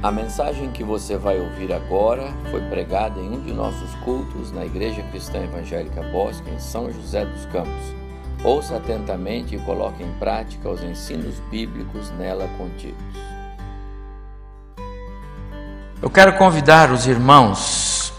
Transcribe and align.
A 0.00 0.12
mensagem 0.12 0.70
que 0.70 0.84
você 0.84 1.16
vai 1.16 1.40
ouvir 1.40 1.72
agora 1.72 2.32
foi 2.52 2.60
pregada 2.68 3.18
em 3.18 3.30
um 3.30 3.40
de 3.40 3.52
nossos 3.52 3.92
cultos 4.04 4.52
na 4.52 4.64
Igreja 4.64 5.02
Cristã 5.10 5.42
Evangélica 5.42 6.00
Bosque, 6.12 6.48
em 6.50 6.58
São 6.60 6.88
José 6.92 7.24
dos 7.24 7.44
Campos. 7.46 7.96
Ouça 8.44 8.76
atentamente 8.76 9.56
e 9.56 9.58
coloque 9.58 10.04
em 10.04 10.12
prática 10.12 10.68
os 10.68 10.84
ensinos 10.84 11.40
bíblicos 11.50 12.12
nela 12.12 12.48
contidos. 12.56 12.96
Eu 16.00 16.08
quero 16.08 16.38
convidar 16.38 16.92
os 16.92 17.08
irmãos 17.08 18.12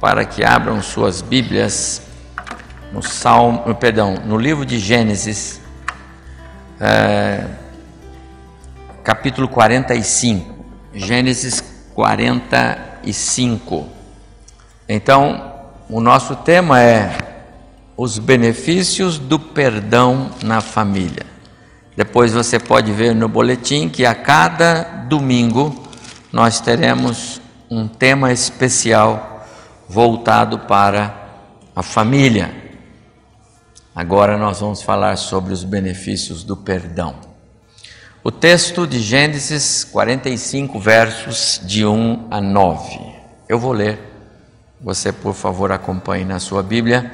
para 0.00 0.24
que 0.24 0.44
abram 0.44 0.80
suas 0.80 1.20
Bíblias 1.20 2.00
no 2.92 3.02
Salmo, 3.02 3.74
perdão, 3.74 4.14
no 4.24 4.38
livro 4.38 4.64
de 4.64 4.78
Gênesis, 4.78 5.60
é, 6.80 7.44
capítulo 9.02 9.48
45. 9.48 10.53
Gênesis 10.94 11.60
45. 11.94 13.88
Então, 14.88 15.52
o 15.90 16.00
nosso 16.00 16.36
tema 16.36 16.80
é 16.80 17.18
os 17.96 18.18
benefícios 18.18 19.18
do 19.18 19.38
perdão 19.38 20.30
na 20.42 20.60
família. 20.60 21.26
Depois 21.96 22.32
você 22.32 22.58
pode 22.60 22.92
ver 22.92 23.14
no 23.14 23.28
boletim 23.28 23.88
que 23.88 24.06
a 24.06 24.14
cada 24.14 24.82
domingo 25.08 25.84
nós 26.32 26.60
teremos 26.60 27.40
um 27.70 27.88
tema 27.88 28.32
especial 28.32 29.44
voltado 29.88 30.60
para 30.60 31.14
a 31.74 31.82
família. 31.82 32.54
Agora 33.94 34.36
nós 34.36 34.60
vamos 34.60 34.82
falar 34.82 35.16
sobre 35.16 35.52
os 35.52 35.64
benefícios 35.64 36.44
do 36.44 36.56
perdão. 36.56 37.33
O 38.26 38.30
texto 38.30 38.86
de 38.86 39.00
Gênesis 39.00 39.84
45, 39.84 40.80
versos 40.80 41.60
de 41.62 41.84
1 41.84 42.28
a 42.30 42.40
9. 42.40 42.98
Eu 43.46 43.58
vou 43.58 43.70
ler, 43.70 44.00
você 44.80 45.12
por 45.12 45.34
favor 45.34 45.70
acompanhe 45.70 46.24
na 46.24 46.40
sua 46.40 46.62
Bíblia. 46.62 47.12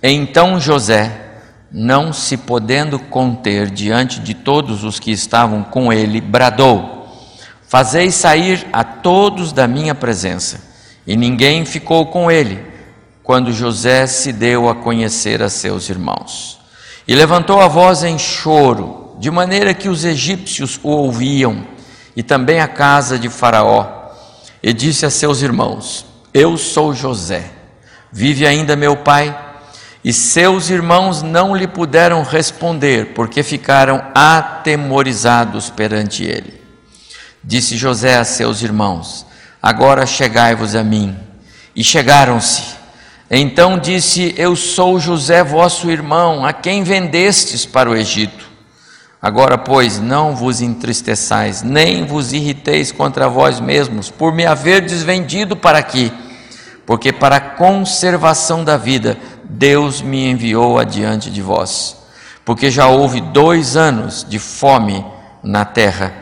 Então 0.00 0.60
José, 0.60 1.40
não 1.72 2.12
se 2.12 2.36
podendo 2.36 2.96
conter 2.96 3.68
diante 3.68 4.20
de 4.20 4.34
todos 4.34 4.84
os 4.84 5.00
que 5.00 5.10
estavam 5.10 5.64
com 5.64 5.92
ele, 5.92 6.20
bradou: 6.20 7.08
Fazei 7.66 8.12
sair 8.12 8.68
a 8.72 8.84
todos 8.84 9.50
da 9.50 9.66
minha 9.66 9.96
presença. 9.96 10.60
E 11.04 11.16
ninguém 11.16 11.64
ficou 11.64 12.06
com 12.06 12.30
ele, 12.30 12.64
quando 13.20 13.52
José 13.52 14.06
se 14.06 14.32
deu 14.32 14.68
a 14.68 14.76
conhecer 14.76 15.42
a 15.42 15.48
seus 15.48 15.90
irmãos. 15.90 16.60
E 17.08 17.16
levantou 17.16 17.60
a 17.60 17.66
voz 17.66 18.04
em 18.04 18.16
choro, 18.16 19.05
de 19.18 19.30
maneira 19.30 19.74
que 19.74 19.88
os 19.88 20.04
egípcios 20.04 20.78
o 20.82 20.88
ouviam, 20.88 21.66
e 22.14 22.22
também 22.22 22.60
a 22.60 22.68
casa 22.68 23.18
de 23.18 23.28
Faraó, 23.28 24.10
e 24.62 24.72
disse 24.72 25.04
a 25.06 25.10
seus 25.10 25.42
irmãos: 25.42 26.06
Eu 26.32 26.56
sou 26.56 26.94
José, 26.94 27.50
vive 28.12 28.46
ainda 28.46 28.76
meu 28.76 28.96
pai? 28.96 29.44
E 30.04 30.12
seus 30.12 30.70
irmãos 30.70 31.20
não 31.20 31.54
lhe 31.54 31.66
puderam 31.66 32.22
responder, 32.22 33.12
porque 33.14 33.42
ficaram 33.42 34.04
atemorizados 34.14 35.68
perante 35.68 36.22
ele. 36.22 36.62
Disse 37.42 37.76
José 37.76 38.16
a 38.16 38.24
seus 38.24 38.62
irmãos: 38.62 39.26
Agora 39.60 40.06
chegai-vos 40.06 40.76
a 40.76 40.84
mim. 40.84 41.16
E 41.74 41.82
chegaram-se. 41.82 42.76
Então 43.28 43.78
disse: 43.78 44.32
Eu 44.38 44.54
sou 44.54 45.00
José, 45.00 45.42
vosso 45.42 45.90
irmão, 45.90 46.46
a 46.46 46.52
quem 46.52 46.84
vendestes 46.84 47.66
para 47.66 47.90
o 47.90 47.96
Egito. 47.96 48.45
Agora, 49.26 49.58
pois, 49.58 49.98
não 49.98 50.36
vos 50.36 50.60
entristeçais, 50.60 51.60
nem 51.60 52.06
vos 52.06 52.32
irriteis 52.32 52.92
contra 52.92 53.28
vós 53.28 53.58
mesmos, 53.58 54.08
por 54.08 54.32
me 54.32 54.46
haver 54.46 54.82
desvendido 54.82 55.56
para 55.56 55.78
aqui, 55.78 56.12
porque 56.86 57.12
para 57.12 57.34
a 57.34 57.40
conservação 57.40 58.62
da 58.62 58.76
vida 58.76 59.18
Deus 59.42 60.00
me 60.00 60.30
enviou 60.30 60.78
adiante 60.78 61.28
de 61.28 61.42
vós. 61.42 61.96
Porque 62.44 62.70
já 62.70 62.86
houve 62.86 63.20
dois 63.20 63.76
anos 63.76 64.24
de 64.24 64.38
fome 64.38 65.04
na 65.42 65.64
terra, 65.64 66.14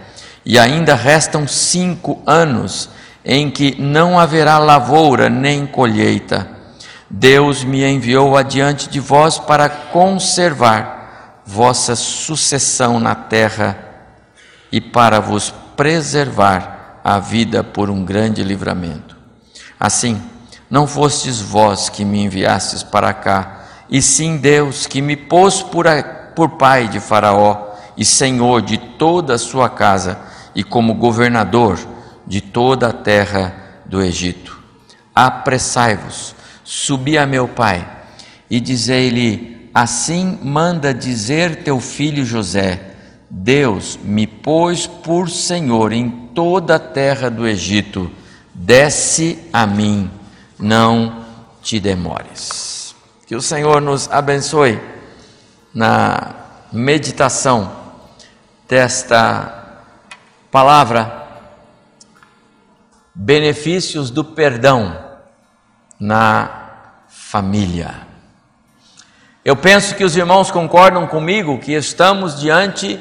e 0.43 0.59
ainda 0.59 0.95
restam 0.95 1.47
cinco 1.47 2.23
anos 2.25 2.89
em 3.23 3.51
que 3.51 3.77
não 3.79 4.19
haverá 4.19 4.59
lavoura 4.59 5.29
nem 5.29 5.67
colheita. 5.67 6.49
Deus 7.11 7.65
me 7.65 7.85
enviou 7.85 8.35
adiante 8.35 8.89
de 8.89 8.99
vós 8.99 9.39
para 9.39 9.69
conservar 9.69 11.04
vossa 11.45 11.95
sucessão 11.95 12.99
na 12.99 13.15
terra 13.15 13.79
e 14.73 14.81
para 14.81 15.21
vos 15.21 15.53
preservar 15.77 17.01
a 17.05 17.19
vida 17.19 17.63
por 17.63 17.91
um 17.91 18.05
grande 18.05 18.43
livramento. 18.43 19.17
Assim, 19.79 20.21
não 20.71 20.87
fostes 20.87 21.41
vós 21.41 21.89
que 21.89 22.05
me 22.05 22.25
enviastes 22.25 22.83
para 22.83 23.13
cá, 23.13 23.65
e 23.91 24.01
sim 24.01 24.39
Deus 24.39 24.87
que 24.87 25.03
me 25.03 25.17
pôs 25.17 25.63
por, 25.63 25.87
a, 25.87 26.03
por 26.03 26.51
pai 26.51 26.89
de 26.89 26.99
Faraó 26.99 27.75
e 27.97 28.05
senhor 28.05 28.63
de 28.63 28.79
toda 28.79 29.35
a 29.35 29.39
sua 29.39 29.69
casa 29.69 30.19
e 30.55 30.65
como 30.65 30.95
governador 30.95 31.79
de 32.27 32.41
toda 32.41 32.89
a 32.89 32.93
terra 32.93 33.55
do 33.85 34.03
Egito. 34.03 34.59
Apressai-vos, 35.15 36.35
subi 36.65 37.19
a 37.19 37.27
meu 37.27 37.47
pai 37.47 37.87
e 38.51 38.59
dizei-lhe: 38.59 39.54
Assim 39.75 40.39
manda 40.41 40.95
dizer 40.95 41.65
teu 41.65 41.81
filho 41.81 42.25
José: 42.25 42.95
Deus 43.29 43.99
me 44.05 44.25
pôs 44.25 44.87
por 44.87 45.29
Senhor 45.29 45.93
em 45.93 46.09
toda 46.33 46.77
a 46.77 46.79
terra 46.79 47.29
do 47.29 47.45
Egito, 47.45 48.09
desce 48.55 49.49
a 49.53 49.67
mim, 49.67 50.09
não 50.57 51.25
te 51.61 51.81
demores. 51.81 52.95
Que 53.27 53.35
o 53.35 53.43
Senhor 53.43 53.81
nos 53.81 54.09
abençoe 54.13 54.81
na 55.75 56.35
meditação 56.73 57.73
desta 58.69 59.83
palavra, 60.53 61.27
benefícios 63.13 64.09
do 64.09 64.25
perdão 64.25 64.97
na 65.99 66.71
família. 67.09 68.04
Eu 69.45 69.55
penso 69.55 69.95
que 69.95 70.05
os 70.05 70.17
irmãos 70.17 70.51
concordam 70.51 71.07
comigo 71.07 71.59
que 71.59 71.73
estamos 71.73 72.41
diante 72.41 72.99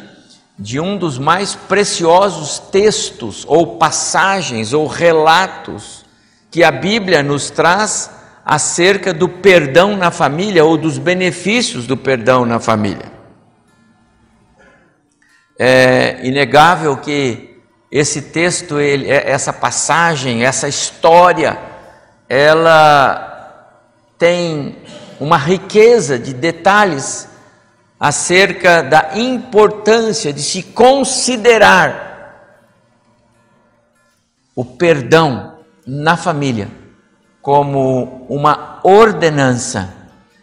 de 0.60 0.78
um 0.78 0.98
dos 0.98 1.18
mais 1.18 1.56
preciosos 1.56 2.60
textos, 2.60 3.46
ou 3.48 3.78
passagens, 3.78 4.74
ou 4.74 4.86
relatos 4.86 6.04
que 6.52 6.62
a 6.62 6.70
Bíblia 6.70 7.24
nos 7.24 7.50
traz 7.50 8.12
acerca 8.46 9.14
do 9.14 9.30
perdão 9.30 9.96
na 9.96 10.12
família 10.12 10.66
ou 10.66 10.78
dos 10.78 10.98
benefícios 10.98 11.88
do 11.88 11.96
perdão 11.96 12.46
na 12.46 12.60
família. 12.60 13.10
É 15.58 16.20
inegável 16.24 16.98
que 16.98 17.58
esse 17.90 18.22
texto, 18.22 18.82
ele, 18.82 19.10
é, 19.10 19.32
essa 19.32 19.54
passagem, 19.54 20.44
essa 20.44 20.68
história, 20.68 21.58
ela 22.28 23.30
tem 24.18 24.76
uma 25.24 25.38
riqueza 25.38 26.20
de 26.20 26.34
detalhes 26.34 27.30
acerca 27.98 28.84
da 28.84 29.12
importância 29.16 30.34
de 30.34 30.44
se 30.44 30.62
considerar 30.62 32.60
o 34.54 34.66
perdão 34.66 35.60
na 35.88 36.18
família 36.18 36.70
como 37.42 38.26
uma 38.28 38.82
ordenança 38.84 39.94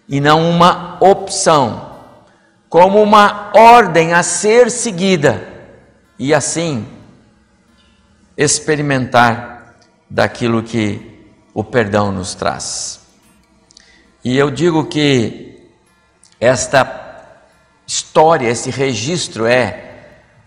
e 0.09 0.19
não 0.19 0.49
uma 0.49 0.97
opção, 0.99 1.99
como 2.71 3.03
uma 3.03 3.51
ordem 3.55 4.15
a 4.15 4.23
ser 4.23 4.71
seguida 4.71 5.47
e 6.19 6.33
assim 6.33 6.87
experimentar 8.35 9.77
daquilo 10.09 10.63
que 10.63 11.29
o 11.53 11.63
perdão 11.63 12.11
nos 12.11 12.35
traz. 12.35 13.00
E 14.25 14.37
eu 14.37 14.51
digo 14.51 14.85
que 14.85 15.59
esta 16.39 17.01
história, 17.87 18.49
esse 18.49 18.71
registro 18.71 19.47
é, 19.47 19.91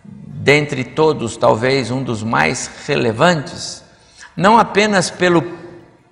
dentre 0.03 0.83
todos, 0.83 1.37
talvez 1.37 1.89
um 1.89 2.03
dos 2.03 2.21
mais 2.23 2.69
relevantes, 2.85 3.83
não 4.35 4.57
apenas 4.57 5.09
pelo 5.09 5.41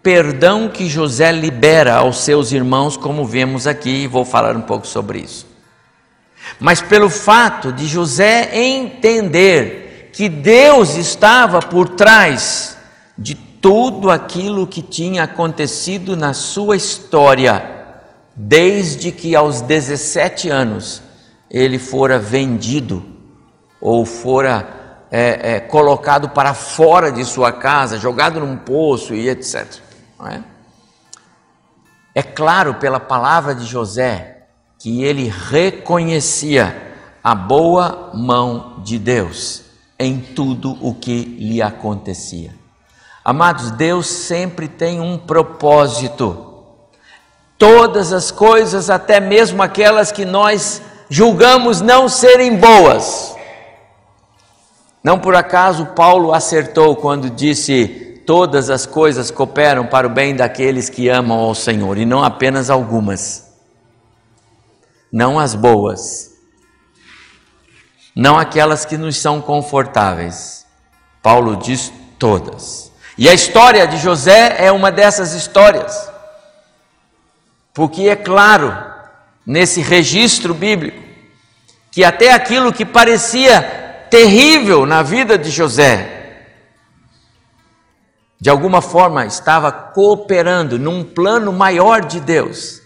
perdão 0.01 0.69
que 0.69 0.89
José 0.89 1.31
libera 1.31 1.95
aos 1.95 2.19
seus 2.19 2.51
irmãos, 2.51 2.97
como 2.97 3.25
vemos 3.25 3.67
aqui, 3.67 4.03
e 4.03 4.07
vou 4.07 4.25
falar 4.25 4.55
um 4.55 4.61
pouco 4.61 4.87
sobre 4.87 5.19
isso, 5.19 5.47
mas 6.59 6.81
pelo 6.81 7.09
fato 7.09 7.71
de 7.71 7.87
José 7.87 8.49
entender 8.53 10.09
que 10.13 10.27
Deus 10.27 10.95
estava 10.95 11.59
por 11.59 11.89
trás 11.89 12.77
de 13.17 13.50
tudo 13.61 14.09
aquilo 14.09 14.65
que 14.65 14.81
tinha 14.81 15.23
acontecido 15.23 16.17
na 16.17 16.33
sua 16.33 16.75
história, 16.75 17.63
desde 18.35 19.11
que 19.11 19.35
aos 19.35 19.61
17 19.61 20.49
anos 20.49 21.03
ele 21.49 21.77
fora 21.77 22.17
vendido 22.17 23.05
ou 23.79 24.03
fora 24.03 25.05
é, 25.11 25.55
é, 25.55 25.59
colocado 25.59 26.29
para 26.29 26.55
fora 26.55 27.11
de 27.11 27.23
sua 27.23 27.51
casa, 27.51 27.99
jogado 27.99 28.39
num 28.39 28.57
poço 28.57 29.13
e 29.13 29.29
etc. 29.29 29.79
É? 30.27 30.39
é 32.15 32.23
claro 32.23 32.75
pela 32.75 32.99
palavra 32.99 33.53
de 33.53 33.65
José 33.65 34.47
que 34.79 35.03
ele 35.03 35.27
reconhecia 35.27 36.93
a 37.23 37.35
boa 37.35 38.11
mão 38.15 38.81
de 38.83 38.97
Deus 38.97 39.63
em 39.99 40.19
tudo 40.19 40.77
o 40.81 40.95
que 40.95 41.23
lhe 41.23 41.61
acontecia. 41.61 42.60
Amados, 43.23 43.71
Deus 43.71 44.07
sempre 44.07 44.68
tem 44.68 45.00
um 45.00 45.18
propósito. 45.18 46.47
Todas 47.57 48.12
as 48.12 48.31
coisas, 48.31 48.89
até 48.89 49.19
mesmo 49.19 49.62
aquelas 49.62 50.12
que 50.12 50.25
nós 50.25 50.81
julgamos 51.07 51.81
não 51.81 52.09
serem 52.09 52.57
boas. 52.57 53.35
Não 55.03 55.19
por 55.19 55.35
acaso 55.35 55.88
Paulo 55.88 56.33
acertou 56.33 56.95
quando 56.95 57.29
disse: 57.29 58.23
Todas 58.25 58.69
as 58.69 58.85
coisas 58.85 59.29
cooperam 59.29 59.85
para 59.85 60.07
o 60.07 60.09
bem 60.09 60.35
daqueles 60.35 60.89
que 60.89 61.07
amam 61.07 61.39
ao 61.39 61.53
Senhor, 61.53 61.97
e 61.97 62.06
não 62.06 62.23
apenas 62.23 62.69
algumas, 62.69 63.51
não 65.12 65.39
as 65.39 65.53
boas, 65.53 66.31
não 68.15 68.38
aquelas 68.38 68.85
que 68.85 68.97
nos 68.97 69.18
são 69.18 69.41
confortáveis. 69.41 70.65
Paulo 71.21 71.56
diz 71.56 71.91
todas. 72.18 72.90
E 73.21 73.29
a 73.29 73.35
história 73.35 73.85
de 73.85 73.97
José 73.97 74.56
é 74.57 74.71
uma 74.71 74.91
dessas 74.91 75.33
histórias. 75.33 76.12
Porque 77.71 78.09
é 78.09 78.15
claro, 78.15 78.75
nesse 79.45 79.79
registro 79.79 80.56
bíblico, 80.56 81.00
que 81.91 82.03
até 82.03 82.33
aquilo 82.33 82.73
que 82.73 82.83
parecia 82.83 83.62
terrível 84.09 84.88
na 84.88 85.03
vida 85.03 85.38
de 85.38 85.51
José, 85.51 86.47
de 88.39 88.50
alguma 88.50 88.81
forma 88.81 89.23
estava 89.23 89.71
cooperando 89.71 90.79
num 90.79 91.03
plano 91.03 91.53
maior 91.53 92.03
de 92.03 92.19
Deus, 92.19 92.81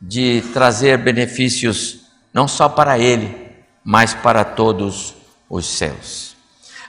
de 0.00 0.40
trazer 0.52 0.98
benefícios 0.98 2.02
não 2.32 2.46
só 2.46 2.68
para 2.68 2.96
ele, 2.96 3.56
mas 3.82 4.14
para 4.14 4.44
todos 4.44 5.16
os 5.50 5.66
céus. 5.66 6.31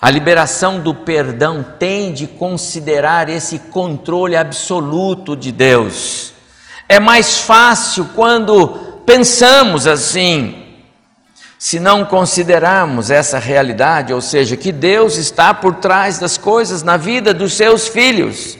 A 0.04 0.10
liberação 0.10 0.82
do 0.82 0.94
perdão 0.94 1.66
tem 1.80 2.12
de 2.12 2.28
considerar 2.28 3.30
esse 3.30 3.58
controle 3.58 4.36
absoluto 4.36 5.34
de 5.34 5.50
Deus. 5.50 6.34
É 6.90 7.00
mais 7.00 7.40
fácil 7.40 8.10
quando 8.14 8.68
pensamos 9.06 9.88
assim, 9.88 10.76
se 11.58 11.80
não 11.80 12.04
considerarmos 12.04 13.10
essa 13.10 13.40
realidade, 13.40 14.14
ou 14.14 14.20
seja, 14.20 14.58
que 14.58 14.74
Deus 14.74 15.16
está 15.16 15.54
por 15.54 15.76
trás 15.76 16.20
das 16.20 16.38
coisas 16.38 16.84
na 16.84 16.98
vida 16.98 17.34
dos 17.34 17.54
seus 17.54 17.88
filhos. 17.88 18.58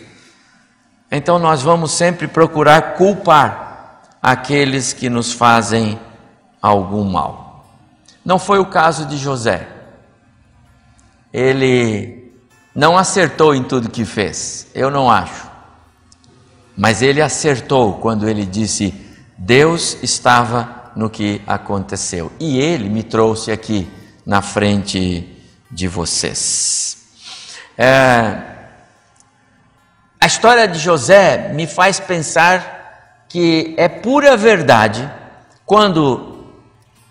Então 1.12 1.38
nós 1.38 1.62
vamos 1.62 1.92
sempre 1.92 2.25
procurar 2.25 2.94
culpar 2.94 4.00
aqueles 4.22 4.94
que 4.94 5.10
nos 5.10 5.34
fazem 5.34 6.00
algum 6.62 7.04
mal. 7.04 7.66
Não 8.24 8.39
foi 8.39 8.60
o 8.60 8.66
caso 8.66 9.06
de 9.06 9.18
José 9.18 9.73
ele 11.33 12.31
não 12.75 12.97
acertou 12.97 13.56
em 13.56 13.63
tudo 13.63 13.89
que 13.89 14.06
fez, 14.06 14.68
eu 14.75 14.91
não 14.91 15.09
acho. 15.09 15.51
Mas 16.77 17.01
ele 17.01 17.21
acertou 17.21 17.95
quando 17.95 18.27
ele 18.27 18.45
disse: 18.45 18.94
Deus 19.38 19.97
estava 20.01 20.91
no 20.95 21.09
que 21.09 21.41
aconteceu. 21.45 22.31
E 22.39 22.59
ele 22.59 22.89
me 22.89 23.03
trouxe 23.03 23.51
aqui 23.51 23.89
na 24.25 24.41
frente 24.41 25.30
de 25.69 25.88
vocês. 25.88 26.97
É, 27.77 28.53
a 30.19 30.25
história 30.25 30.68
de 30.68 30.79
José 30.79 31.51
me 31.53 31.68
faz 31.68 32.00
pensar 32.00 33.25
que 33.27 33.74
é 33.77 33.88
pura 33.88 34.38
verdade 34.38 35.12
quando, 35.65 36.53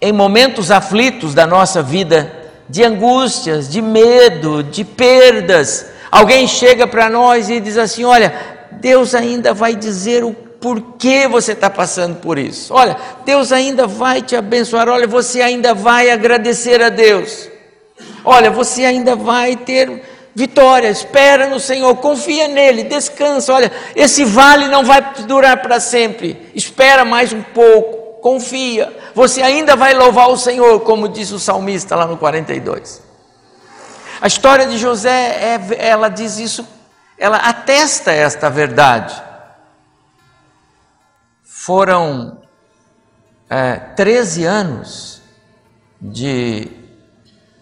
em 0.00 0.12
momentos 0.12 0.70
aflitos 0.70 1.34
da 1.34 1.46
nossa 1.46 1.82
vida, 1.82 2.41
de 2.72 2.82
angústias, 2.82 3.68
de 3.68 3.82
medo, 3.82 4.62
de 4.62 4.82
perdas. 4.82 5.88
Alguém 6.10 6.48
chega 6.48 6.86
para 6.86 7.10
nós 7.10 7.50
e 7.50 7.60
diz 7.60 7.76
assim: 7.76 8.02
Olha, 8.02 8.32
Deus 8.72 9.14
ainda 9.14 9.52
vai 9.52 9.76
dizer 9.76 10.24
o 10.24 10.32
porquê 10.32 11.28
você 11.28 11.52
está 11.52 11.68
passando 11.68 12.16
por 12.16 12.38
isso. 12.38 12.72
Olha, 12.72 12.96
Deus 13.26 13.52
ainda 13.52 13.86
vai 13.86 14.22
te 14.22 14.34
abençoar. 14.34 14.88
Olha, 14.88 15.06
você 15.06 15.42
ainda 15.42 15.74
vai 15.74 16.10
agradecer 16.10 16.82
a 16.82 16.88
Deus. 16.88 17.46
Olha, 18.24 18.50
você 18.50 18.86
ainda 18.86 19.14
vai 19.14 19.54
ter 19.54 20.02
vitória. 20.34 20.88
Espera 20.88 21.50
no 21.50 21.60
Senhor, 21.60 21.94
confia 21.96 22.48
nele, 22.48 22.84
descansa. 22.84 23.52
Olha, 23.52 23.70
esse 23.94 24.24
vale 24.24 24.68
não 24.68 24.82
vai 24.82 25.12
durar 25.26 25.60
para 25.60 25.78
sempre. 25.78 26.50
Espera 26.54 27.04
mais 27.04 27.34
um 27.34 27.42
pouco 27.42 28.01
confia, 28.22 28.96
você 29.14 29.42
ainda 29.42 29.74
vai 29.74 29.92
louvar 29.92 30.30
o 30.30 30.36
Senhor, 30.38 30.80
como 30.80 31.08
diz 31.08 31.32
o 31.32 31.40
salmista 31.40 31.96
lá 31.96 32.06
no 32.06 32.16
42. 32.16 33.02
A 34.20 34.26
história 34.28 34.66
de 34.66 34.78
José, 34.78 35.10
é, 35.10 35.88
ela 35.88 36.08
diz 36.08 36.38
isso, 36.38 36.66
ela 37.18 37.36
atesta 37.38 38.12
esta 38.12 38.48
verdade. 38.48 39.20
Foram 41.42 42.40
é, 43.50 43.74
13 43.74 44.44
anos 44.44 45.20
de 46.00 46.70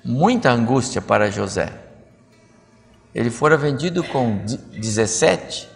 muita 0.05 0.51
angústia 0.51 1.01
para 1.01 1.31
José. 1.31 1.73
Ele 3.15 3.31
fora 3.31 3.57
vendido 3.57 4.05
com 4.05 4.37
17 4.45 5.69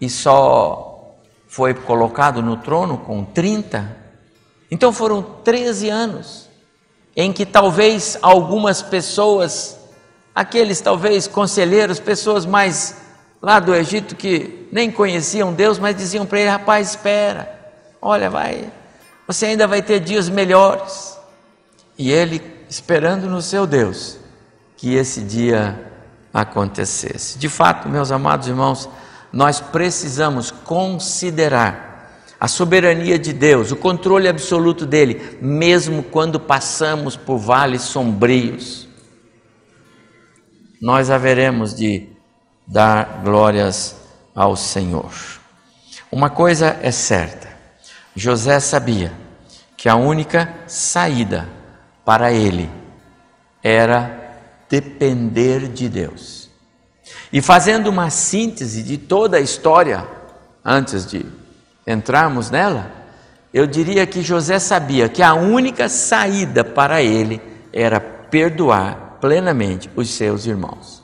e 0.00 0.08
só 0.08 0.91
foi 1.52 1.74
colocado 1.74 2.40
no 2.40 2.56
trono 2.56 2.96
com 2.96 3.22
30. 3.26 3.94
Então 4.70 4.90
foram 4.90 5.22
13 5.22 5.90
anos 5.90 6.48
em 7.14 7.30
que 7.30 7.44
talvez 7.44 8.16
algumas 8.22 8.80
pessoas, 8.80 9.76
aqueles 10.34 10.80
talvez 10.80 11.26
conselheiros, 11.26 12.00
pessoas 12.00 12.46
mais 12.46 12.96
lá 13.42 13.60
do 13.60 13.74
Egito 13.74 14.16
que 14.16 14.66
nem 14.72 14.90
conheciam 14.90 15.52
Deus, 15.52 15.78
mas 15.78 15.94
diziam 15.94 16.24
para 16.24 16.40
ele: 16.40 16.48
rapaz, 16.48 16.88
espera, 16.88 17.54
olha, 18.00 18.30
vai, 18.30 18.72
você 19.26 19.44
ainda 19.44 19.66
vai 19.66 19.82
ter 19.82 20.00
dias 20.00 20.30
melhores. 20.30 21.18
E 21.98 22.10
ele 22.10 22.40
esperando 22.66 23.28
no 23.28 23.42
seu 23.42 23.66
Deus 23.66 24.16
que 24.78 24.94
esse 24.94 25.20
dia 25.20 25.78
acontecesse. 26.32 27.38
De 27.38 27.50
fato, 27.50 27.90
meus 27.90 28.10
amados 28.10 28.48
irmãos, 28.48 28.88
nós 29.32 29.60
precisamos 29.60 30.50
considerar 30.50 31.92
a 32.38 32.48
soberania 32.48 33.18
de 33.18 33.32
Deus, 33.32 33.70
o 33.70 33.76
controle 33.76 34.28
absoluto 34.28 34.84
dele, 34.84 35.38
mesmo 35.40 36.02
quando 36.02 36.40
passamos 36.40 37.16
por 37.16 37.38
vales 37.38 37.82
sombrios. 37.82 38.88
Nós 40.80 41.08
haveremos 41.08 41.72
de 41.72 42.08
dar 42.66 43.22
glórias 43.22 43.94
ao 44.34 44.56
Senhor. 44.56 45.12
Uma 46.10 46.28
coisa 46.28 46.78
é 46.82 46.90
certa: 46.90 47.48
José 48.14 48.58
sabia 48.58 49.12
que 49.76 49.88
a 49.88 49.94
única 49.94 50.52
saída 50.66 51.48
para 52.04 52.32
ele 52.32 52.68
era 53.62 54.36
depender 54.68 55.68
de 55.68 55.88
Deus. 55.88 56.41
E 57.32 57.40
fazendo 57.40 57.88
uma 57.88 58.10
síntese 58.10 58.82
de 58.82 58.98
toda 58.98 59.38
a 59.38 59.40
história, 59.40 60.06
antes 60.62 61.06
de 61.06 61.24
entrarmos 61.86 62.50
nela, 62.50 62.90
eu 63.54 63.66
diria 63.66 64.06
que 64.06 64.22
José 64.22 64.58
sabia 64.58 65.08
que 65.08 65.22
a 65.22 65.34
única 65.34 65.88
saída 65.88 66.62
para 66.62 67.02
ele 67.02 67.40
era 67.72 68.00
perdoar 68.00 69.18
plenamente 69.20 69.90
os 69.96 70.10
seus 70.10 70.46
irmãos. 70.46 71.02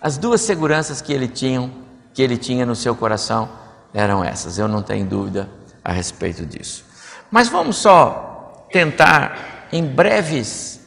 As 0.00 0.18
duas 0.18 0.40
seguranças 0.42 1.00
que 1.00 1.12
ele 1.12 1.28
tinha, 1.28 1.70
que 2.12 2.20
ele 2.20 2.36
tinha 2.36 2.66
no 2.66 2.76
seu 2.76 2.94
coração 2.94 3.48
eram 3.94 4.22
essas. 4.22 4.58
Eu 4.58 4.68
não 4.68 4.82
tenho 4.82 5.06
dúvida 5.06 5.48
a 5.82 5.92
respeito 5.92 6.44
disso. 6.44 6.84
Mas 7.30 7.48
vamos 7.48 7.76
só 7.76 8.66
tentar, 8.70 9.68
em 9.72 9.84
breves 9.84 10.80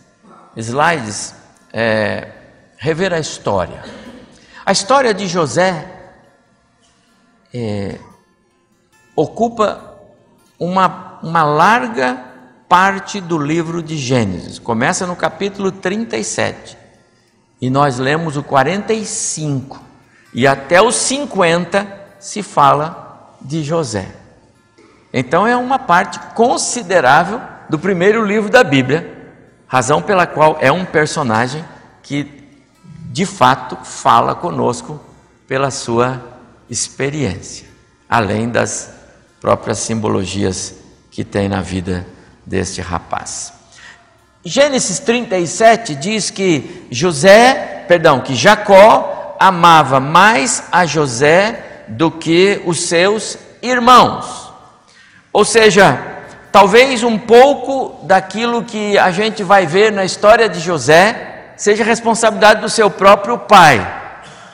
slides, 0.56 1.34
é, 1.74 2.30
rever 2.77 3.13
a 3.13 3.20
história. 3.20 4.04
A 4.65 4.72
história 4.72 5.13
de 5.13 5.27
José 5.27 5.86
é, 7.53 8.00
ocupa 9.15 9.93
uma, 10.60 11.19
uma 11.22 11.43
larga 11.43 12.25
parte 12.67 13.22
do 13.22 13.38
livro 13.38 13.84
de 13.84 13.95
Gênesis. 13.95 14.57
Começa 14.57 15.05
no 15.05 15.15
capítulo 15.15 15.72
37 15.72 16.75
e 17.62 17.69
nós 17.69 18.00
lemos 18.00 18.38
o 18.38 18.43
45 18.43 19.79
e 20.34 20.48
até 20.48 20.81
os 20.81 20.95
50 20.95 21.88
se 22.19 22.41
fala 22.41 23.38
de 23.39 23.63
José. 23.63 24.07
Então 25.13 25.45
é 25.45 25.55
uma 25.55 25.77
parte 25.77 26.19
considerável 26.34 27.39
do 27.69 27.77
primeiro 27.77 28.25
livro 28.25 28.50
da 28.50 28.63
Bíblia, 28.63 29.29
razão 29.67 30.01
pela 30.01 30.25
qual 30.25 30.57
é 30.60 30.72
um 30.72 30.86
personagem 30.86 31.63
que 32.01 32.35
de 33.15 33.25
fato 33.25 33.77
fala 33.81 34.36
conosco 34.36 35.00
pela 35.48 35.72
sua 35.72 36.22
experiência, 36.69 37.65
além 38.10 38.50
das 38.50 38.93
próprias 39.39 39.79
simbologias 39.79 40.75
que 41.10 41.24
tem 41.24 41.48
na 41.48 41.62
vida 41.62 42.05
deste 42.45 42.81
rapaz. 42.81 43.53
Gênesis 44.43 45.00
37 45.00 45.95
diz 45.95 46.29
que 46.29 46.86
José, 46.91 47.86
perdão, 47.88 48.19
que 48.19 48.36
Jacó 48.36 49.38
amava 49.39 50.01
mais 50.01 50.63
a 50.69 50.86
José 50.86 51.86
do 51.88 52.12
que 52.12 52.62
os 52.65 52.81
seus 52.81 53.38
irmãos. 53.62 54.51
Ou 55.31 55.45
seja, 55.45 55.98
talvez 56.51 57.01
um 57.01 57.17
pouco 57.17 57.98
daquilo 58.03 58.65
que 58.65 58.98
a 58.98 59.10
gente 59.10 59.41
vai 59.41 59.65
ver 59.65 59.89
na 59.93 60.03
história 60.03 60.50
de 60.50 60.60
José 60.60 61.31
seja 61.57 61.83
responsabilidade 61.83 62.62
do 62.62 62.69
seu 62.69 62.89
próprio 62.89 63.38
pai, 63.38 63.85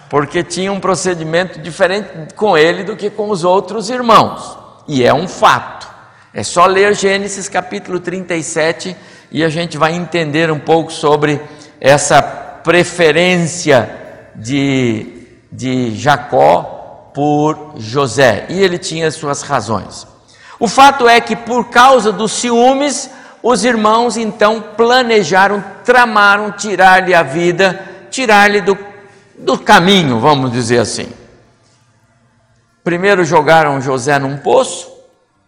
porque 0.09 0.43
tinha 0.43 0.71
um 0.71 0.79
procedimento 0.79 1.59
diferente 1.59 2.33
com 2.35 2.57
ele 2.57 2.83
do 2.83 2.95
que 2.95 3.09
com 3.09 3.29
os 3.29 3.43
outros 3.43 3.89
irmãos, 3.89 4.57
e 4.87 5.03
é 5.03 5.13
um 5.13 5.27
fato. 5.27 5.89
É 6.33 6.43
só 6.43 6.65
ler 6.65 6.95
Gênesis 6.95 7.49
capítulo 7.49 7.99
37 7.99 8.95
e 9.29 9.43
a 9.43 9.49
gente 9.49 9.77
vai 9.77 9.93
entender 9.93 10.49
um 10.49 10.59
pouco 10.59 10.91
sobre 10.91 11.41
essa 11.79 12.21
preferência 12.21 13.89
de, 14.35 15.27
de 15.51 15.95
Jacó 15.95 17.11
por 17.13 17.73
José. 17.77 18.45
E 18.49 18.61
ele 18.61 18.77
tinha 18.77 19.11
suas 19.11 19.41
razões. 19.41 20.07
O 20.59 20.67
fato 20.67 21.07
é 21.07 21.19
que, 21.19 21.35
por 21.35 21.69
causa 21.69 22.11
dos 22.11 22.31
ciúmes, 22.31 23.09
os 23.43 23.65
irmãos 23.65 24.17
então 24.17 24.61
planejaram, 24.61 25.63
tramaram 25.83 26.51
tirar-lhe 26.51 27.13
a 27.13 27.23
vida, 27.23 27.79
tirar-lhe 28.09 28.61
do, 28.61 28.77
do 29.37 29.57
caminho, 29.57 30.19
vamos 30.19 30.51
dizer 30.51 30.79
assim. 30.79 31.09
Primeiro 32.83 33.23
jogaram 33.23 33.81
José 33.81 34.17
num 34.19 34.37
poço, 34.37 34.91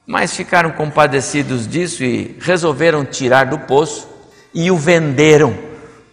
mas 0.05 0.35
ficaram 0.35 0.71
compadecidos 0.71 1.67
disso 1.67 2.03
e 2.03 2.37
resolveram 2.41 3.05
tirar 3.05 3.45
do 3.45 3.59
poço 3.59 4.07
e 4.53 4.69
o 4.69 4.77
venderam 4.77 5.57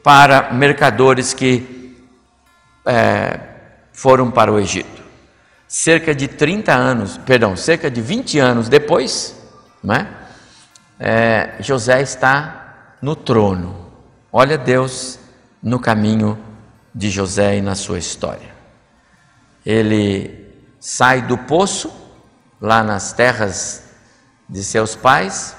para 0.02 0.52
mercadores 0.52 1.34
que 1.34 1.96
é, 2.86 3.38
foram 3.92 4.30
para 4.30 4.52
o 4.52 4.58
Egito. 4.58 5.00
Cerca 5.68 6.14
de 6.14 6.26
30 6.26 6.72
anos, 6.72 7.18
perdão, 7.18 7.56
cerca 7.56 7.90
de 7.90 8.00
20 8.00 8.38
anos 8.38 8.68
depois, 8.68 9.36
né, 9.82 10.08
é, 10.08 10.19
José 11.60 12.02
está 12.02 12.96
no 13.00 13.16
trono. 13.16 13.90
Olha 14.30 14.58
Deus 14.58 15.18
no 15.62 15.78
caminho 15.78 16.38
de 16.94 17.10
José 17.10 17.56
e 17.56 17.62
na 17.62 17.74
sua 17.74 17.98
história. 17.98 18.54
Ele 19.64 20.48
sai 20.78 21.22
do 21.22 21.38
poço 21.38 21.90
lá 22.60 22.82
nas 22.82 23.12
terras 23.12 23.84
de 24.48 24.62
seus 24.62 24.94
pais 24.94 25.56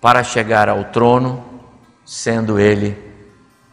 para 0.00 0.24
chegar 0.24 0.68
ao 0.68 0.84
trono, 0.84 1.44
sendo 2.04 2.58
ele 2.58 2.96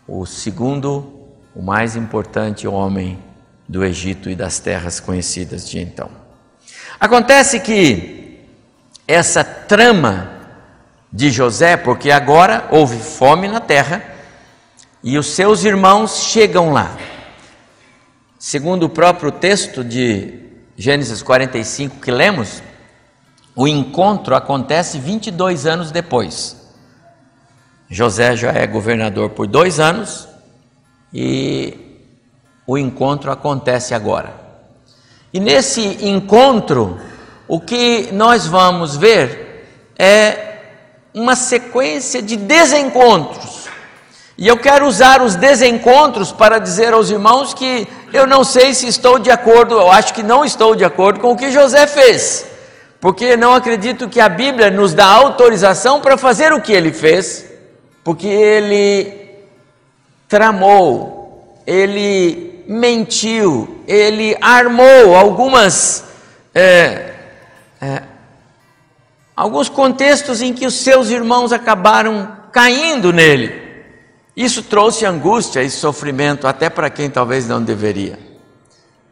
o 0.08 0.26
segundo, 0.26 1.32
o 1.56 1.62
mais 1.62 1.96
importante 1.96 2.68
homem 2.68 3.22
do 3.68 3.84
Egito 3.84 4.30
e 4.30 4.36
das 4.36 4.60
terras 4.60 5.00
conhecidas 5.00 5.68
de 5.68 5.80
então. 5.80 6.10
Acontece 7.00 7.60
que 7.60 8.40
essa 9.08 9.44
trama 9.44 10.43
de 11.14 11.30
José, 11.30 11.78
porque 11.78 12.10
agora 12.10 12.68
houve 12.72 12.98
fome 12.98 13.48
na 13.48 13.60
terra 13.60 14.04
e 15.04 15.16
os 15.16 15.28
seus 15.28 15.64
irmãos 15.64 16.24
chegam 16.24 16.74
lá. 16.74 16.98
Segundo 18.40 18.88
o 18.88 18.90
próprio 18.90 19.32
texto 19.32 19.84
de 19.84 20.40
Gênesis 20.76 21.22
45 21.22 22.00
que 22.00 22.10
lemos, 22.10 22.64
o 23.56 23.68
encontro 23.68 24.36
acontece 24.36 24.98
22 24.98 25.68
anos 25.68 25.92
depois. 25.92 26.58
José 27.88 28.36
já 28.36 28.52
é 28.52 28.66
governador 28.66 29.30
por 29.30 29.46
dois 29.46 29.80
anos 29.80 30.28
e 31.14 31.78
o 32.66 32.76
encontro 32.76 33.32
acontece 33.32 33.94
agora. 33.94 34.34
E 35.32 35.40
nesse 35.40 36.08
encontro, 36.08 37.00
o 37.48 37.60
que 37.60 38.12
nós 38.12 38.48
vamos 38.48 38.96
ver 38.96 39.94
é 39.98 40.53
uma 41.14 41.36
sequência 41.36 42.22
de 42.22 42.36
desencontros 42.36 43.64
e 44.38 44.48
eu 44.48 44.58
quero 44.58 44.88
usar 44.88 45.22
os 45.22 45.36
desencontros 45.36 46.32
para 46.32 46.58
dizer 46.58 46.92
aos 46.92 47.12
irmãos 47.12 47.54
que 47.54 47.88
eu 48.12 48.26
não 48.26 48.44
sei 48.44 48.74
se 48.74 48.88
estou 48.88 49.20
de 49.20 49.30
acordo, 49.30 49.76
eu 49.76 49.92
acho 49.92 50.14
que 50.14 50.24
não 50.24 50.44
estou 50.44 50.76
de 50.76 50.84
acordo 50.84 51.20
com 51.20 51.32
o 51.32 51.38
que 51.38 51.52
José 51.52 51.86
fez, 51.86 52.46
porque 53.00 53.38
não 53.38 53.54
acredito 53.54 54.10
que 54.10 54.20
a 54.20 54.28
Bíblia 54.28 54.72
nos 54.72 54.94
dá 54.94 55.06
autorização 55.06 56.02
para 56.02 56.18
fazer 56.18 56.52
o 56.52 56.60
que 56.60 56.74
ele 56.74 56.92
fez, 56.92 57.46
porque 58.04 58.28
ele 58.28 59.38
tramou, 60.28 61.62
ele 61.68 62.66
mentiu, 62.68 63.84
ele 63.88 64.36
armou 64.42 65.16
algumas. 65.16 66.06
É, 66.56 67.14
é, 67.80 68.02
alguns 69.36 69.70
contextos 69.70 70.42
em 70.42 70.54
que 70.54 70.66
os 70.66 70.76
seus 70.76 71.10
irmãos 71.10 71.52
acabaram 71.52 72.38
caindo 72.52 73.12
nele. 73.12 73.62
Isso 74.36 74.64
trouxe 74.64 75.06
angústia 75.06 75.62
e 75.62 75.70
sofrimento 75.70 76.48
até 76.48 76.70
para 76.70 76.90
quem 76.90 77.10
talvez 77.10 77.48
não 77.48 77.62
deveria. 77.62 78.18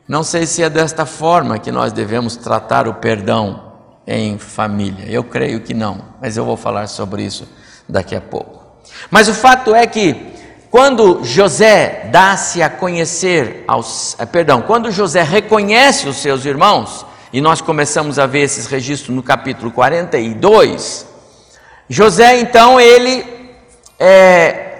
Não 0.07 0.23
sei 0.23 0.45
se 0.45 0.63
é 0.63 0.69
desta 0.69 1.05
forma 1.05 1.59
que 1.59 1.71
nós 1.71 1.93
devemos 1.93 2.35
tratar 2.35 2.87
o 2.87 2.95
perdão 2.95 3.71
em 4.05 4.37
família. 4.37 5.05
Eu 5.07 5.23
creio 5.23 5.61
que 5.61 5.73
não, 5.73 6.01
mas 6.19 6.37
eu 6.37 6.43
vou 6.43 6.57
falar 6.57 6.87
sobre 6.87 7.23
isso 7.23 7.47
daqui 7.87 8.15
a 8.15 8.21
pouco. 8.21 8.61
Mas 9.09 9.27
o 9.27 9.33
fato 9.33 9.73
é 9.75 9.85
que 9.85 10.33
quando 10.69 11.23
José 11.23 12.09
dá-se 12.11 12.61
a 12.61 12.69
conhecer 12.69 13.63
aos, 13.67 14.15
eh, 14.17 14.25
perdão, 14.25 14.61
quando 14.61 14.91
José 14.91 15.21
reconhece 15.21 16.07
os 16.07 16.17
seus 16.17 16.45
irmãos, 16.45 17.05
e 17.33 17.39
nós 17.39 17.61
começamos 17.61 18.19
a 18.19 18.25
ver 18.25 18.41
esses 18.41 18.65
registros 18.67 19.15
no 19.15 19.23
capítulo 19.23 19.71
42, 19.71 21.05
José 21.87 22.39
então 22.39 22.79
ele 22.79 23.25
é, 23.99 24.71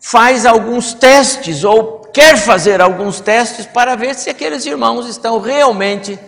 faz 0.00 0.44
alguns 0.46 0.92
testes 0.92 1.64
ou 1.64 1.98
quer 2.12 2.36
fazer 2.36 2.80
alguns 2.80 3.20
testes 3.20 3.66
para 3.66 3.94
ver 3.94 4.14
se 4.14 4.30
aqueles 4.30 4.64
irmãos 4.66 5.06
estão 5.08 5.40
realmente 5.40 6.18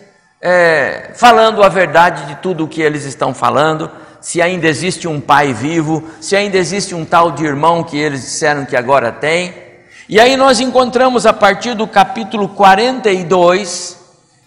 é, 0.40 1.10
falando 1.14 1.62
a 1.62 1.68
verdade 1.68 2.26
de 2.26 2.36
tudo 2.36 2.64
o 2.64 2.68
que 2.68 2.80
eles 2.80 3.04
estão 3.04 3.34
falando, 3.34 3.90
se 4.20 4.40
ainda 4.40 4.66
existe 4.66 5.08
um 5.08 5.20
pai 5.20 5.52
vivo, 5.52 6.08
se 6.20 6.36
ainda 6.36 6.56
existe 6.56 6.94
um 6.94 7.04
tal 7.04 7.30
de 7.30 7.44
irmão 7.44 7.82
que 7.82 7.98
eles 7.98 8.20
disseram 8.20 8.64
que 8.64 8.76
agora 8.76 9.12
tem. 9.12 9.54
E 10.08 10.18
aí 10.18 10.36
nós 10.36 10.60
encontramos 10.60 11.26
a 11.26 11.32
partir 11.32 11.74
do 11.74 11.86
capítulo 11.86 12.48
42, 12.48 13.99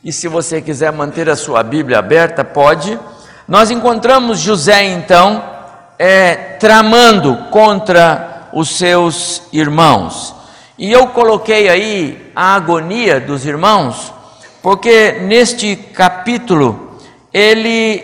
e 0.04 0.12
se 0.12 0.28
você 0.28 0.62
quiser 0.62 0.92
manter 0.92 1.30
a 1.30 1.36
sua 1.36 1.64
Bíblia 1.64 2.00
aberta, 2.00 2.44
pode. 2.44 3.00
Nós 3.48 3.72
encontramos 3.72 4.40
José 4.40 4.84
então 4.84 5.42
é, 5.98 6.36
tramando 6.60 7.38
contra 7.50 8.50
os 8.52 8.78
seus 8.78 9.44
irmãos. 9.54 10.36
E 10.78 10.92
eu 10.92 11.08
coloquei 11.08 11.70
aí 11.70 12.32
a 12.36 12.56
agonia 12.56 13.20
dos 13.20 13.46
irmãos, 13.46 14.14
porque 14.62 15.20
neste 15.22 15.76
capítulo 15.76 16.98
ele 17.32 18.04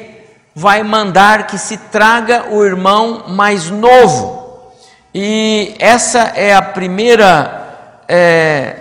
vai 0.56 0.84
mandar 0.84 1.48
que 1.48 1.58
se 1.58 1.78
traga 1.78 2.46
o 2.52 2.64
irmão 2.64 3.26
mais 3.28 3.70
novo. 3.70 4.72
E 5.14 5.76
essa 5.80 6.32
é 6.36 6.54
a 6.54 6.62
primeira 6.62 8.04
é, 8.08 8.76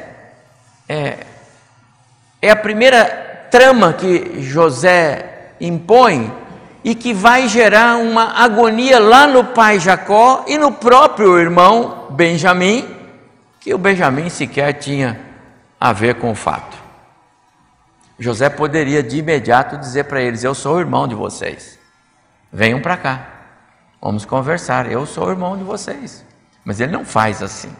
é, 0.89 1.19
é 2.41 2.51
a 2.51 2.57
primeira 2.57 3.49
trama 3.51 3.93
que 3.93 4.41
José 4.43 5.53
impõe 5.61 6.33
e 6.85 6.95
que 6.95 7.13
vai 7.13 7.49
gerar 7.49 7.97
uma 7.97 8.43
agonia 8.43 8.99
lá 8.99 9.27
no 9.27 9.45
pai 9.45 9.81
Jacó 9.81 10.45
e 10.47 10.57
no 10.57 10.73
próprio 10.73 11.39
irmão 11.39 12.07
Benjamim, 12.11 12.89
que 13.61 13.75
o 13.75 13.79
Benjamim 13.79 14.29
sequer 14.29 14.75
tinha 14.75 15.21
a 15.81 15.93
ver 15.93 16.15
com 16.15 16.31
o 16.31 16.35
fato. 16.35 16.77
José 18.19 18.49
poderia 18.49 19.03
de 19.03 19.19
imediato 19.19 19.77
dizer 19.77 20.05
para 20.05 20.21
eles: 20.21 20.45
Eu 20.45 20.55
sou 20.55 20.77
o 20.77 20.81
irmão 20.81 21.07
de 21.07 21.15
vocês, 21.15 21.79
venham 22.53 22.81
para 22.81 22.97
cá, 22.97 23.27
vamos 24.01 24.25
conversar, 24.25 24.91
eu 24.91 25.07
sou 25.07 25.27
o 25.27 25.31
irmão 25.31 25.57
de 25.57 25.65
vocês. 25.65 26.25
Mas 26.65 26.81
ele 26.81 26.93
não 26.93 27.05
faz 27.05 27.43
assim, 27.43 27.75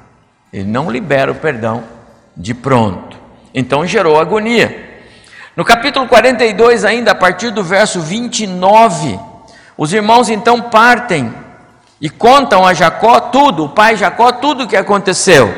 ele 0.53 0.69
não 0.69 0.91
libera 0.91 1.31
o 1.31 1.35
perdão 1.35 1.85
de 2.37 2.55
pronto. 2.55 3.28
Então 3.59 3.85
gerou 3.85 4.21
agonia. 4.21 5.01
No 5.57 5.65
capítulo 5.65 6.07
42, 6.07 6.85
ainda 6.85 7.11
a 7.11 7.15
partir 7.15 7.51
do 7.51 7.65
verso 7.65 8.01
29, 8.01 9.19
os 9.77 9.93
irmãos 9.93 10.29
então 10.29 10.63
partem 10.63 11.35
e 12.01 12.09
contam 12.09 12.65
a 12.65 12.73
Jacó 12.73 13.19
tudo, 13.19 13.65
o 13.65 13.69
pai 13.71 13.97
Jacó, 13.97 14.31
tudo 14.31 14.63
o 14.63 14.69
que 14.69 14.77
aconteceu. 14.77 15.53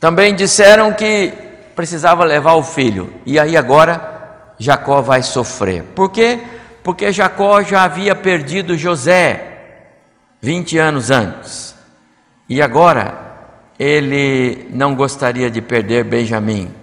Também 0.00 0.34
disseram 0.34 0.94
que 0.94 1.34
precisava 1.74 2.24
levar 2.24 2.54
o 2.54 2.62
filho, 2.62 3.12
e 3.26 3.38
aí 3.38 3.58
agora 3.58 4.54
Jacó 4.58 5.02
vai 5.02 5.22
sofrer. 5.22 5.82
Por 5.94 6.10
quê? 6.10 6.40
Porque 6.82 7.12
Jacó 7.12 7.62
já 7.62 7.82
havia 7.82 8.14
perdido 8.14 8.74
José 8.74 9.58
20 10.40 10.78
anos 10.78 11.10
antes, 11.10 11.76
e 12.48 12.62
agora 12.62 13.18
ele 13.78 14.66
não 14.70 14.94
gostaria 14.94 15.50
de 15.50 15.60
perder 15.60 16.02
Benjamim, 16.02 16.74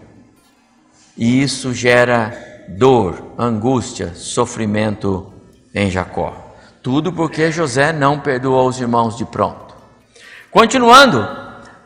e 1.17 1.41
isso 1.41 1.73
gera 1.73 2.35
dor, 2.67 3.33
angústia, 3.37 4.13
sofrimento 4.15 5.31
em 5.73 5.89
Jacó. 5.89 6.33
Tudo 6.81 7.13
porque 7.13 7.51
José 7.51 7.93
não 7.93 8.19
perdoou 8.19 8.67
os 8.67 8.79
irmãos 8.79 9.17
de 9.17 9.25
pronto. 9.25 9.73
Continuando, 10.51 11.27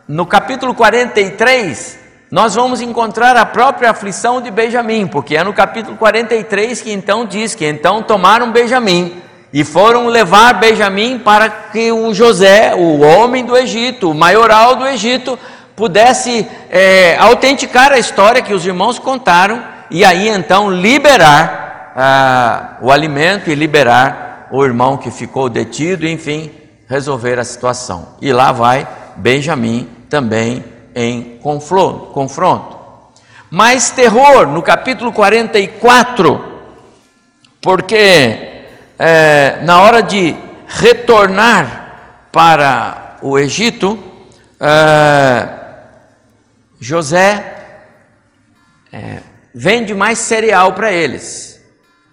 no 0.07 0.25
capítulo 0.25 0.73
43, 0.73 1.99
nós 2.31 2.55
vamos 2.55 2.81
encontrar 2.81 3.37
a 3.37 3.45
própria 3.45 3.91
aflição 3.91 4.41
de 4.41 4.51
Benjamim, 4.51 5.07
porque 5.07 5.37
é 5.37 5.43
no 5.43 5.53
capítulo 5.53 5.95
43 5.97 6.81
que 6.81 6.91
então 6.91 7.25
diz 7.25 7.55
que 7.55 7.65
então 7.65 8.03
tomaram 8.03 8.51
Benjamim 8.51 9.21
e 9.53 9.63
foram 9.63 10.07
levar 10.07 10.53
Benjamim 10.53 11.19
para 11.19 11.49
que 11.49 11.91
o 11.91 12.13
José, 12.13 12.75
o 12.75 12.99
homem 12.99 13.45
do 13.45 13.55
Egito, 13.55 14.11
o 14.11 14.15
maioral 14.15 14.75
do 14.75 14.85
Egito, 14.85 15.39
pudesse 15.77 16.47
é, 16.71 17.15
autenticar 17.17 17.91
a 17.91 17.99
história 17.99 18.41
que 18.41 18.51
os 18.53 18.65
irmãos 18.65 18.97
contaram 18.97 19.63
e 19.91 20.03
aí 20.03 20.27
então 20.27 20.71
liberar 20.71 21.93
ah, 21.95 22.77
o 22.81 22.91
alimento 22.91 23.51
e 23.51 23.55
liberar 23.55 24.47
o 24.51 24.65
irmão 24.65 24.97
que 24.97 25.11
ficou 25.11 25.47
detido, 25.47 26.07
enfim, 26.07 26.51
resolver 26.89 27.37
a 27.37 27.43
situação. 27.43 28.15
E 28.19 28.33
lá 28.33 28.51
vai 28.51 28.87
Benjamim 29.17 29.87
também 30.09 30.65
em 30.95 31.39
confronto. 31.43 32.75
Mais 33.51 33.91
terror 33.91 34.47
no 34.47 34.63
capítulo 34.63 35.13
44, 35.13 36.43
porque 37.61 38.63
é, 38.97 39.59
na 39.61 39.81
hora 39.83 40.01
de 40.01 40.35
retornar 40.67 42.29
para 42.31 43.17
o 43.21 43.37
Egito, 43.37 43.97
é, 44.59 45.56
José 46.79 47.55
é, 48.91 49.21
vende 49.53 49.93
mais 49.93 50.19
cereal 50.19 50.73
para 50.73 50.91
eles, 50.91 51.61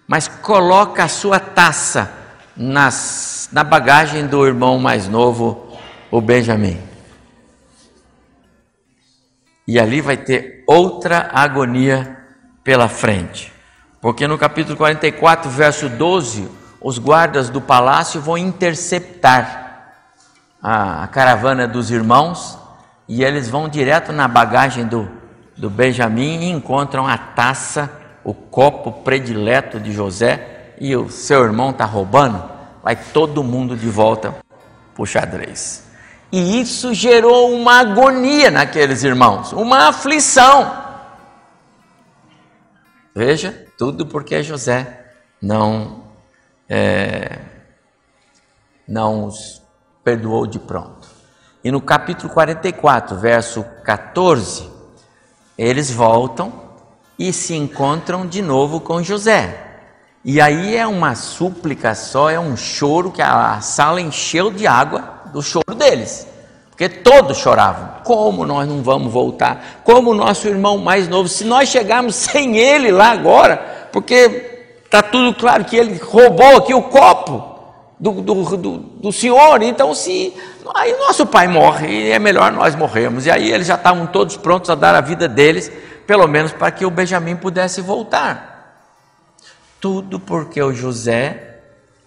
mas 0.06 0.26
coloca 0.26 1.04
a 1.04 1.08
sua 1.08 1.38
taça 1.38 2.10
nas, 2.56 3.48
na 3.52 3.62
bagagem 3.62 4.26
do 4.26 4.46
irmão 4.46 4.78
mais 4.78 5.08
novo, 5.08 5.76
o 6.10 6.20
Benjamim. 6.20 6.80
E 9.66 9.78
ali 9.78 10.00
vai 10.00 10.16
ter 10.16 10.64
outra 10.66 11.30
agonia 11.32 12.18
pela 12.62 12.88
frente. 12.88 13.52
Porque 14.00 14.26
no 14.26 14.36
capítulo 14.38 14.76
44, 14.76 15.50
verso 15.50 15.88
12, 15.88 16.48
os 16.80 16.98
guardas 16.98 17.48
do 17.48 17.60
palácio 17.60 18.20
vão 18.20 18.36
interceptar 18.36 19.92
a, 20.62 21.04
a 21.04 21.06
caravana 21.08 21.66
dos 21.66 21.90
irmãos 21.90 22.63
e 23.08 23.22
eles 23.22 23.48
vão 23.48 23.68
direto 23.68 24.12
na 24.12 24.26
bagagem 24.26 24.86
do, 24.86 25.08
do 25.56 25.68
Benjamim 25.68 26.42
e 26.42 26.50
encontram 26.50 27.06
a 27.06 27.16
taça, 27.18 27.90
o 28.22 28.32
copo 28.32 28.90
predileto 29.02 29.78
de 29.78 29.92
José 29.92 30.74
e 30.80 30.96
o 30.96 31.10
seu 31.10 31.44
irmão 31.44 31.70
está 31.70 31.84
roubando, 31.84 32.42
vai 32.82 32.96
todo 32.96 33.44
mundo 33.44 33.76
de 33.76 33.88
volta 33.88 34.34
para 34.94 35.02
o 35.02 35.06
xadrez. 35.06 35.84
E 36.32 36.60
isso 36.60 36.92
gerou 36.92 37.54
uma 37.54 37.80
agonia 37.80 38.50
naqueles 38.50 39.04
irmãos, 39.04 39.52
uma 39.52 39.88
aflição. 39.88 40.82
Veja, 43.14 43.66
tudo 43.78 44.06
porque 44.06 44.42
José 44.42 45.04
não 45.40 46.02
é, 46.68 47.38
não 48.88 49.26
os 49.26 49.62
perdoou 50.02 50.46
de 50.46 50.58
pronto. 50.58 51.13
E 51.64 51.70
no 51.70 51.80
capítulo 51.80 52.30
44, 52.30 53.16
verso 53.16 53.64
14, 53.84 54.68
eles 55.56 55.90
voltam 55.90 56.52
e 57.18 57.32
se 57.32 57.54
encontram 57.54 58.26
de 58.26 58.42
novo 58.42 58.80
com 58.80 59.02
José. 59.02 59.64
E 60.22 60.42
aí 60.42 60.76
é 60.76 60.86
uma 60.86 61.14
súplica 61.14 61.94
só, 61.94 62.28
é 62.28 62.38
um 62.38 62.54
choro 62.54 63.10
que 63.10 63.22
a 63.22 63.62
sala 63.62 63.98
encheu 63.98 64.50
de 64.50 64.66
água 64.66 65.22
do 65.32 65.40
choro 65.40 65.74
deles. 65.74 66.26
Porque 66.68 66.86
todos 66.86 67.38
choravam. 67.38 68.02
Como 68.04 68.44
nós 68.44 68.68
não 68.68 68.82
vamos 68.82 69.10
voltar? 69.10 69.80
Como 69.84 70.10
o 70.10 70.14
nosso 70.14 70.46
irmão 70.46 70.76
mais 70.76 71.08
novo, 71.08 71.28
se 71.28 71.44
nós 71.44 71.70
chegarmos 71.70 72.14
sem 72.14 72.58
ele 72.58 72.90
lá 72.90 73.10
agora, 73.10 73.88
porque 73.90 74.68
está 74.84 75.00
tudo 75.00 75.32
claro 75.34 75.64
que 75.64 75.76
ele 75.76 75.96
roubou 75.96 76.58
aqui 76.58 76.74
o 76.74 76.82
copo 76.82 77.54
do, 77.98 78.12
do, 78.20 78.56
do, 78.56 78.78
do 78.78 79.12
senhor, 79.12 79.62
então 79.62 79.94
se 79.94 80.34
aí 80.74 80.96
nosso 80.98 81.26
pai 81.26 81.48
morre, 81.48 81.88
e 81.88 82.10
é 82.10 82.18
melhor 82.18 82.52
nós 82.52 82.74
morrermos. 82.74 83.26
E 83.26 83.30
aí 83.30 83.50
eles 83.50 83.66
já 83.66 83.74
estavam 83.74 84.06
todos 84.06 84.36
prontos 84.36 84.70
a 84.70 84.74
dar 84.74 84.94
a 84.94 85.00
vida 85.00 85.28
deles, 85.28 85.70
pelo 86.06 86.26
menos 86.26 86.52
para 86.52 86.70
que 86.70 86.86
o 86.86 86.90
Benjamim 86.90 87.36
pudesse 87.36 87.80
voltar. 87.80 88.80
Tudo 89.80 90.18
porque 90.18 90.62
o 90.62 90.72
José 90.72 91.60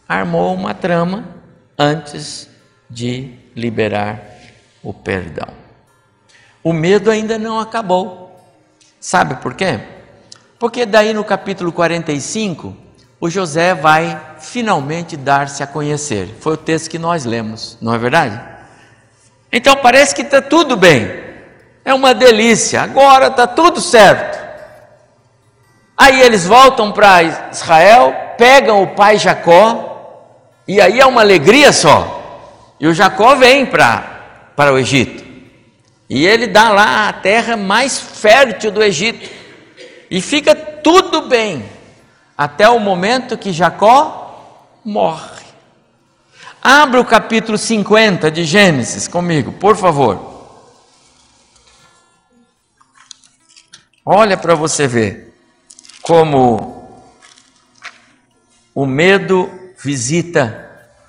armou 0.08 0.54
uma 0.54 0.74
trama 0.74 1.26
antes 1.78 2.50
de 2.90 3.34
liberar 3.56 4.22
o 4.82 4.94
perdão. 4.94 5.50
O 6.64 6.74
medo 6.74 7.12
ainda 7.12 7.38
não 7.38 7.60
acabou. 7.60 8.36
Sabe 9.00 9.36
por 9.36 9.54
quê? 9.54 9.80
Porque 10.58 10.86
daí 10.86 11.14
no 11.14 11.24
capítulo 11.24 11.72
45, 11.72 12.76
o 13.20 13.30
José 13.30 13.74
vai 13.74 14.20
finalmente 14.40 15.18
dar-se 15.18 15.64
a 15.64 15.68
conhecer. 15.68 16.36
Foi 16.40 16.54
o 16.54 16.58
texto 16.58 16.90
que 16.90 17.00
nós 17.00 17.26
lemos, 17.26 17.78
não 17.82 17.94
é 17.94 17.98
verdade? 17.98 18.40
Então 19.52 19.76
parece 19.78 20.14
que 20.14 20.22
está 20.22 20.42
tudo 20.42 20.76
bem, 20.76 21.10
é 21.84 21.94
uma 21.94 22.14
delícia, 22.14 22.82
agora 22.82 23.28
está 23.28 23.48
tudo 23.48 23.80
certo. 23.80 24.48
Aí 25.98 26.22
eles 26.22 26.46
voltam 26.46 26.92
para 26.92 27.24
Israel, 27.52 28.14
pegam 28.38 28.84
o 28.84 28.88
pai 28.88 29.18
Jacó, 29.18 29.88
e 30.68 30.80
aí 30.80 31.00
é 31.00 31.06
uma 31.06 31.22
alegria 31.22 31.72
só. 31.72 32.74
E 32.80 32.88
o 32.88 32.94
Jacó 32.94 33.36
vem 33.36 33.66
para, 33.66 34.44
o 34.72 34.78
Egito. 34.78 35.26
E 36.10 36.26
ele 36.26 36.46
dá 36.46 36.70
lá 36.70 37.10
a 37.10 37.14
terra 37.14 37.58
mais 37.58 38.00
fértil 38.00 38.70
do 38.70 38.84
Egito. 38.84 39.28
E 40.12 40.22
fica 40.22 40.54
tudo 40.54 41.24
bem, 41.24 41.66
até 42.38 42.70
o 42.70 42.80
momento 42.80 43.38
que 43.38 43.52
Jacó 43.52 44.78
morre. 44.86 45.46
Abra 46.62 47.02
o 47.02 47.06
capítulo 47.06 47.58
50 47.58 48.30
de 48.30 48.44
Gênesis 48.44 49.08
comigo, 49.08 49.52
por 49.54 49.76
favor. 49.76 50.36
Olha 54.06 54.38
para 54.38 54.54
você 54.54 54.88
ver 54.88 55.34
como 56.02 57.04
o 58.74 58.86
medo 58.86 59.50
visita 59.84 60.64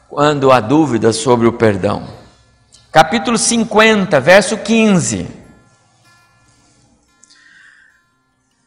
quando 0.09 0.51
há 0.51 0.59
dúvida 0.59 1.13
sobre 1.13 1.47
o 1.47 1.53
perdão. 1.53 2.09
Capítulo 2.91 3.37
50, 3.37 4.19
verso 4.21 4.57
15. 4.57 5.29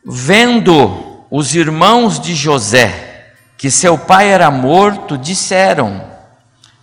Vendo 0.06 1.11
os 1.32 1.56
irmãos 1.56 2.20
de 2.20 2.36
José 2.36 3.08
que 3.58 3.70
seu 3.70 3.96
pai 3.96 4.28
era 4.28 4.50
morto, 4.50 5.17
disseram: 5.17 6.04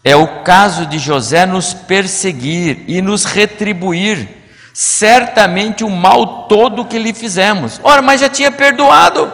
É 0.03 0.15
o 0.15 0.45
caso 0.45 0.87
de 0.87 0.97
José 0.99 1.45
nos 1.45 1.75
perseguir 1.75 2.85
e 2.87 3.03
nos 3.03 3.25
retribuir 3.25 4.29
certamente 4.73 5.83
o 5.83 5.91
mal 5.91 6.47
todo 6.47 6.85
que 6.85 7.01
lhe 7.01 7.13
fizemos. 7.13 7.81
Ora, 7.83 8.01
mas 8.01 8.21
já 8.21 8.29
tinha 8.29 8.53
perdoado, 8.53 9.31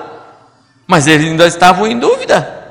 mas 0.87 1.07
eles 1.07 1.27
ainda 1.27 1.46
estavam 1.46 1.87
em 1.87 1.98
dúvida. 1.98 2.62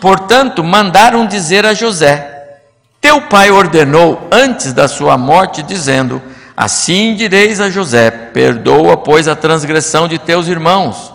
Portanto, 0.00 0.64
mandaram 0.64 1.26
dizer 1.26 1.66
a 1.66 1.74
José: 1.74 2.58
Teu 3.02 3.20
pai 3.28 3.50
ordenou 3.50 4.28
antes 4.32 4.72
da 4.72 4.88
sua 4.88 5.18
morte, 5.18 5.62
dizendo: 5.62 6.22
Assim 6.56 7.14
direis 7.14 7.60
a 7.60 7.70
José: 7.70 8.10
Perdoa, 8.10 8.96
pois, 8.96 9.28
a 9.28 9.36
transgressão 9.36 10.06
de 10.06 10.18
teus 10.18 10.48
irmãos, 10.48 11.12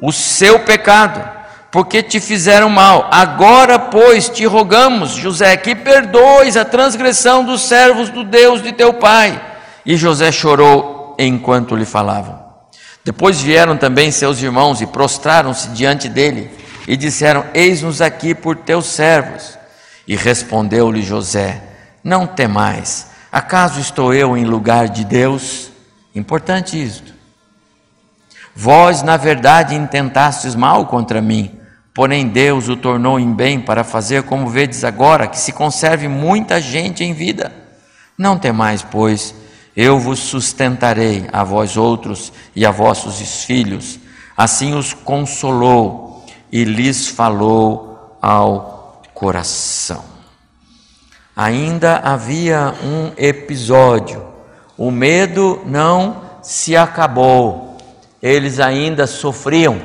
o 0.00 0.12
seu 0.12 0.60
pecado 0.60 1.40
porque 1.70 2.02
te 2.02 2.18
fizeram 2.18 2.68
mal. 2.68 3.08
Agora, 3.10 3.78
pois, 3.78 4.28
te 4.28 4.44
rogamos, 4.44 5.12
José, 5.12 5.56
que 5.56 5.74
perdoes 5.74 6.56
a 6.56 6.64
transgressão 6.64 7.44
dos 7.44 7.62
servos 7.62 8.10
do 8.10 8.24
Deus 8.24 8.62
de 8.62 8.72
teu 8.72 8.94
pai. 8.94 9.40
E 9.86 9.96
José 9.96 10.32
chorou 10.32 11.14
enquanto 11.18 11.76
lhe 11.76 11.84
falavam. 11.84 12.40
Depois 13.04 13.40
vieram 13.40 13.76
também 13.76 14.10
seus 14.10 14.42
irmãos 14.42 14.80
e 14.80 14.86
prostraram-se 14.86 15.68
diante 15.68 16.08
dele 16.08 16.50
e 16.86 16.96
disseram: 16.96 17.46
Eis-nos 17.54 18.00
aqui 18.00 18.34
por 18.34 18.56
teus 18.56 18.86
servos. 18.86 19.58
E 20.06 20.16
respondeu-lhe 20.16 21.02
José: 21.02 21.62
Não 22.02 22.26
temais, 22.26 23.06
acaso 23.30 23.80
estou 23.80 24.12
eu 24.12 24.36
em 24.36 24.44
lugar 24.44 24.88
de 24.88 25.04
Deus? 25.04 25.70
Importante 26.14 26.82
isto. 26.82 27.14
Vós, 28.54 29.02
na 29.02 29.16
verdade, 29.16 29.74
intentastes 29.74 30.54
mal 30.54 30.86
contra 30.86 31.20
mim, 31.20 31.58
porém 31.94 32.28
Deus 32.28 32.68
o 32.68 32.76
tornou 32.76 33.18
em 33.18 33.32
bem 33.32 33.60
para 33.60 33.84
fazer 33.84 34.24
como 34.24 34.48
vedes 34.48 34.84
agora, 34.84 35.26
que 35.26 35.38
se 35.38 35.52
conserve 35.52 36.08
muita 36.08 36.60
gente 36.60 37.04
em 37.04 37.12
vida. 37.12 37.52
Não 38.18 38.38
temais, 38.38 38.82
pois, 38.82 39.34
eu 39.76 39.98
vos 39.98 40.18
sustentarei 40.18 41.26
a 41.32 41.44
vós 41.44 41.76
outros 41.76 42.32
e 42.54 42.66
a 42.66 42.70
vossos 42.70 43.44
filhos. 43.44 43.98
Assim 44.36 44.74
os 44.74 44.92
consolou 44.92 46.26
e 46.50 46.64
lhes 46.64 47.08
falou 47.08 48.18
ao 48.20 49.02
coração. 49.14 50.09
Ainda 51.36 51.96
havia 51.96 52.74
um 52.82 53.12
episódio. 53.16 54.26
O 54.76 54.90
medo 54.90 55.62
não 55.64 56.22
se 56.42 56.76
acabou. 56.76 57.78
Eles 58.22 58.60
ainda 58.60 59.06
sofriam 59.06 59.80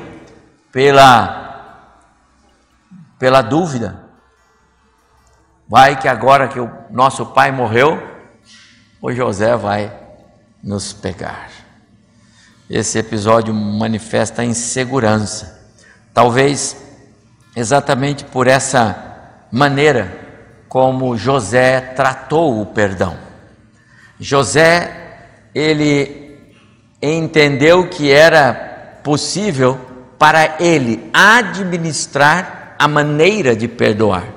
pela 0.71 1.43
pela 3.17 3.41
dúvida. 3.41 4.03
Vai 5.67 5.99
que 5.99 6.07
agora 6.07 6.47
que 6.47 6.59
o 6.59 6.69
nosso 6.91 7.27
pai 7.27 7.51
morreu, 7.51 8.01
o 9.01 9.11
José 9.11 9.55
vai 9.55 9.91
nos 10.61 10.93
pegar. 10.93 11.49
Esse 12.69 12.99
episódio 12.99 13.53
manifesta 13.53 14.41
a 14.41 14.45
insegurança. 14.45 15.63
Talvez 16.13 16.75
exatamente 17.55 18.25
por 18.25 18.47
essa 18.47 19.47
maneira 19.51 20.24
como 20.75 21.15
José 21.15 21.79
tratou 21.79 22.59
o 22.59 22.65
perdão. 22.65 23.15
José, 24.19 24.91
ele 25.55 26.37
entendeu 27.01 27.87
que 27.87 28.11
era 28.11 28.99
possível 29.01 29.79
para 30.19 30.57
ele 30.59 31.09
administrar 31.13 32.75
a 32.77 32.89
maneira 32.89 33.55
de 33.55 33.69
perdoar. 33.69 34.27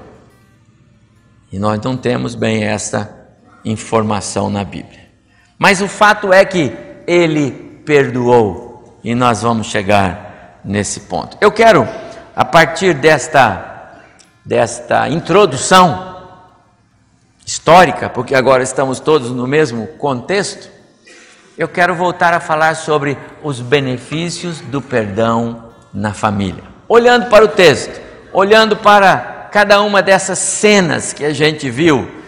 E 1.50 1.58
nós 1.58 1.80
não 1.80 1.96
temos 1.96 2.36
bem 2.36 2.62
essa 2.62 3.12
informação 3.64 4.48
na 4.48 4.62
Bíblia. 4.62 5.08
Mas 5.58 5.80
o 5.80 5.88
fato 5.88 6.32
é 6.32 6.44
que 6.44 6.72
ele 7.04 7.50
perdoou 7.84 9.00
e 9.02 9.12
nós 9.12 9.42
vamos 9.42 9.66
chegar 9.66 10.60
nesse 10.64 11.00
ponto. 11.00 11.36
Eu 11.40 11.50
quero, 11.50 11.84
a 12.36 12.44
partir 12.44 12.94
desta, 12.94 13.90
desta 14.46 15.08
introdução 15.08 16.07
histórica, 17.48 18.10
porque 18.10 18.34
agora 18.34 18.62
estamos 18.62 19.00
todos 19.00 19.30
no 19.30 19.46
mesmo 19.46 19.86
contexto, 19.98 20.68
eu 21.56 21.66
quero 21.66 21.94
voltar 21.94 22.34
a 22.34 22.40
falar 22.40 22.76
sobre 22.76 23.16
os 23.42 23.60
benefícios 23.60 24.60
do 24.60 24.82
perdão 24.82 25.72
na 25.94 26.12
família. 26.12 26.62
Olhando 26.86 27.30
para 27.30 27.42
o 27.42 27.48
texto, 27.48 27.98
olhando 28.34 28.76
para 28.76 29.48
cada 29.50 29.80
uma 29.80 30.02
dessas 30.02 30.38
cenas 30.38 31.14
que 31.14 31.24
a 31.24 31.32
gente 31.32 31.70
viu 31.70 32.18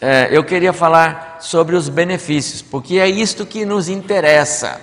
é, 0.00 0.28
eu 0.30 0.44
queria 0.44 0.74
falar 0.74 1.38
sobre 1.40 1.74
os 1.74 1.88
benefícios, 1.88 2.60
porque 2.60 2.98
é 2.98 3.08
isto 3.08 3.46
que 3.46 3.64
nos 3.64 3.88
interessa. 3.88 4.80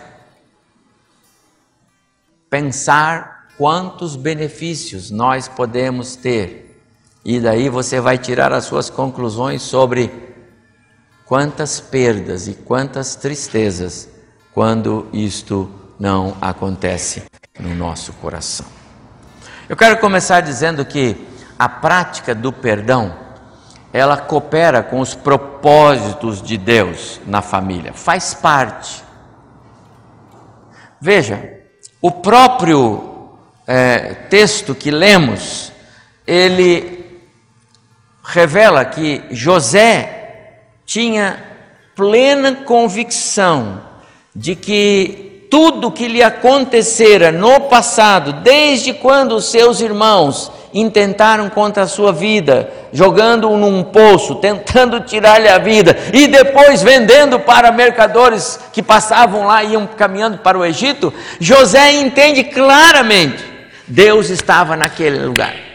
Pensar 2.50 3.48
quantos 3.56 4.16
benefícios 4.16 5.12
nós 5.12 5.48
podemos 5.48 6.16
ter, 6.16 6.63
e 7.26 7.40
daí 7.40 7.70
você 7.70 8.00
vai 8.00 8.18
tirar 8.18 8.52
as 8.52 8.66
suas 8.66 8.90
conclusões 8.90 9.62
sobre 9.62 10.12
quantas 11.26 11.80
perdas 11.80 12.48
e 12.48 12.54
quantas 12.54 13.16
tristezas 13.16 14.10
quando 14.54 15.08
isto 15.14 15.70
não 16.00 16.36
acontece 16.42 17.24
no 17.60 17.74
nosso 17.74 18.12
coração. 18.14 18.66
Eu 19.70 19.78
quero 19.78 20.00
começar 20.00 20.42
dizendo 20.42 20.84
que 20.84 21.26
a 21.58 21.70
prática 21.70 22.36
do 22.36 22.52
perdão 22.52 23.24
ela 23.94 24.18
coopera 24.18 24.82
com 24.82 25.00
os 25.00 25.14
propósitos 25.14 26.42
de 26.42 26.58
Deus 26.58 27.22
na 27.28 27.44
família, 27.44 27.94
faz 27.94 28.34
parte. 28.34 29.04
Veja, 31.00 31.60
o 32.02 32.10
próprio 32.10 33.38
é, 33.68 34.16
texto 34.30 34.74
que 34.74 34.90
lemos, 34.90 35.72
ele 36.26 37.03
revela 38.24 38.86
que 38.86 39.22
José 39.32 40.60
tinha 40.86 41.44
plena 41.96 42.54
convicção 42.66 43.82
de 44.36 44.56
que 44.56 45.48
tudo 45.52 45.92
que 45.92 46.08
lhe 46.08 46.24
acontecera 46.24 47.32
no 47.32 47.62
passado, 47.62 48.34
desde 48.42 48.92
quando 48.94 49.36
os 49.36 49.52
seus 49.52 49.82
irmãos 49.82 50.52
intentaram 50.74 51.48
contra 51.50 51.84
a 51.84 51.88
sua 51.88 52.12
vida, 52.12 52.72
jogando-o 52.92 53.56
num 53.56 53.84
poço, 53.84 54.36
tentando 54.36 55.02
tirar-lhe 55.02 55.48
a 55.48 55.60
vida, 55.60 55.96
e 56.12 56.28
depois 56.28 56.82
vendendo 56.82 57.40
para 57.40 57.72
mercadores 57.72 58.60
que 58.74 58.82
passavam 58.82 59.46
lá 59.46 59.64
e 59.64 59.74
iam 59.74 59.86
caminhando 59.86 60.40
para 60.40 60.58
o 60.58 60.66
Egito, 60.66 61.14
José 61.40 61.92
entende 61.92 62.44
claramente: 62.46 63.44
Deus 63.88 64.32
estava 64.32 64.76
naquele 64.76 65.20
lugar. 65.24 65.73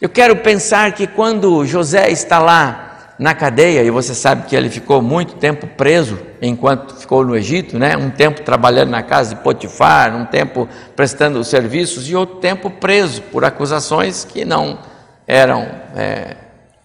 Eu 0.00 0.08
quero 0.08 0.36
pensar 0.36 0.92
que 0.92 1.08
quando 1.08 1.66
José 1.66 2.08
está 2.08 2.38
lá 2.38 3.14
na 3.18 3.34
cadeia, 3.34 3.82
e 3.82 3.90
você 3.90 4.14
sabe 4.14 4.46
que 4.46 4.54
ele 4.54 4.70
ficou 4.70 5.02
muito 5.02 5.34
tempo 5.34 5.66
preso 5.66 6.20
enquanto 6.40 6.94
ficou 6.94 7.24
no 7.24 7.36
Egito, 7.36 7.76
né? 7.76 7.96
um 7.96 8.08
tempo 8.08 8.42
trabalhando 8.42 8.90
na 8.90 9.02
casa 9.02 9.34
de 9.34 9.42
Potifar, 9.42 10.14
um 10.14 10.24
tempo 10.24 10.68
prestando 10.94 11.42
serviços 11.42 12.08
e 12.08 12.14
outro 12.14 12.36
tempo 12.36 12.70
preso 12.70 13.22
por 13.22 13.44
acusações 13.44 14.24
que 14.24 14.44
não 14.44 14.78
eram 15.26 15.68
é, 15.96 16.36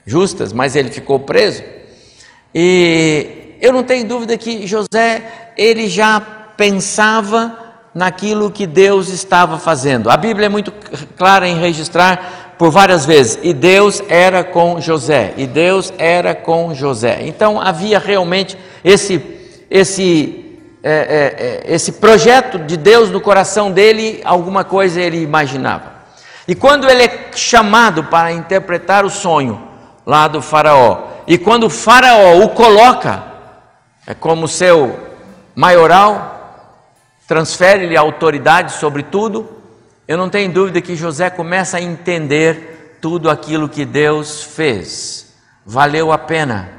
justas, 0.04 0.52
mas 0.52 0.76
ele 0.76 0.89
ficou 0.89 1.19
preso. 1.19 1.63
E 2.54 3.58
eu 3.62 3.71
não 3.71 3.84
tenho 3.84 4.08
dúvida 4.08 4.36
que 4.39 4.65
José, 4.65 5.52
ele 5.56 5.88
já 5.88 6.19
pensava 6.58 7.60
naquilo 7.93 8.49
que 8.49 8.65
Deus 8.65 9.10
estava 9.10 9.60
fazendo. 9.60 10.10
A 10.10 10.17
Bíblia 10.17 10.47
é 10.47 10.49
muito 10.49 10.73
clara 11.15 11.47
em 11.47 11.60
registrar 11.60 12.42
por 12.58 12.70
várias 12.70 13.06
vezes, 13.06 13.39
e 13.42 13.54
Deus 13.54 14.02
era 14.08 14.44
com 14.44 14.80
José, 14.80 15.34
e 15.38 15.48
Deus 15.48 15.94
era 15.98 16.36
com 16.36 16.74
José. 16.74 17.20
Então 17.22 17.60
havia 17.60 18.00
realmente 18.00 18.58
esse, 18.84 19.22
esse, 19.70 20.60
é, 20.84 20.92
é, 20.92 21.72
é, 21.72 21.74
esse 21.74 21.94
projeto 21.94 22.60
de 22.60 22.78
Deus 22.78 23.10
no 23.10 23.20
coração 23.20 23.72
dele, 23.72 24.22
alguma 24.24 24.63
coisa 24.63 25.02
ele 25.02 25.22
imaginava. 25.22 25.94
E 26.48 26.54
quando 26.54 26.89
ele 26.89 27.04
é 27.04 27.32
chamado 27.36 28.04
para 28.04 28.32
interpretar 28.32 29.06
o 29.06 29.10
sonho 29.10 29.62
lá 30.06 30.28
do 30.28 30.42
Faraó, 30.42 31.08
e 31.26 31.38
quando 31.38 31.66
o 31.66 31.70
Faraó 31.70 32.38
o 32.44 32.50
coloca, 32.50 33.24
é 34.06 34.13
como 34.13 34.48
seu 34.48 35.00
maioral, 35.56 36.34
transfere-lhe 37.28 37.96
autoridade 37.96 38.74
sobre 38.74 39.04
tudo, 39.04 39.62
eu 40.08 40.18
não 40.18 40.30
tenho 40.30 40.52
dúvida 40.52 40.82
que 40.82 40.96
José 40.96 41.30
começa 41.30 41.78
a 41.78 41.82
entender 41.82 42.98
tudo 43.00 43.30
aquilo 43.30 43.70
que 43.70 43.86
Deus 43.86 44.44
fez. 44.44 45.34
Valeu 45.66 46.12
a 46.12 46.18
pena 46.18 46.70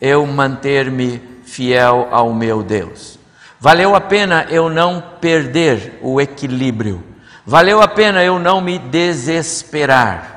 eu 0.00 0.26
manter-me 0.26 1.22
fiel 1.44 2.08
ao 2.10 2.34
meu 2.34 2.62
Deus. 2.62 3.18
Valeu 3.60 3.94
a 3.94 4.00
pena 4.00 4.46
eu 4.50 4.68
não 4.68 5.02
perder 5.20 5.98
o 6.02 6.20
equilíbrio. 6.20 7.04
Valeu 7.46 7.80
a 7.80 7.86
pena 7.86 8.24
eu 8.24 8.38
não 8.38 8.60
me 8.60 8.78
desesperar. 8.78 10.32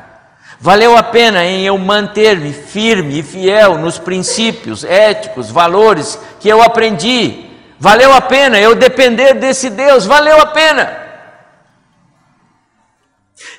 Valeu 0.60 0.96
a 0.96 1.04
pena 1.04 1.44
em 1.44 1.64
eu 1.64 1.78
manter-me 1.78 2.54
firme 2.54 3.20
e 3.20 3.24
fiel 3.24 3.78
nos 3.78 3.98
princípios 3.98 4.84
éticos, 4.84 5.50
valores 5.50 6.20
que 6.40 6.48
eu 6.48 6.62
aprendi. 6.62 7.46
Valeu 7.80 8.14
a 8.14 8.22
pena 8.22 8.60
eu 8.60 8.76
depender 8.76 9.34
desse 9.34 9.70
Deus. 9.70 10.06
Valeu 10.06 10.40
a 10.40 10.46
pena. 10.48 11.05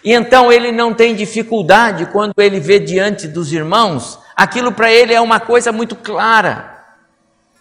E 0.07 0.13
então 0.13 0.53
ele 0.53 0.71
não 0.71 0.95
tem 0.95 1.17
dificuldade 1.17 2.07
quando 2.07 2.33
ele 2.39 2.61
vê 2.61 2.79
diante 2.79 3.27
dos 3.27 3.53
irmãos, 3.53 4.21
aquilo 4.37 4.71
para 4.71 4.89
ele 4.89 5.13
é 5.13 5.21
uma 5.21 5.41
coisa 5.41 5.73
muito 5.73 5.97
clara. 5.97 6.85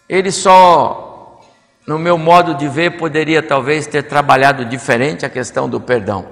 Ele 0.08 0.30
só, 0.30 1.40
no 1.84 1.98
meu 1.98 2.16
modo 2.16 2.54
de 2.54 2.68
ver, 2.68 2.98
poderia 2.98 3.42
talvez 3.42 3.88
ter 3.88 4.04
trabalhado 4.04 4.64
diferente 4.64 5.26
a 5.26 5.28
questão 5.28 5.68
do 5.68 5.80
perdão, 5.80 6.24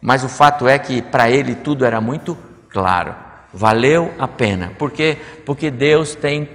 mas 0.00 0.24
o 0.24 0.28
fato 0.30 0.66
é 0.66 0.78
que 0.78 1.02
para 1.02 1.30
ele 1.30 1.54
tudo 1.54 1.84
era 1.84 2.00
muito 2.00 2.34
claro. 2.70 3.14
Valeu 3.52 4.14
a 4.18 4.26
pena. 4.26 4.72
Por 4.78 4.90
quê? 4.90 5.18
Porque 5.44 5.70
Deus 5.70 6.14
tem 6.14 6.48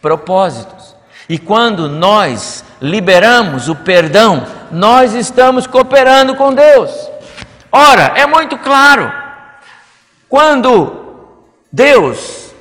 propósitos. 0.00 0.94
E 1.28 1.40
quando 1.40 1.88
nós 1.88 2.64
liberamos 2.80 3.68
o 3.68 3.74
perdão, 3.74 4.46
nós 4.70 5.12
estamos 5.12 5.66
cooperando 5.66 6.36
com 6.36 6.54
Deus. 6.54 7.09
Ora, 7.72 8.12
é 8.16 8.26
muito 8.26 8.58
claro. 8.58 9.12
Quando 10.28 11.00
Deus 11.70 12.52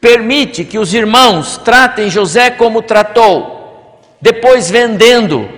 permite 0.00 0.64
que 0.64 0.78
os 0.78 0.94
irmãos 0.94 1.58
tratem 1.58 2.10
José 2.10 2.50
como 2.50 2.82
tratou, 2.82 4.00
depois 4.20 4.70
vendendo, 4.70 5.48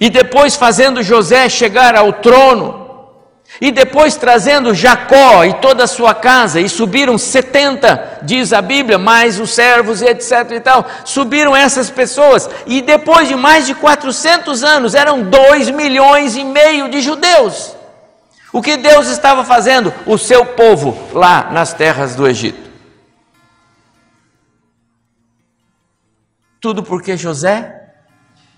e 0.00 0.08
depois 0.08 0.56
fazendo 0.56 1.02
José 1.02 1.48
chegar 1.48 1.96
ao 1.96 2.12
trono, 2.14 2.87
e 3.60 3.72
depois 3.72 4.16
trazendo 4.16 4.74
Jacó 4.74 5.44
e 5.44 5.54
toda 5.54 5.84
a 5.84 5.88
sua 5.88 6.14
casa, 6.14 6.60
e 6.60 6.68
subiram 6.68 7.18
70, 7.18 8.20
diz 8.22 8.52
a 8.52 8.62
Bíblia, 8.62 8.98
mais 8.98 9.40
os 9.40 9.50
servos 9.50 10.00
e 10.00 10.06
etc 10.06 10.50
e 10.52 10.60
tal, 10.60 10.86
subiram 11.04 11.56
essas 11.56 11.90
pessoas, 11.90 12.48
e 12.66 12.80
depois 12.80 13.26
de 13.26 13.34
mais 13.34 13.66
de 13.66 13.74
400 13.74 14.62
anos, 14.62 14.94
eram 14.94 15.22
2 15.22 15.70
milhões 15.70 16.36
e 16.36 16.44
meio 16.44 16.88
de 16.88 17.00
judeus. 17.00 17.76
O 18.52 18.62
que 18.62 18.76
Deus 18.76 19.08
estava 19.08 19.44
fazendo? 19.44 19.92
O 20.06 20.16
seu 20.16 20.44
povo 20.44 20.96
lá 21.12 21.50
nas 21.50 21.72
terras 21.72 22.14
do 22.14 22.26
Egito. 22.26 22.68
Tudo 26.60 26.82
porque 26.82 27.16
José 27.16 27.92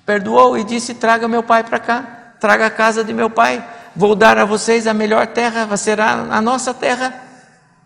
perdoou 0.07 0.57
e 0.57 0.64
disse: 0.64 0.94
Traga 0.94 1.26
meu 1.26 1.42
pai 1.42 1.64
para 1.64 1.79
cá, 1.79 2.35
traga 2.38 2.66
a 2.66 2.70
casa 2.70 3.03
de 3.05 3.12
meu 3.12 3.29
pai, 3.29 3.62
vou 4.01 4.15
dar 4.15 4.39
a 4.39 4.47
vocês 4.47 4.87
a 4.87 4.95
melhor 4.95 5.27
terra, 5.27 5.77
será 5.77 6.27
a 6.31 6.41
nossa 6.41 6.73
terra. 6.73 7.23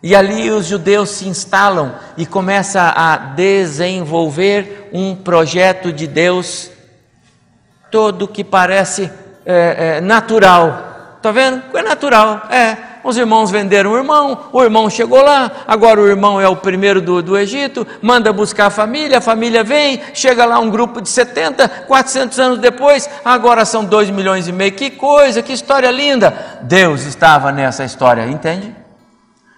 E 0.01 0.15
ali 0.15 0.49
os 0.49 0.65
judeus 0.65 1.11
se 1.11 1.27
instalam 1.27 1.93
e 2.17 2.25
começam 2.25 2.81
a 2.95 3.17
desenvolver 3.17 4.91
um 4.93 5.17
projeto 5.17 5.93
de 5.93 6.07
Deus 6.07 6.71
todo 7.91 8.29
que 8.29 8.45
parece 8.45 9.11
é, 9.45 9.97
é, 9.97 10.01
natural. 10.01 11.17
Está 11.17 11.33
vendo? 11.33 11.61
É 11.77 11.83
natural. 11.83 12.47
É, 12.49 12.77
os 13.05 13.19
irmãos 13.19 13.51
venderam 13.51 13.93
o 13.93 13.97
irmão, 13.97 14.47
o 14.51 14.63
irmão 14.63 14.89
chegou 14.89 15.23
lá, 15.23 15.65
agora 15.67 16.01
o 16.01 16.09
irmão 16.09 16.41
é 16.41 16.49
o 16.49 16.57
primeiro 16.57 17.03
do, 17.03 17.23
do 17.23 17.37
Egito, 17.37 17.87
manda 18.01 18.33
buscar 18.33 18.67
a 18.67 18.71
família, 18.71 19.19
a 19.19 19.21
família 19.21 19.63
vem, 19.63 20.01
chega 20.15 20.47
lá 20.47 20.59
um 20.59 20.71
grupo 20.71 21.03
de 21.03 21.11
70, 21.11 21.69
400 21.87 22.39
anos 22.41 22.59
depois, 22.59 23.09
agora 23.23 23.67
são 23.67 23.85
2 23.85 24.09
milhões 24.09 24.49
e 24.49 24.53
meio. 24.53 24.73
Que 24.73 24.91
coisa, 24.91 25.43
que 25.43 25.53
história 25.53 25.91
linda! 25.91 26.59
Deus 26.63 27.05
estava 27.05 27.53
nessa 27.53 27.85
história, 27.85 28.27
entende? 28.27 28.75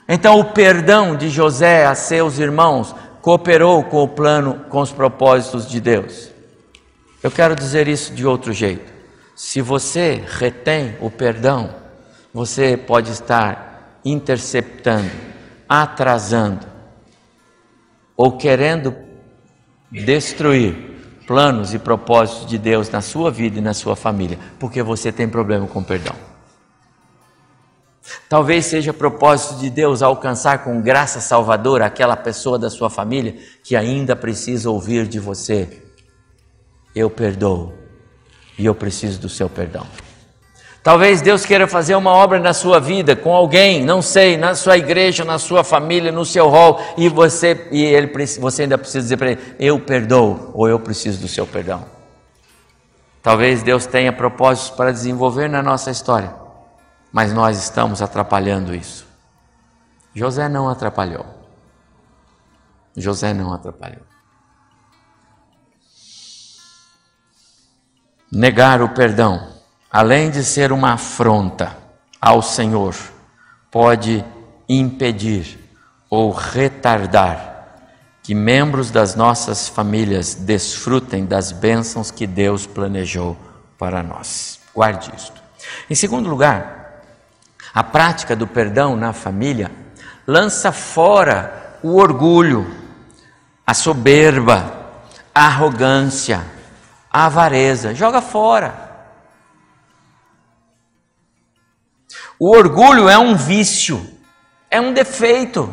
Então 0.08 0.38
o 0.40 0.44
perdão 0.46 1.16
de 1.16 1.28
José 1.28 1.86
a 1.86 1.94
seus 1.94 2.38
irmãos 2.38 2.94
cooperou 3.22 3.84
com 3.84 4.02
o 4.02 4.08
plano, 4.08 4.60
com 4.68 4.80
os 4.80 4.90
propósitos 4.90 5.68
de 5.68 5.80
Deus. 5.80 6.30
Eu 7.22 7.30
quero 7.30 7.54
dizer 7.54 7.88
isso 7.88 8.12
de 8.12 8.26
outro 8.26 8.52
jeito. 8.52 8.92
Se 9.34 9.60
você 9.60 10.22
retém 10.38 10.96
o 11.00 11.10
perdão, 11.10 11.85
você 12.36 12.76
pode 12.76 13.12
estar 13.12 13.98
interceptando, 14.04 15.10
atrasando 15.66 16.66
ou 18.14 18.36
querendo 18.36 18.94
destruir 19.90 20.76
planos 21.26 21.72
e 21.72 21.78
propósitos 21.78 22.46
de 22.46 22.58
Deus 22.58 22.90
na 22.90 23.00
sua 23.00 23.30
vida 23.30 23.58
e 23.58 23.62
na 23.62 23.72
sua 23.72 23.96
família, 23.96 24.38
porque 24.58 24.82
você 24.82 25.10
tem 25.10 25.26
problema 25.26 25.66
com 25.66 25.82
perdão. 25.82 26.14
Talvez 28.28 28.66
seja 28.66 28.92
propósito 28.92 29.58
de 29.58 29.70
Deus 29.70 30.02
alcançar 30.02 30.62
com 30.62 30.82
graça 30.82 31.22
salvadora 31.22 31.86
aquela 31.86 32.18
pessoa 32.18 32.58
da 32.58 32.68
sua 32.68 32.90
família 32.90 33.34
que 33.64 33.74
ainda 33.74 34.14
precisa 34.14 34.68
ouvir 34.68 35.08
de 35.08 35.18
você: 35.18 35.82
Eu 36.94 37.08
perdoo 37.08 37.72
e 38.58 38.66
eu 38.66 38.74
preciso 38.74 39.18
do 39.18 39.28
seu 39.30 39.48
perdão. 39.48 39.86
Talvez 40.86 41.20
Deus 41.20 41.44
queira 41.44 41.66
fazer 41.66 41.96
uma 41.96 42.12
obra 42.12 42.38
na 42.38 42.54
sua 42.54 42.78
vida 42.78 43.16
com 43.16 43.34
alguém, 43.34 43.84
não 43.84 44.00
sei, 44.00 44.36
na 44.36 44.54
sua 44.54 44.78
igreja, 44.78 45.24
na 45.24 45.36
sua 45.36 45.64
família, 45.64 46.12
no 46.12 46.24
seu 46.24 46.48
rol, 46.48 46.80
e 46.96 47.08
você 47.08 47.66
e 47.72 47.82
ele 47.82 48.08
você 48.38 48.62
ainda 48.62 48.78
precisa 48.78 49.00
dizer 49.00 49.16
para 49.16 49.32
ele: 49.32 49.56
eu 49.58 49.80
perdoo 49.80 50.52
ou 50.54 50.68
eu 50.68 50.78
preciso 50.78 51.20
do 51.20 51.26
seu 51.26 51.44
perdão. 51.44 51.84
Talvez 53.20 53.64
Deus 53.64 53.84
tenha 53.84 54.12
propósitos 54.12 54.70
para 54.70 54.92
desenvolver 54.92 55.48
na 55.48 55.60
nossa 55.60 55.90
história, 55.90 56.32
mas 57.10 57.32
nós 57.32 57.58
estamos 57.58 58.00
atrapalhando 58.00 58.72
isso. 58.72 59.08
José 60.14 60.48
não 60.48 60.68
atrapalhou. 60.68 61.26
José 62.96 63.34
não 63.34 63.52
atrapalhou. 63.52 64.06
Negar 68.30 68.80
o 68.80 68.90
perdão 68.90 69.55
além 69.90 70.30
de 70.30 70.44
ser 70.44 70.72
uma 70.72 70.92
afronta 70.94 71.76
ao 72.20 72.42
Senhor, 72.42 72.94
pode 73.70 74.24
impedir 74.68 75.58
ou 76.10 76.30
retardar 76.30 77.56
que 78.22 78.34
membros 78.34 78.90
das 78.90 79.14
nossas 79.14 79.68
famílias 79.68 80.34
desfrutem 80.34 81.24
das 81.24 81.52
bênçãos 81.52 82.10
que 82.10 82.26
Deus 82.26 82.66
planejou 82.66 83.36
para 83.78 84.02
nós. 84.02 84.58
Guarde 84.74 85.12
isto. 85.16 85.40
Em 85.88 85.94
segundo 85.94 86.28
lugar, 86.28 87.02
a 87.72 87.84
prática 87.84 88.34
do 88.34 88.46
perdão 88.46 88.96
na 88.96 89.12
família 89.12 89.70
lança 90.26 90.72
fora 90.72 91.78
o 91.82 91.96
orgulho, 91.96 92.66
a 93.66 93.74
soberba, 93.74 94.72
a 95.34 95.46
arrogância, 95.46 96.44
a 97.12 97.26
avareza, 97.26 97.94
joga 97.94 98.20
fora. 98.20 98.85
O 102.38 102.54
orgulho 102.54 103.08
é 103.08 103.16
um 103.16 103.34
vício, 103.34 104.06
é 104.70 104.80
um 104.80 104.92
defeito, 104.92 105.72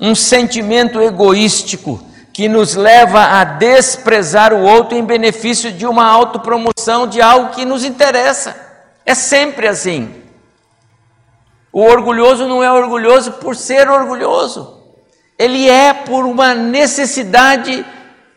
um 0.00 0.14
sentimento 0.14 1.00
egoístico 1.00 2.02
que 2.32 2.48
nos 2.48 2.74
leva 2.74 3.40
a 3.40 3.44
desprezar 3.44 4.54
o 4.54 4.62
outro 4.62 4.96
em 4.96 5.04
benefício 5.04 5.72
de 5.72 5.86
uma 5.86 6.06
autopromoção 6.06 7.06
de 7.06 7.20
algo 7.20 7.50
que 7.50 7.64
nos 7.64 7.84
interessa. 7.84 8.56
É 9.04 9.14
sempre 9.14 9.66
assim. 9.66 10.14
O 11.72 11.82
orgulhoso 11.82 12.46
não 12.46 12.62
é 12.62 12.70
orgulhoso 12.70 13.32
por 13.32 13.54
ser 13.54 13.90
orgulhoso, 13.90 14.82
ele 15.38 15.68
é 15.68 15.92
por 15.92 16.24
uma 16.24 16.54
necessidade 16.54 17.84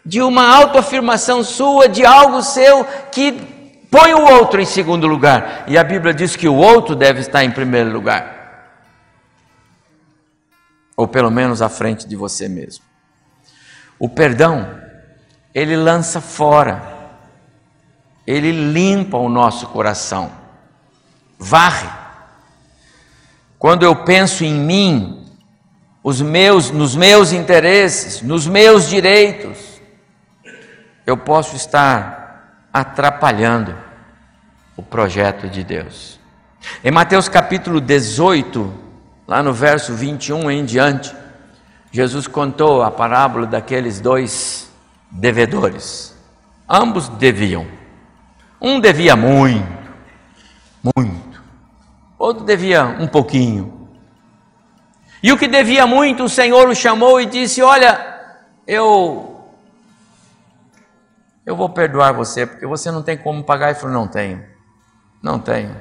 de 0.05 0.21
uma 0.21 0.53
autoafirmação 0.55 1.43
sua, 1.43 1.87
de 1.87 2.05
algo 2.05 2.41
seu 2.41 2.85
que 3.11 3.50
Põe 3.91 4.13
o 4.13 4.21
outro 4.21 4.61
em 4.61 4.65
segundo 4.65 5.05
lugar. 5.05 5.65
E 5.67 5.77
a 5.77 5.83
Bíblia 5.83 6.13
diz 6.13 6.37
que 6.37 6.47
o 6.47 6.55
outro 6.55 6.95
deve 6.95 7.19
estar 7.19 7.43
em 7.43 7.51
primeiro 7.51 7.91
lugar. 7.91 8.79
Ou 10.95 11.09
pelo 11.09 11.29
menos 11.29 11.61
à 11.61 11.67
frente 11.67 12.07
de 12.07 12.15
você 12.15 12.47
mesmo. 12.47 12.85
O 13.99 14.07
perdão, 14.07 14.79
ele 15.53 15.75
lança 15.75 16.21
fora, 16.21 16.81
ele 18.25 18.51
limpa 18.71 19.17
o 19.17 19.27
nosso 19.27 19.67
coração, 19.67 20.31
varre. 21.37 21.89
Quando 23.59 23.83
eu 23.83 23.95
penso 24.05 24.45
em 24.45 24.53
mim, 24.53 25.27
os 26.01 26.21
meus, 26.21 26.71
nos 26.71 26.95
meus 26.95 27.33
interesses, 27.33 28.21
nos 28.21 28.47
meus 28.47 28.87
direitos, 28.87 29.81
eu 31.05 31.17
posso 31.17 31.55
estar 31.57 32.20
atrapalhando 32.73 33.75
o 34.75 34.81
projeto 34.81 35.49
de 35.49 35.63
Deus. 35.63 36.19
Em 36.83 36.91
Mateus 36.91 37.27
capítulo 37.27 37.81
18, 37.81 38.73
lá 39.27 39.41
no 39.41 39.53
verso 39.53 39.93
21 39.93 40.49
em 40.51 40.65
diante, 40.65 41.13
Jesus 41.91 42.27
contou 42.27 42.81
a 42.81 42.89
parábola 42.89 43.45
daqueles 43.45 43.99
dois 43.99 44.71
devedores. 45.09 46.15
Ambos 46.67 47.09
deviam. 47.09 47.67
Um 48.61 48.79
devia 48.79 49.15
muito, 49.15 49.67
muito. 50.95 51.41
Outro 52.17 52.45
devia 52.45 52.85
um 52.85 53.07
pouquinho. 53.07 53.89
E 55.21 55.31
o 55.31 55.37
que 55.37 55.47
devia 55.47 55.85
muito, 55.85 56.23
o 56.23 56.29
Senhor 56.29 56.69
o 56.69 56.75
chamou 56.75 57.19
e 57.19 57.25
disse: 57.25 57.61
Olha, 57.61 58.21
eu 58.65 59.30
eu 61.45 61.55
vou 61.55 61.69
perdoar 61.69 62.11
você, 62.11 62.45
porque 62.45 62.65
você 62.65 62.91
não 62.91 63.01
tem 63.01 63.17
como 63.17 63.43
pagar. 63.43 63.69
Ele 63.69 63.79
falou: 63.79 63.93
Não 63.93 64.07
tenho, 64.07 64.43
não 65.21 65.39
tenho. 65.39 65.75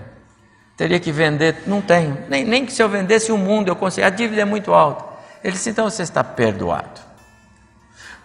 Teria 0.76 0.98
que 0.98 1.12
vender, 1.12 1.64
não 1.66 1.82
tenho. 1.82 2.24
Nem, 2.28 2.44
nem 2.44 2.64
que 2.64 2.72
se 2.72 2.82
eu 2.82 2.88
vendesse 2.88 3.30
o 3.30 3.36
mundo, 3.36 3.68
eu 3.68 3.76
consigo. 3.76 4.06
A 4.06 4.10
dívida 4.10 4.42
é 4.42 4.44
muito 4.44 4.72
alta. 4.72 5.04
Ele 5.44 5.52
disse: 5.52 5.70
Então 5.70 5.88
você 5.88 6.02
está 6.02 6.24
perdoado. 6.24 7.00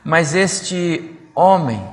Mas 0.04 0.34
este 0.34 1.18
homem 1.34 1.86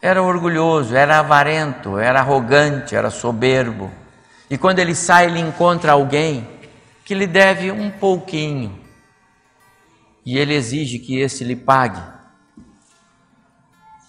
era 0.00 0.22
orgulhoso, 0.22 0.96
era 0.96 1.18
avarento, 1.18 1.98
era 1.98 2.20
arrogante, 2.20 2.94
era 2.94 3.10
soberbo. 3.10 3.90
E 4.48 4.56
quando 4.56 4.78
ele 4.78 4.94
sai, 4.94 5.26
ele 5.26 5.40
encontra 5.40 5.92
alguém 5.92 6.48
que 7.04 7.14
lhe 7.14 7.26
deve 7.26 7.70
um 7.70 7.90
pouquinho. 7.90 8.78
E 10.24 10.38
ele 10.38 10.54
exige 10.54 10.98
que 10.98 11.18
esse 11.18 11.42
lhe 11.42 11.56
pague 11.56 12.17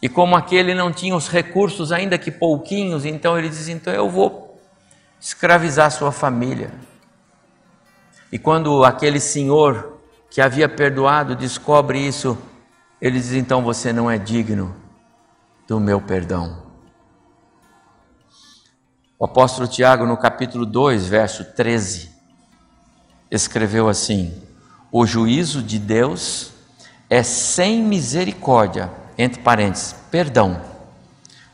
e 0.01 0.07
como 0.07 0.35
aquele 0.35 0.73
não 0.73 0.91
tinha 0.91 1.15
os 1.15 1.27
recursos, 1.27 1.91
ainda 1.91 2.17
que 2.17 2.31
pouquinhos, 2.31 3.05
então 3.05 3.37
ele 3.37 3.49
diz: 3.49 3.67
então 3.67 3.93
eu 3.93 4.09
vou 4.09 4.59
escravizar 5.19 5.91
sua 5.91 6.11
família. 6.11 6.71
E 8.31 8.39
quando 8.39 8.83
aquele 8.83 9.19
senhor 9.19 9.99
que 10.29 10.39
havia 10.39 10.69
perdoado 10.69 11.35
descobre 11.35 11.99
isso, 11.99 12.37
ele 13.01 13.19
diz: 13.19 13.33
então 13.33 13.61
você 13.61 13.91
não 13.91 14.09
é 14.09 14.17
digno 14.17 14.75
do 15.67 15.79
meu 15.79 15.99
perdão. 15.99 16.69
O 19.17 19.25
apóstolo 19.25 19.67
Tiago, 19.67 20.05
no 20.05 20.15
capítulo 20.15 20.65
2, 20.65 21.07
verso 21.07 21.43
13, 21.43 22.09
escreveu 23.29 23.89
assim: 23.89 24.41
O 24.89 25.05
juízo 25.05 25.61
de 25.61 25.77
Deus 25.77 26.53
é 27.09 27.21
sem 27.21 27.83
misericórdia, 27.83 28.89
entre 29.19 29.41
parênteses, 29.41 29.93
perdão, 30.09 30.61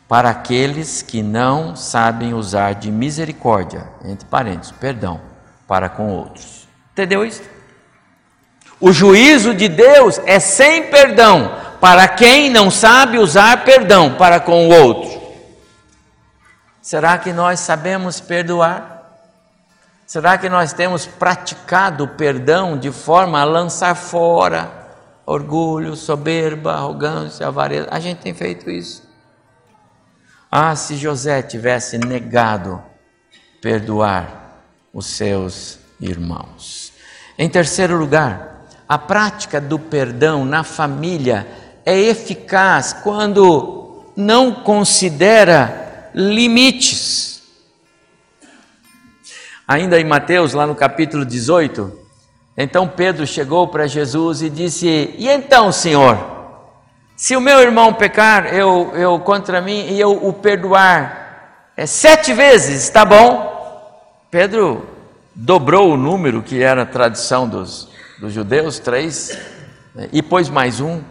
para 0.08 0.30
aqueles 0.30 1.02
que 1.02 1.24
não 1.24 1.76
sabem 1.76 2.32
usar 2.32 2.76
de 2.76 2.92
misericórdia, 2.92 3.88
entre 4.04 4.28
parênteses, 4.28 4.72
perdão, 4.72 5.20
para 5.68 5.90
com 5.90 6.10
outros. 6.10 6.68
Entendeu 6.92 7.26
isso? 7.26 7.42
O 8.80 8.94
juízo 8.94 9.52
de 9.56 9.68
Deus 9.68 10.22
é 10.28 10.40
sem 10.40 10.92
perdão 10.92 11.60
para 11.82 12.08
quem 12.08 12.52
não 12.52 12.70
sabe 12.70 13.18
usar 13.18 13.64
perdão 13.64 14.14
para 14.14 14.40
com 14.40 14.68
o 14.68 14.72
outro. 14.72 15.20
Será 16.84 17.18
que 17.18 17.34
nós 17.34 17.60
sabemos 17.62 18.20
perdoar? 18.20 19.18
Será 20.06 20.38
que 20.38 20.48
nós 20.50 20.72
temos 20.72 21.08
praticado 21.08 22.04
o 22.04 22.10
perdão 22.10 22.78
de 22.78 22.92
forma 22.92 23.42
a 23.42 23.44
lançar 23.44 23.96
fora 23.96 24.85
orgulho, 25.26 25.96
soberba, 25.96 26.74
arrogância, 26.74 27.48
avareza? 27.48 27.88
A 27.92 28.00
gente 28.00 28.20
tem 28.20 28.34
feito 28.34 28.70
isso. 28.70 29.04
Ah, 30.52 30.76
se 30.76 30.96
José 30.96 31.42
tivesse 31.42 31.98
negado 31.98 32.82
perdoar 33.62 34.62
os 34.94 35.08
seus 35.08 35.80
irmãos. 36.00 36.94
Em 37.38 37.50
terceiro 37.50 37.98
lugar, 37.98 38.66
a 38.88 38.98
prática 38.98 39.60
do 39.60 39.78
perdão 39.78 40.46
na 40.46 40.64
família 40.64 41.48
é 41.86 41.98
eficaz 41.98 42.94
quando 42.94 44.04
não 44.16 44.54
considera 44.54 46.12
limites. 46.14 47.44
Ainda 49.68 50.00
em 50.00 50.06
Mateus, 50.06 50.54
lá 50.54 50.66
no 50.66 50.76
capítulo 50.76 51.26
18, 51.26 52.05
então 52.58 52.88
Pedro 52.88 53.28
chegou 53.28 53.68
para 53.68 53.88
Jesus 53.88 54.42
e 54.42 54.50
disse: 54.50 54.88
E 55.18 55.28
então, 55.28 55.72
Senhor, 55.72 56.18
se 57.16 57.36
o 57.36 57.42
meu 57.42 57.60
irmão 57.60 57.94
pecar 57.94 58.54
eu, 58.54 58.92
eu 58.96 59.20
contra 59.20 59.62
mim 59.62 59.88
e 59.90 60.00
eu 60.00 60.12
o 60.12 60.32
perdoar 60.32 61.72
é 61.76 61.86
sete 61.86 62.34
vezes, 62.34 62.84
está 62.84 63.04
bom? 63.04 63.54
Pedro 64.32 64.88
dobrou 65.34 65.92
o 65.92 65.98
número 65.98 66.42
que 66.42 66.64
era 66.64 66.84
a 66.84 66.86
tradição 66.86 67.48
dos, 67.48 67.90
dos 68.20 68.32
judeus, 68.32 68.80
três, 68.80 69.38
né, 69.94 70.08
e 70.14 70.22
pôs 70.22 70.50
mais 70.50 70.80
um. 70.80 71.02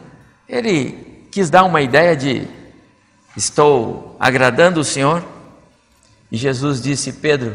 Ele 0.49 1.27
quis 1.31 1.51
dar 1.51 1.65
uma 1.65 1.83
ideia 1.83 2.17
de: 2.17 2.49
estou 3.37 4.17
agradando 4.19 4.81
o 4.81 4.85
Senhor? 4.85 5.23
E 6.33 6.37
Jesus 6.39 6.81
disse: 6.81 7.13
Pedro, 7.13 7.55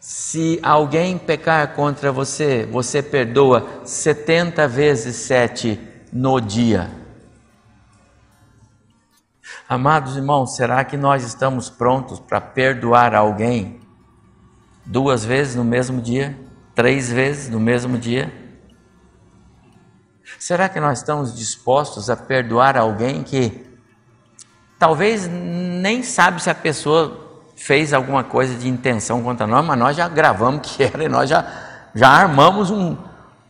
se 0.00 0.60
alguém 0.62 1.18
pecar 1.18 1.74
contra 1.74 2.12
você, 2.12 2.64
você 2.66 3.02
perdoa 3.02 3.82
70 3.84 4.68
vezes 4.68 5.16
sete 5.16 5.80
no 6.12 6.40
dia. 6.40 6.90
Amados 9.68 10.16
irmãos, 10.16 10.54
será 10.54 10.84
que 10.84 10.96
nós 10.96 11.24
estamos 11.24 11.68
prontos 11.68 12.20
para 12.20 12.40
perdoar 12.40 13.14
alguém 13.14 13.80
duas 14.86 15.24
vezes 15.24 15.56
no 15.56 15.64
mesmo 15.64 16.00
dia? 16.00 16.38
Três 16.74 17.10
vezes 17.10 17.50
no 17.50 17.58
mesmo 17.58 17.98
dia? 17.98 18.32
Será 20.38 20.68
que 20.68 20.78
nós 20.78 20.98
estamos 20.98 21.36
dispostos 21.36 22.08
a 22.08 22.16
perdoar 22.16 22.76
alguém 22.76 23.24
que 23.24 23.66
talvez 24.78 25.26
nem 25.26 26.02
sabe 26.02 26.40
se 26.40 26.48
a 26.48 26.54
pessoa 26.54 27.27
fez 27.58 27.92
alguma 27.92 28.22
coisa 28.22 28.54
de 28.54 28.68
intenção 28.68 29.22
contra 29.22 29.46
nós, 29.46 29.64
mas 29.64 29.78
nós 29.78 29.96
já 29.96 30.08
gravamos 30.08 30.60
que 30.62 30.82
era 30.84 31.04
e 31.04 31.08
nós 31.08 31.28
já, 31.28 31.44
já 31.94 32.08
armamos 32.08 32.70
um, 32.70 32.96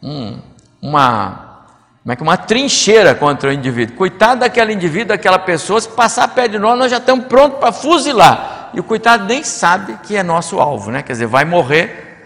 um, 0.02 0.40
uma, 0.80 1.66
como 2.02 2.12
é 2.12 2.16
que, 2.16 2.22
uma 2.22 2.36
trincheira 2.36 3.14
contra 3.14 3.50
o 3.50 3.52
indivíduo. 3.52 3.96
Coitado 3.96 4.40
daquele 4.40 4.72
indivíduo, 4.72 5.08
daquela 5.08 5.38
pessoa, 5.38 5.80
se 5.80 5.88
passar 5.90 6.26
perto 6.28 6.52
de 6.52 6.58
nós, 6.58 6.78
nós 6.78 6.90
já 6.90 6.96
estamos 6.96 7.26
prontos 7.26 7.60
para 7.60 7.70
fuzilar. 7.70 8.70
E 8.72 8.80
o 8.80 8.84
coitado 8.84 9.24
nem 9.24 9.44
sabe 9.44 9.98
que 10.02 10.16
é 10.16 10.22
nosso 10.22 10.58
alvo, 10.58 10.90
né? 10.90 11.02
Quer 11.02 11.12
dizer, 11.12 11.26
vai 11.26 11.44
morrer 11.44 12.24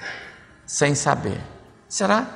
sem 0.65 0.95
saber. 0.95 1.41
Será? 1.89 2.27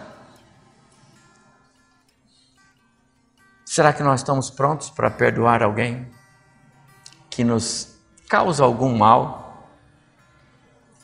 Será 3.65 3.93
que 3.93 4.03
nós 4.03 4.21
estamos 4.21 4.51
prontos 4.51 4.91
para 4.91 5.11
perdoar 5.11 5.63
alguém 5.63 6.07
que 7.31 7.45
nos 7.45 7.96
causa 8.29 8.65
algum 8.65 8.97
mal? 8.97 9.69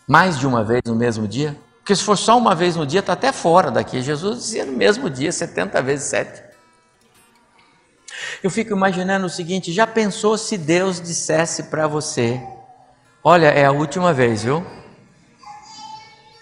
Mais 0.07 0.39
de 0.39 0.47
uma 0.47 0.63
vez 0.63 0.83
no 0.85 0.95
mesmo 0.95 1.27
dia? 1.27 1.57
Porque 1.79 1.97
se 1.97 2.05
for 2.05 2.17
só 2.17 2.39
uma 2.39 2.55
vez 2.55 2.77
no 2.77 2.87
dia, 2.87 3.01
está 3.01 3.13
até 3.15 3.33
fora 3.33 3.71
daqui. 3.71 4.03
Jesus 4.03 4.39
dizia 4.39 4.65
no 4.65 4.73
mesmo 4.73 5.11
dia, 5.11 5.33
70 5.33 5.83
vezes 5.83 6.07
7. 6.07 6.43
Eu 8.43 8.51
fico 8.51 8.73
imaginando 8.73 9.27
o 9.27 9.31
seguinte: 9.31 9.73
já 9.73 9.87
pensou 9.87 10.39
se 10.39 10.57
Deus 10.57 11.01
dissesse 11.01 11.65
para 11.65 11.87
você: 11.87 12.41
Olha, 13.23 13.47
é 13.47 13.65
a 13.65 13.73
última 13.73 14.13
vez, 14.13 14.45
viu? 14.45 14.65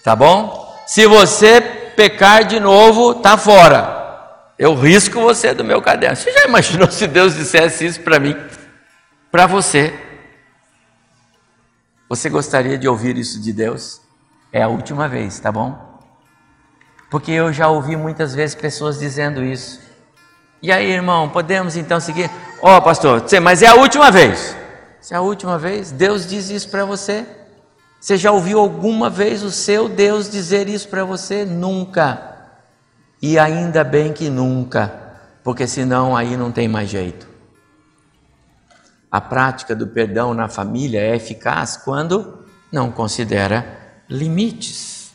Tá 0.03 0.16
bom? 0.16 0.79
Se 0.87 1.07
você 1.07 1.61
pecar 1.61 2.45
de 2.45 2.59
novo, 2.59 3.14
tá 3.14 3.37
fora. 3.37 3.99
Eu 4.59 4.75
risco 4.75 5.21
você 5.21 5.55
do 5.55 5.64
meu 5.64 5.81
caderno. 5.81 6.16
Você 6.16 6.33
já 6.33 6.45
imaginou 6.45 6.90
se 6.90 7.07
Deus 7.07 7.35
dissesse 7.35 7.87
isso 7.87 8.01
para 8.01 8.19
mim? 8.19 8.37
Para 9.31 9.47
você? 9.47 9.95
Você 12.11 12.29
gostaria 12.29 12.77
de 12.77 12.88
ouvir 12.88 13.16
isso 13.16 13.40
de 13.40 13.53
Deus? 13.53 14.01
É 14.53 14.64
a 14.64 14.68
última 14.68 15.09
vez, 15.09 15.38
tá 15.38 15.53
bom? 15.53 15.79
Porque 17.09 17.31
eu 17.31 17.53
já 17.53 17.68
ouvi 17.68 17.94
muitas 17.94 18.35
vezes 18.35 18.57
pessoas 18.57 18.99
dizendo 18.99 19.44
isso. 19.44 19.81
E 20.61 20.73
aí, 20.73 20.90
irmão, 20.90 21.29
podemos 21.29 21.77
então 21.77 22.01
seguir? 22.01 22.29
Ó, 22.61 22.77
oh, 22.77 22.83
pastor, 22.83 23.23
mas 23.40 23.62
é 23.62 23.68
a 23.68 23.77
última 23.77 24.11
vez. 24.11 24.57
Se 25.01 25.14
é 25.14 25.18
a 25.18 25.20
última 25.20 25.57
vez, 25.57 25.92
Deus 25.92 26.27
diz 26.27 26.51
isso 26.51 26.68
para 26.68 26.85
você. 26.85 27.25
Você 28.01 28.16
já 28.16 28.33
ouviu 28.33 28.59
alguma 28.59 29.09
vez 29.09 29.44
o 29.44 29.51
seu 29.53 29.88
Deus 29.88 30.29
dizer 30.29 30.68
isso 30.68 30.88
para 30.88 31.05
você? 31.05 31.44
Nunca. 31.44 32.49
E 33.23 33.38
ainda 33.38 33.85
bem 33.85 34.12
que 34.12 34.29
nunca, 34.29 34.92
porque 35.44 35.64
senão 35.64 36.16
aí 36.16 36.37
não 36.37 36.51
tem 36.51 36.66
mais 36.66 36.90
jeito. 36.90 37.30
A 39.11 39.20
prática 39.20 39.75
do 39.75 39.88
perdão 39.88 40.33
na 40.33 40.49
família 40.49 41.01
é 41.01 41.16
eficaz 41.16 41.77
quando 41.77 42.44
não 42.70 42.92
considera 42.92 43.66
limites. 44.09 45.11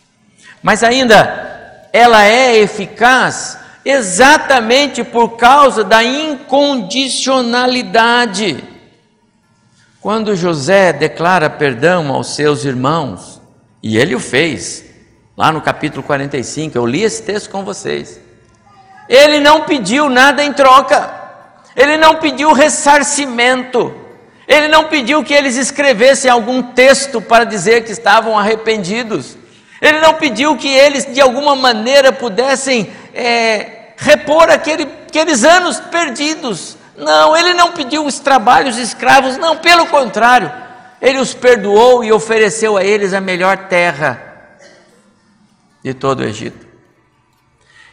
Mas 0.62 0.84
ainda, 0.84 1.88
ela 1.94 2.26
é 2.26 2.58
eficaz 2.58 3.58
exatamente 3.86 5.02
por 5.04 5.38
causa 5.38 5.84
da 5.84 6.04
incondicionalidade. 6.04 8.64
Quando 10.02 10.36
José 10.36 10.92
declara 10.92 11.48
perdão 11.50 12.12
aos 12.12 12.36
seus 12.36 12.66
irmãos, 12.66 13.40
e 13.82 13.98
ele 13.98 14.14
o 14.16 14.20
fez, 14.20 14.84
lá 15.38 15.50
no 15.52 15.62
capítulo 15.62 16.04
45, 16.04 16.78
eu 16.78 16.86
li 16.86 17.04
esse 17.04 17.24
texto 17.24 17.50
com 17.50 17.64
vocês. 17.64 18.20
Ele 19.08 19.40
não 19.40 19.62
pediu 19.62 20.10
nada 20.10 20.44
em 20.44 20.52
troca, 20.52 21.25
ele 21.76 21.98
não 21.98 22.16
pediu 22.16 22.54
ressarcimento, 22.54 23.94
ele 24.48 24.68
não 24.68 24.86
pediu 24.86 25.24
que 25.24 25.34
eles 25.34 25.56
escrevessem 25.58 26.30
algum 26.30 26.62
texto 26.62 27.22
para 27.22 27.44
dizer 27.44 27.84
que 27.84 27.92
estavam 27.92 28.38
arrependidos, 28.38 29.38
ele 29.82 30.00
não 30.00 30.14
pediu 30.14 30.56
que 30.56 30.68
eles 30.68 31.06
de 31.06 31.20
alguma 31.20 31.56
maneira 31.56 32.12
pudessem 32.12 32.92
é, 33.14 33.92
repor 33.98 34.50
aquele, 34.50 34.84
aqueles 35.08 35.44
anos 35.44 35.80
perdidos. 35.80 36.78
Não, 36.98 37.36
ele 37.36 37.54
não 37.54 37.74
pediu 37.74 38.06
os 38.06 38.20
trabalhos 38.20 38.78
escravos, 38.78 39.38
não, 39.38 39.58
pelo 39.58 39.86
contrário, 39.88 40.52
ele 41.02 41.20
os 41.20 41.34
perdoou 41.34 42.04
e 42.04 42.12
ofereceu 42.12 42.78
a 42.78 42.84
eles 42.84 43.14
a 43.14 43.20
melhor 43.20 43.68
terra 43.68 44.58
de 45.84 45.94
todo 45.94 46.22
o 46.22 46.24
Egito. 46.24 46.66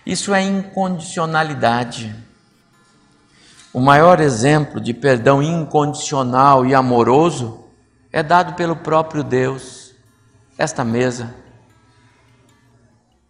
Isso 0.07 0.33
é 0.33 0.41
incondicionalidade. 0.41 2.14
O 3.73 3.81
maior 3.81 4.20
exemplo 4.20 4.81
de 4.81 4.93
perdão 4.93 5.43
incondicional 5.43 6.66
e 6.66 6.75
amoroso 6.75 7.64
é 8.12 8.23
dado 8.23 8.55
pelo 8.55 8.77
próprio 8.77 9.25
Deus. 9.25 9.95
Esta 10.59 10.85
mesa 10.85 11.35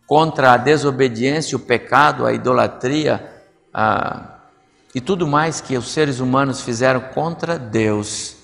contra 0.07 0.53
a 0.53 0.57
desobediência, 0.57 1.57
o 1.57 1.61
pecado, 1.61 2.27
a 2.27 2.33
idolatria 2.33 3.33
a, 3.73 4.41
e 4.95 5.01
tudo 5.01 5.27
mais 5.27 5.61
que 5.61 5.77
os 5.77 5.91
seres 5.91 6.19
humanos 6.21 6.61
fizeram 6.61 7.01
contra 7.01 7.59
Deus, 7.59 8.37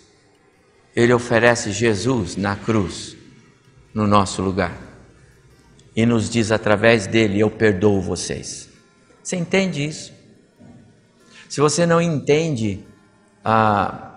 Ele 0.97 1.13
oferece 1.13 1.73
Jesus 1.73 2.37
na 2.37 2.57
cruz, 2.57 3.17
no 3.93 4.07
nosso 4.07 4.41
lugar. 4.41 4.73
e 5.97 6.07
nos 6.07 6.31
diz 6.31 6.53
através 6.53 7.09
dele: 7.09 7.41
Eu 7.41 7.51
perdoo 7.51 8.01
vocês. 8.01 8.69
Você 9.21 9.37
entende 9.37 9.85
isso? 9.85 10.13
Se 11.49 11.61
você 11.61 11.87
não 11.87 12.01
entende 12.01 12.85
a, 13.43 14.11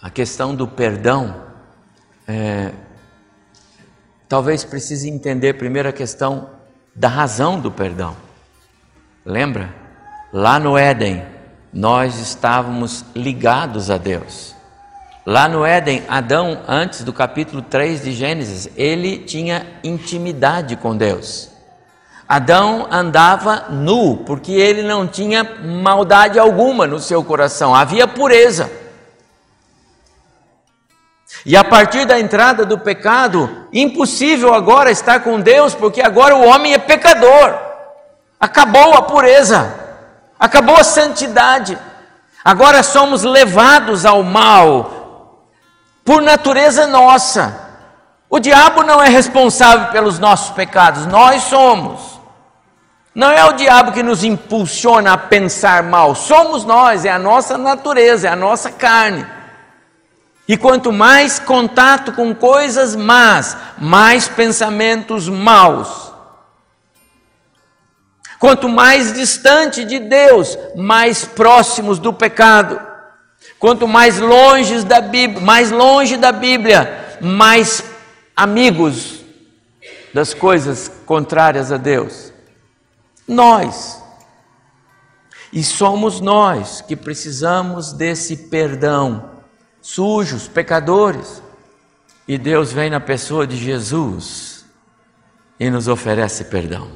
a 0.00 0.08
questão 0.08 0.54
do 0.54 0.68
perdão, 0.68 1.42
é, 2.28 2.72
talvez 4.28 4.62
precise 4.62 5.10
entender 5.10 5.54
primeiro 5.54 5.88
a 5.88 5.92
questão 5.92 6.50
da 6.94 7.08
razão 7.08 7.58
do 7.58 7.72
perdão. 7.72 8.16
Lembra? 9.24 9.74
Lá 10.32 10.60
no 10.60 10.78
Éden, 10.78 11.24
nós 11.72 12.20
estávamos 12.20 13.04
ligados 13.16 13.90
a 13.90 13.98
Deus. 13.98 14.54
Lá 15.26 15.48
no 15.48 15.64
Éden, 15.66 16.04
Adão, 16.08 16.62
antes 16.68 17.02
do 17.02 17.12
capítulo 17.12 17.62
3 17.62 18.04
de 18.04 18.12
Gênesis, 18.12 18.70
ele 18.76 19.18
tinha 19.18 19.66
intimidade 19.82 20.76
com 20.76 20.96
Deus. 20.96 21.49
Adão 22.32 22.86
andava 22.92 23.64
nu, 23.70 24.18
porque 24.18 24.52
ele 24.52 24.84
não 24.84 25.04
tinha 25.04 25.42
maldade 25.42 26.38
alguma 26.38 26.86
no 26.86 27.00
seu 27.00 27.24
coração, 27.24 27.74
havia 27.74 28.06
pureza. 28.06 28.70
E 31.44 31.56
a 31.56 31.64
partir 31.64 32.04
da 32.04 32.20
entrada 32.20 32.64
do 32.64 32.78
pecado, 32.78 33.66
impossível 33.72 34.54
agora 34.54 34.92
estar 34.92 35.24
com 35.24 35.40
Deus, 35.40 35.74
porque 35.74 36.00
agora 36.00 36.36
o 36.36 36.46
homem 36.46 36.72
é 36.72 36.78
pecador. 36.78 37.52
Acabou 38.38 38.94
a 38.94 39.02
pureza, 39.02 39.74
acabou 40.38 40.76
a 40.76 40.84
santidade. 40.84 41.76
Agora 42.44 42.84
somos 42.84 43.24
levados 43.24 44.06
ao 44.06 44.22
mal 44.22 45.48
por 46.04 46.22
natureza 46.22 46.86
nossa. 46.86 47.68
O 48.28 48.38
diabo 48.38 48.84
não 48.84 49.02
é 49.02 49.08
responsável 49.08 49.88
pelos 49.88 50.20
nossos 50.20 50.50
pecados, 50.50 51.06
nós 51.06 51.42
somos. 51.42 52.09
Não 53.14 53.30
é 53.30 53.44
o 53.44 53.52
diabo 53.52 53.92
que 53.92 54.02
nos 54.02 54.22
impulsiona 54.22 55.12
a 55.12 55.18
pensar 55.18 55.82
mal, 55.82 56.14
somos 56.14 56.64
nós, 56.64 57.04
é 57.04 57.10
a 57.10 57.18
nossa 57.18 57.58
natureza, 57.58 58.28
é 58.28 58.30
a 58.30 58.36
nossa 58.36 58.70
carne. 58.70 59.26
E 60.46 60.56
quanto 60.56 60.92
mais 60.92 61.38
contato 61.38 62.12
com 62.12 62.34
coisas 62.34 62.96
más, 62.96 63.56
mais 63.78 64.28
pensamentos 64.28 65.28
maus. 65.28 66.12
Quanto 68.38 68.68
mais 68.68 69.12
distante 69.12 69.84
de 69.84 69.98
Deus, 69.98 70.56
mais 70.74 71.24
próximos 71.24 71.98
do 71.98 72.12
pecado. 72.12 72.80
Quanto 73.58 73.86
mais 73.86 74.18
longe 74.18 74.82
da 74.82 75.00
Bíblia, 75.00 75.40
mais 75.40 75.70
longe 75.70 76.16
da 76.16 76.32
Bíblia, 76.32 77.18
mais 77.20 77.84
amigos 78.34 79.20
das 80.14 80.32
coisas 80.32 80.90
contrárias 81.04 81.70
a 81.70 81.76
Deus. 81.76 82.29
Nós. 83.30 84.02
E 85.52 85.62
somos 85.62 86.20
nós 86.20 86.80
que 86.80 86.96
precisamos 86.96 87.92
desse 87.92 88.36
perdão 88.36 89.30
sujos, 89.80 90.48
pecadores. 90.48 91.40
E 92.26 92.36
Deus 92.36 92.72
vem 92.72 92.90
na 92.90 93.00
pessoa 93.00 93.46
de 93.46 93.56
Jesus 93.56 94.64
e 95.58 95.70
nos 95.70 95.86
oferece 95.86 96.44
perdão. 96.44 96.88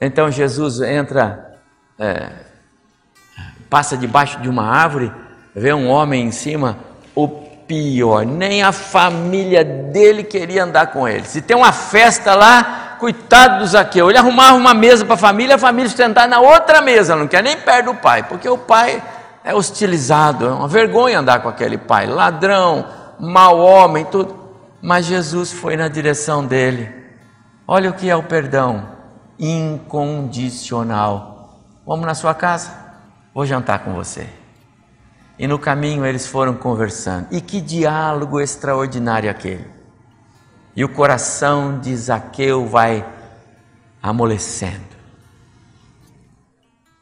Então 0.00 0.30
Jesus 0.30 0.80
entra, 0.80 1.60
é, 1.98 2.30
passa 3.70 3.96
debaixo 3.96 4.40
de 4.40 4.48
uma 4.48 4.64
árvore, 4.64 5.12
vê 5.54 5.72
um 5.72 5.88
homem 5.88 6.26
em 6.26 6.32
cima, 6.32 6.78
o 7.14 7.28
pior, 7.28 8.24
nem 8.24 8.62
a 8.62 8.72
família 8.72 9.64
dele 9.64 10.24
queria 10.24 10.64
andar 10.64 10.88
com 10.88 11.06
ele. 11.06 11.26
Se 11.26 11.42
tem 11.42 11.56
uma 11.56 11.72
festa 11.72 12.34
lá, 12.34 12.87
coitado 12.98 13.60
do 13.60 13.66
Zaqueu, 13.66 14.10
ele 14.10 14.18
arrumava 14.18 14.56
uma 14.56 14.74
mesa 14.74 15.04
para 15.04 15.14
a 15.14 15.18
família, 15.18 15.54
a 15.54 15.58
família 15.58 15.90
sentar 15.90 16.28
na 16.28 16.40
outra 16.40 16.80
mesa, 16.80 17.16
não 17.16 17.28
quer 17.28 17.42
nem 17.42 17.56
perto 17.56 17.86
do 17.86 17.94
pai, 17.94 18.24
porque 18.24 18.48
o 18.48 18.58
pai 18.58 19.02
é 19.44 19.54
hostilizado, 19.54 20.46
é 20.46 20.50
uma 20.50 20.68
vergonha 20.68 21.20
andar 21.20 21.40
com 21.40 21.48
aquele 21.48 21.78
pai, 21.78 22.06
ladrão, 22.06 22.86
mau 23.18 23.58
homem, 23.58 24.04
tudo. 24.04 24.36
Mas 24.82 25.06
Jesus 25.06 25.52
foi 25.52 25.76
na 25.76 25.88
direção 25.88 26.46
dele. 26.46 26.94
Olha 27.66 27.90
o 27.90 27.94
que 27.94 28.08
é 28.08 28.16
o 28.16 28.22
perdão 28.22 28.88
incondicional. 29.38 31.60
Vamos 31.86 32.06
na 32.06 32.14
sua 32.14 32.34
casa? 32.34 32.70
Vou 33.34 33.46
jantar 33.46 33.80
com 33.80 33.94
você. 33.94 34.28
E 35.38 35.46
no 35.46 35.58
caminho 35.58 36.04
eles 36.04 36.26
foram 36.26 36.54
conversando. 36.54 37.28
E 37.30 37.40
que 37.40 37.60
diálogo 37.60 38.40
extraordinário 38.40 39.30
aquele. 39.30 39.77
E 40.78 40.84
o 40.84 40.88
coração 40.88 41.80
de 41.80 41.96
Zaqueu 41.96 42.64
vai 42.64 43.04
amolecendo 44.00 44.96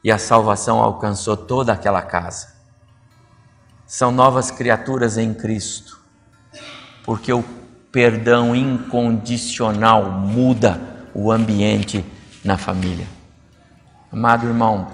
e 0.02 0.10
a 0.10 0.16
salvação 0.16 0.78
alcançou 0.78 1.36
toda 1.36 1.74
aquela 1.74 2.00
casa. 2.00 2.54
São 3.86 4.10
novas 4.10 4.50
criaturas 4.50 5.18
em 5.18 5.34
Cristo, 5.34 6.00
porque 7.04 7.30
o 7.30 7.44
perdão 7.92 8.56
incondicional 8.56 10.10
muda 10.10 10.80
o 11.12 11.30
ambiente 11.30 12.02
na 12.42 12.56
família. 12.56 13.06
Amado 14.10 14.46
irmão, 14.46 14.88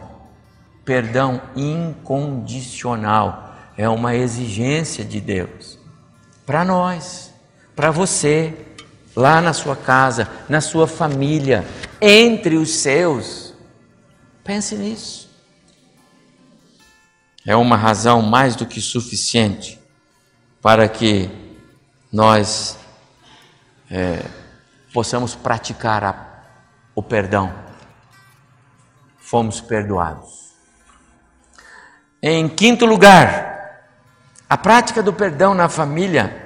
perdão 0.84 1.40
incondicional 1.54 3.54
é 3.76 3.88
uma 3.88 4.16
exigência 4.16 5.04
de 5.04 5.20
Deus 5.20 5.78
para 6.44 6.64
nós, 6.64 7.32
para 7.76 7.92
você, 7.92 8.71
lá 9.14 9.40
na 9.40 9.52
sua 9.52 9.76
casa, 9.76 10.28
na 10.48 10.60
sua 10.60 10.86
família, 10.86 11.66
entre 12.00 12.56
os 12.56 12.70
seus. 12.76 13.54
Pense 14.42 14.74
nisso. 14.74 15.30
É 17.46 17.54
uma 17.56 17.76
razão 17.76 18.22
mais 18.22 18.56
do 18.56 18.66
que 18.66 18.80
suficiente 18.80 19.80
para 20.60 20.88
que 20.88 21.28
nós 22.12 22.78
é, 23.90 24.24
possamos 24.92 25.34
praticar 25.34 26.04
a, 26.04 26.44
o 26.94 27.02
perdão. 27.02 27.52
Fomos 29.18 29.60
perdoados. 29.60 30.52
Em 32.22 32.48
quinto 32.48 32.86
lugar, 32.86 33.88
a 34.48 34.56
prática 34.56 35.02
do 35.02 35.12
perdão 35.12 35.54
na 35.54 35.68
família 35.68 36.41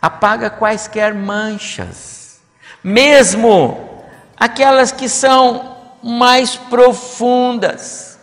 apaga 0.00 0.48
quaisquer 0.48 1.14
manchas, 1.14 2.40
mesmo 2.82 4.04
aquelas 4.36 4.90
que 4.90 5.08
são 5.08 5.76
mais 6.02 6.56
profundas. 6.56 8.18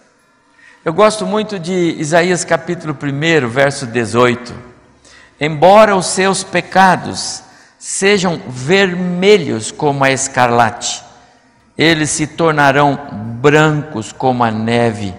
Eu 0.84 0.93
gosto 0.93 1.25
muito 1.25 1.59
de 1.59 1.95
Isaías 1.99 2.43
capítulo 2.43 2.97
1, 2.99 3.47
verso 3.47 3.86
18. 3.86 4.53
Embora 5.39 5.95
os 5.95 6.07
seus 6.07 6.43
pecados 6.43 7.43
sejam 7.78 8.41
vermelhos 8.47 9.71
como 9.71 10.03
a 10.03 10.11
escarlate, 10.11 11.03
eles 11.78 12.09
se 12.09 12.25
tornarão 12.25 12.97
brancos 13.39 14.11
como 14.11 14.43
a 14.43 14.49
neve. 14.49 15.13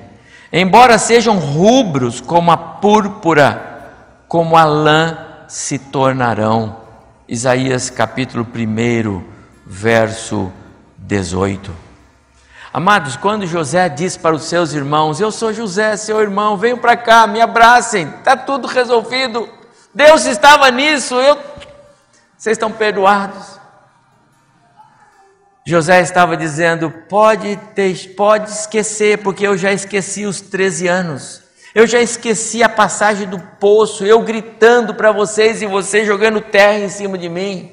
Embora 0.52 0.98
sejam 0.98 1.38
rubros 1.38 2.20
como 2.20 2.50
a 2.50 2.56
púrpura, 2.56 3.84
como 4.26 4.56
a 4.56 4.64
lã 4.64 5.27
se 5.48 5.78
tornarão. 5.78 6.86
Isaías 7.26 7.90
capítulo 7.90 8.46
1, 8.54 9.24
verso 9.66 10.52
18. 10.98 11.88
Amados, 12.72 13.16
quando 13.16 13.46
José 13.46 13.88
disse 13.88 14.18
para 14.18 14.36
os 14.36 14.44
seus 14.44 14.72
irmãos: 14.72 15.20
Eu 15.20 15.32
sou 15.32 15.52
José, 15.52 15.96
seu 15.96 16.20
irmão, 16.20 16.56
venham 16.56 16.78
para 16.78 16.96
cá, 16.96 17.26
me 17.26 17.40
abracem, 17.40 18.08
está 18.08 18.36
tudo 18.36 18.68
resolvido. 18.68 19.48
Deus 19.92 20.26
estava 20.26 20.70
nisso, 20.70 21.14
eu... 21.16 21.36
vocês 22.36 22.56
estão 22.56 22.70
perdoados. 22.70 23.58
José 25.66 26.00
estava 26.00 26.36
dizendo: 26.36 26.90
pode, 26.90 27.56
ter, 27.74 28.14
pode 28.14 28.50
esquecer, 28.50 29.18
porque 29.18 29.46
eu 29.46 29.56
já 29.56 29.72
esqueci 29.72 30.24
os 30.24 30.40
13 30.40 30.88
anos. 30.88 31.47
Eu 31.74 31.86
já 31.86 32.00
esqueci 32.00 32.62
a 32.62 32.68
passagem 32.68 33.28
do 33.28 33.38
poço, 33.38 34.04
eu 34.04 34.20
gritando 34.20 34.94
para 34.94 35.12
vocês 35.12 35.60
e 35.60 35.66
vocês 35.66 36.06
jogando 36.06 36.40
terra 36.40 36.78
em 36.78 36.88
cima 36.88 37.18
de 37.18 37.28
mim. 37.28 37.70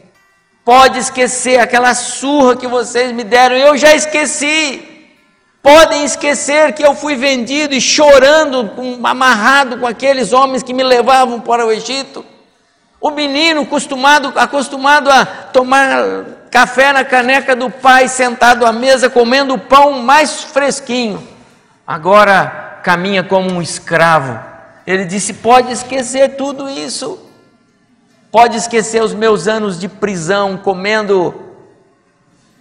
Pode 0.66 1.00
esquecer 1.00 1.60
aquela 1.60 1.94
surra 1.94 2.58
que 2.58 2.68
vocês 2.68 3.12
me 3.12 3.24
deram, 3.24 3.56
eu 3.56 3.78
já 3.78 3.96
esqueci. 3.96 4.84
Podem 5.62 6.04
esquecer 6.04 6.74
que 6.74 6.86
eu 6.86 6.94
fui 6.94 7.16
vendido 7.16 7.74
e 7.74 7.82
chorando, 7.82 8.70
amarrado 9.04 9.78
com 9.78 9.88
aqueles 9.88 10.34
homens 10.34 10.62
que 10.62 10.74
me 10.74 10.84
levavam 10.84 11.40
para 11.40 11.66
o 11.66 11.72
Egito. 11.72 12.26
O 13.00 13.12
menino 13.12 13.62
acostumado, 13.62 14.34
acostumado 14.36 15.10
a 15.10 15.26
tomar 15.26 16.26
café 16.52 16.92
na 16.92 17.04
caneca 17.04 17.56
do 17.56 17.70
pai, 17.70 18.08
sentado 18.08 18.66
à 18.66 18.72
mesa, 18.72 19.10
comendo 19.10 19.54
o 19.54 19.60
pão 19.60 19.94
mais 20.02 20.44
fresquinho, 20.44 21.26
agora 21.86 22.65
caminha 22.86 23.24
como 23.24 23.52
um 23.52 23.64
escravo. 23.64 24.40
Ele 24.86 25.06
disse: 25.06 25.34
pode 25.34 25.72
esquecer 25.72 26.38
tudo 26.38 26.70
isso. 26.70 27.20
Pode 28.32 28.58
esquecer 28.58 29.02
os 29.02 29.12
meus 29.12 29.48
anos 29.48 29.80
de 29.80 29.90
prisão 29.90 30.56
comendo 30.56 31.34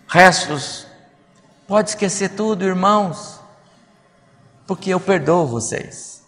restos. 0.09 0.87
Pode 1.69 1.91
esquecer 1.91 2.31
tudo, 2.31 2.65
irmãos, 2.65 3.39
porque 4.67 4.91
eu 4.91 5.01
perdoo 5.01 5.47
vocês. 5.47 6.23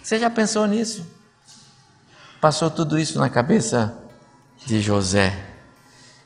Você 0.00 0.18
já 0.18 0.30
pensou 0.30 0.66
nisso? 0.66 1.04
Passou 2.40 2.70
tudo 2.70 2.98
isso 2.98 3.18
na 3.18 3.28
cabeça 3.28 3.98
de 4.64 4.80
José. 4.80 5.44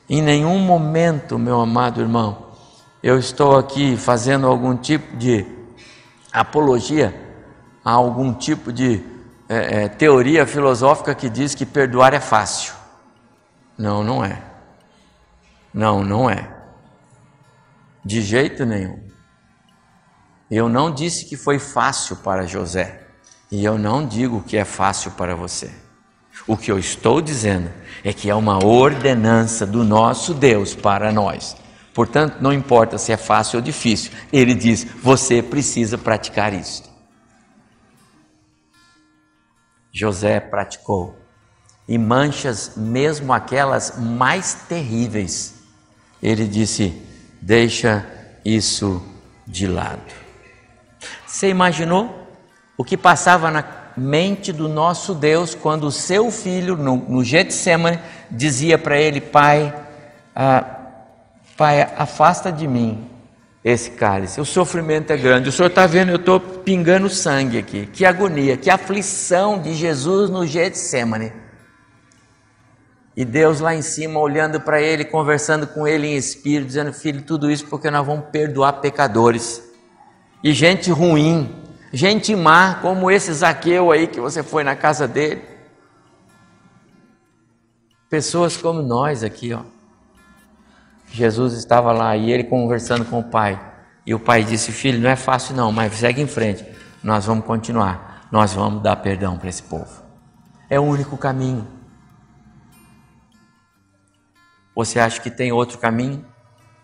Em 0.07 0.21
nenhum 0.21 0.59
momento, 0.59 1.39
meu 1.39 1.59
amado 1.59 2.01
irmão, 2.01 2.51
eu 3.01 3.17
estou 3.17 3.57
aqui 3.57 3.97
fazendo 3.97 4.45
algum 4.45 4.75
tipo 4.75 5.15
de 5.17 5.56
apologia 6.31 7.13
a 7.83 7.91
algum 7.91 8.33
tipo 8.33 8.71
de 8.71 9.03
é, 9.49 9.83
é, 9.83 9.87
teoria 9.87 10.45
filosófica 10.45 11.15
que 11.15 11.29
diz 11.29 11.55
que 11.55 11.65
perdoar 11.65 12.13
é 12.13 12.19
fácil. 12.19 12.73
Não, 13.77 14.03
não 14.03 14.23
é. 14.23 14.41
Não, 15.73 16.03
não 16.03 16.29
é. 16.29 16.49
De 18.03 18.21
jeito 18.21 18.65
nenhum. 18.65 19.07
Eu 20.49 20.69
não 20.69 20.93
disse 20.93 21.25
que 21.25 21.37
foi 21.37 21.59
fácil 21.59 22.17
para 22.17 22.47
José. 22.47 23.07
E 23.51 23.63
eu 23.63 23.77
não 23.77 24.05
digo 24.05 24.43
que 24.43 24.57
é 24.57 24.65
fácil 24.65 25.11
para 25.11 25.35
você. 25.35 25.71
O 26.45 26.57
que 26.57 26.71
eu 26.71 26.77
estou 26.77 27.21
dizendo 27.21 27.69
é 28.03 28.13
que 28.13 28.29
é 28.29 28.35
uma 28.35 28.63
ordenança 28.63 29.65
do 29.65 29.83
nosso 29.83 30.33
Deus 30.33 30.75
para 30.75 31.11
nós. 31.11 31.55
Portanto, 31.97 32.37
não 32.39 32.53
importa 32.53 32.99
se 32.99 33.11
é 33.11 33.17
fácil 33.17 33.57
ou 33.57 33.61
difícil, 33.63 34.11
ele 34.31 34.53
diz: 34.53 34.83
você 35.01 35.41
precisa 35.41 35.97
praticar 35.97 36.53
isso. 36.53 36.83
José 39.91 40.39
praticou, 40.39 41.17
e 41.87 41.97
manchas, 41.97 42.73
mesmo 42.77 43.33
aquelas 43.33 43.97
mais 43.97 44.53
terríveis, 44.69 45.55
ele 46.21 46.47
disse: 46.47 47.01
deixa 47.41 48.05
isso 48.45 49.03
de 49.47 49.65
lado. 49.65 50.13
Você 51.25 51.49
imaginou 51.49 52.27
o 52.77 52.83
que 52.83 52.95
passava 52.95 53.49
na 53.49 53.65
mente 53.97 54.53
do 54.53 54.69
nosso 54.69 55.15
Deus 55.15 55.55
quando 55.55 55.85
o 55.85 55.91
seu 55.91 56.29
filho, 56.29 56.77
no, 56.77 56.97
no 56.97 57.23
Getsemane, 57.23 57.99
dizia 58.29 58.77
para 58.77 59.01
ele: 59.01 59.19
Pai, 59.19 59.73
ah, 60.35 60.76
Pai, 61.57 61.81
afasta 61.97 62.51
de 62.51 62.67
mim 62.67 63.09
esse 63.63 63.91
cálice. 63.91 64.39
O 64.39 64.45
sofrimento 64.45 65.11
é 65.11 65.17
grande. 65.17 65.49
O 65.49 65.51
senhor 65.51 65.69
está 65.69 65.87
vendo, 65.87 66.09
eu 66.11 66.17
estou 66.17 66.39
pingando 66.39 67.09
sangue 67.09 67.57
aqui. 67.57 67.87
Que 67.87 68.05
agonia, 68.05 68.55
que 68.55 68.69
aflição 68.69 69.59
de 69.59 69.73
Jesus 69.73 70.29
no 70.29 70.45
Getsemane. 70.45 71.33
E 73.15 73.25
Deus 73.25 73.59
lá 73.59 73.73
em 73.73 73.81
cima 73.81 74.19
olhando 74.19 74.61
para 74.61 74.79
ele, 74.79 75.03
conversando 75.03 75.65
com 75.65 75.87
ele 75.87 76.05
em 76.05 76.15
espírito, 76.15 76.67
dizendo: 76.67 76.93
Filho, 76.93 77.23
tudo 77.23 77.49
isso 77.49 77.65
porque 77.65 77.89
nós 77.89 78.05
vamos 78.05 78.25
perdoar 78.31 78.73
pecadores. 78.73 79.63
E 80.43 80.53
gente 80.53 80.91
ruim, 80.91 81.53
gente 81.91 82.35
má, 82.35 82.75
como 82.75 83.09
esse 83.09 83.33
Zaqueu 83.33 83.91
aí 83.91 84.05
que 84.05 84.21
você 84.21 84.43
foi 84.43 84.63
na 84.63 84.75
casa 84.75 85.07
dele. 85.07 85.41
Pessoas 88.07 88.55
como 88.55 88.83
nós 88.83 89.23
aqui, 89.23 89.51
ó. 89.51 89.76
Jesus 91.07 91.53
estava 91.53 91.91
lá 91.91 92.15
e 92.15 92.31
ele 92.31 92.43
conversando 92.43 93.05
com 93.05 93.19
o 93.19 93.23
pai. 93.23 93.59
E 94.05 94.13
o 94.13 94.19
pai 94.19 94.43
disse: 94.43 94.71
Filho, 94.71 94.99
não 94.99 95.09
é 95.09 95.15
fácil 95.15 95.55
não, 95.55 95.71
mas 95.71 95.93
segue 95.93 96.21
em 96.21 96.27
frente. 96.27 96.65
Nós 97.03 97.25
vamos 97.25 97.45
continuar. 97.45 98.27
Nós 98.31 98.53
vamos 98.53 98.83
dar 98.83 98.95
perdão 98.97 99.37
para 99.37 99.49
esse 99.49 99.63
povo. 99.63 100.03
É 100.69 100.79
o 100.79 100.83
único 100.83 101.17
caminho. 101.17 101.67
Você 104.75 104.99
acha 104.99 105.19
que 105.21 105.31
tem 105.31 105.51
outro 105.51 105.77
caminho? 105.77 106.23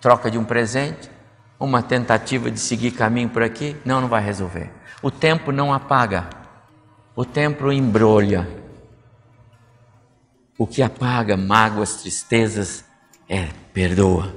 Troca 0.02 0.32
de 0.32 0.38
um 0.38 0.44
presente? 0.44 1.12
Uma 1.60 1.84
tentativa 1.84 2.50
de 2.50 2.60
seguir 2.60 2.92
caminho 2.92 3.30
por 3.30 3.44
aqui? 3.44 3.76
Não, 3.86 4.02
não 4.02 4.08
vai 4.08 4.24
resolver. 4.24 4.72
O 5.02 5.12
tempo 5.12 5.52
não 5.52 5.74
apaga. 5.74 6.30
O 7.16 7.24
tempo 7.24 7.72
embrulha. 7.72 8.48
O 10.58 10.66
que 10.66 10.82
apaga 10.82 11.38
mágoas, 11.38 11.98
tristezas, 11.98 12.86
é, 13.30 13.50
perdoa. 13.74 14.34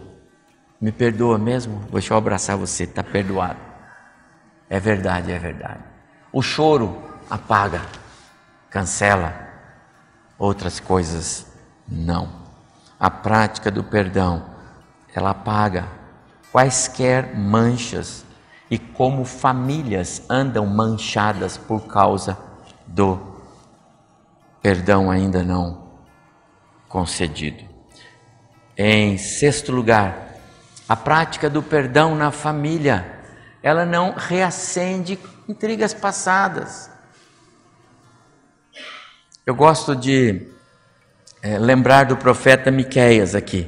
Me 0.81 0.91
perdoa 0.91 1.39
mesmo? 1.39 1.81
Deixa 1.91 2.15
eu 2.15 2.19
abraçar 2.19 2.57
você, 2.57 2.85
está 2.85 3.03
perdoado. 3.03 3.59
É 4.69 4.81
verdade, 4.81 5.31
é 5.31 5.39
verdade. 5.39 5.81
O 6.33 6.43
choro 6.43 7.03
apaga, 7.31 7.83
cancela. 8.71 9.45
Outras 10.39 10.81
coisas 10.81 11.47
não. 11.89 12.29
A 12.99 13.11
prática 13.11 13.71
do 13.71 13.85
perdão, 13.85 14.45
ela 15.15 15.31
apaga 15.31 15.87
quaisquer 16.53 17.37
manchas 17.37 18.25
e 18.71 18.79
como 18.79 19.25
famílias 19.25 20.23
andam 20.29 20.67
manchadas 20.67 21.57
por 21.57 21.87
causa 21.87 22.37
do 22.87 23.19
perdão 24.61 25.11
ainda 25.11 25.43
não 25.43 25.87
concedido. 26.89 27.76
Em 28.79 29.17
sexto 29.17 29.73
lugar, 29.73 30.35
a 30.87 30.95
prática 30.95 31.49
do 31.49 31.63
perdão 31.63 32.15
na 32.15 32.31
família, 32.31 33.07
ela 33.63 33.87
não 33.87 34.15
reacende 34.15 35.19
intrigas 35.49 35.95
passadas. 35.95 36.91
Eu 39.47 39.55
gosto 39.55 39.97
de 39.97 40.47
é, 41.43 41.59
lembrar 41.59 42.05
do 42.05 42.19
profeta 42.19 42.71
Miqueias 42.71 43.35
aqui. 43.35 43.67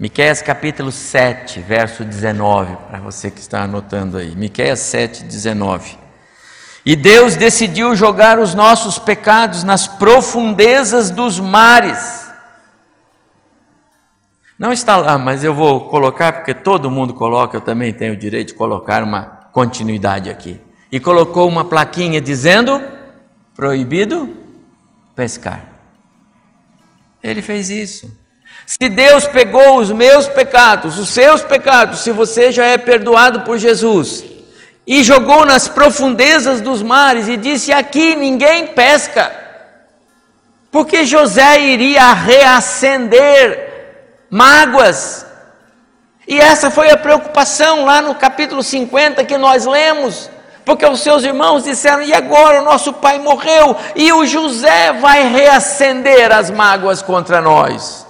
Miqueias 0.00 0.42
capítulo 0.42 0.90
7, 0.90 1.60
verso 1.60 2.04
19, 2.04 2.76
para 2.88 2.98
você 2.98 3.30
que 3.30 3.40
está 3.40 3.62
anotando 3.62 4.16
aí. 4.16 4.34
Miqueias 4.34 4.80
7, 4.80 5.22
19. 5.22 5.96
E 6.84 6.96
Deus 6.96 7.36
decidiu 7.36 7.94
jogar 7.94 8.40
os 8.40 8.52
nossos 8.52 8.98
pecados 8.98 9.62
nas 9.62 9.86
profundezas 9.86 11.10
dos 11.10 11.38
mares 11.38 12.27
não 14.58 14.72
está 14.72 14.96
lá, 14.96 15.16
mas 15.16 15.44
eu 15.44 15.54
vou 15.54 15.88
colocar, 15.88 16.32
porque 16.32 16.52
todo 16.52 16.90
mundo 16.90 17.14
coloca, 17.14 17.56
eu 17.56 17.60
também 17.60 17.92
tenho 17.92 18.14
o 18.14 18.16
direito 18.16 18.48
de 18.48 18.54
colocar 18.54 19.04
uma 19.04 19.22
continuidade 19.52 20.28
aqui. 20.28 20.60
E 20.90 20.98
colocou 20.98 21.46
uma 21.46 21.64
plaquinha 21.64 22.20
dizendo: 22.20 22.82
proibido 23.54 24.36
pescar. 25.14 25.64
Ele 27.22 27.40
fez 27.40 27.70
isso. 27.70 28.10
Se 28.66 28.88
Deus 28.88 29.26
pegou 29.26 29.78
os 29.78 29.92
meus 29.92 30.26
pecados, 30.26 30.98
os 30.98 31.08
seus 31.08 31.42
pecados, 31.42 32.00
se 32.00 32.10
você 32.10 32.50
já 32.50 32.66
é 32.66 32.76
perdoado 32.76 33.42
por 33.42 33.58
Jesus, 33.58 34.24
e 34.84 35.04
jogou 35.04 35.46
nas 35.46 35.68
profundezas 35.68 36.60
dos 36.60 36.82
mares 36.82 37.28
e 37.28 37.36
disse: 37.36 37.72
Aqui 37.72 38.16
ninguém 38.16 38.68
pesca, 38.68 39.30
porque 40.72 41.04
José 41.04 41.60
iria 41.60 42.12
reacender 42.12 43.67
mágoas. 44.30 45.26
E 46.26 46.38
essa 46.38 46.70
foi 46.70 46.90
a 46.90 46.96
preocupação 46.96 47.84
lá 47.84 48.02
no 48.02 48.14
capítulo 48.14 48.62
50 48.62 49.24
que 49.24 49.38
nós 49.38 49.64
lemos, 49.64 50.30
porque 50.64 50.84
os 50.84 51.00
seus 51.00 51.24
irmãos 51.24 51.64
disseram: 51.64 52.02
e 52.02 52.12
agora 52.12 52.60
o 52.60 52.64
nosso 52.64 52.92
pai 52.92 53.18
morreu, 53.18 53.76
e 53.96 54.12
o 54.12 54.26
José 54.26 54.92
vai 54.92 55.26
reacender 55.28 56.30
as 56.30 56.50
mágoas 56.50 57.00
contra 57.00 57.40
nós. 57.40 58.06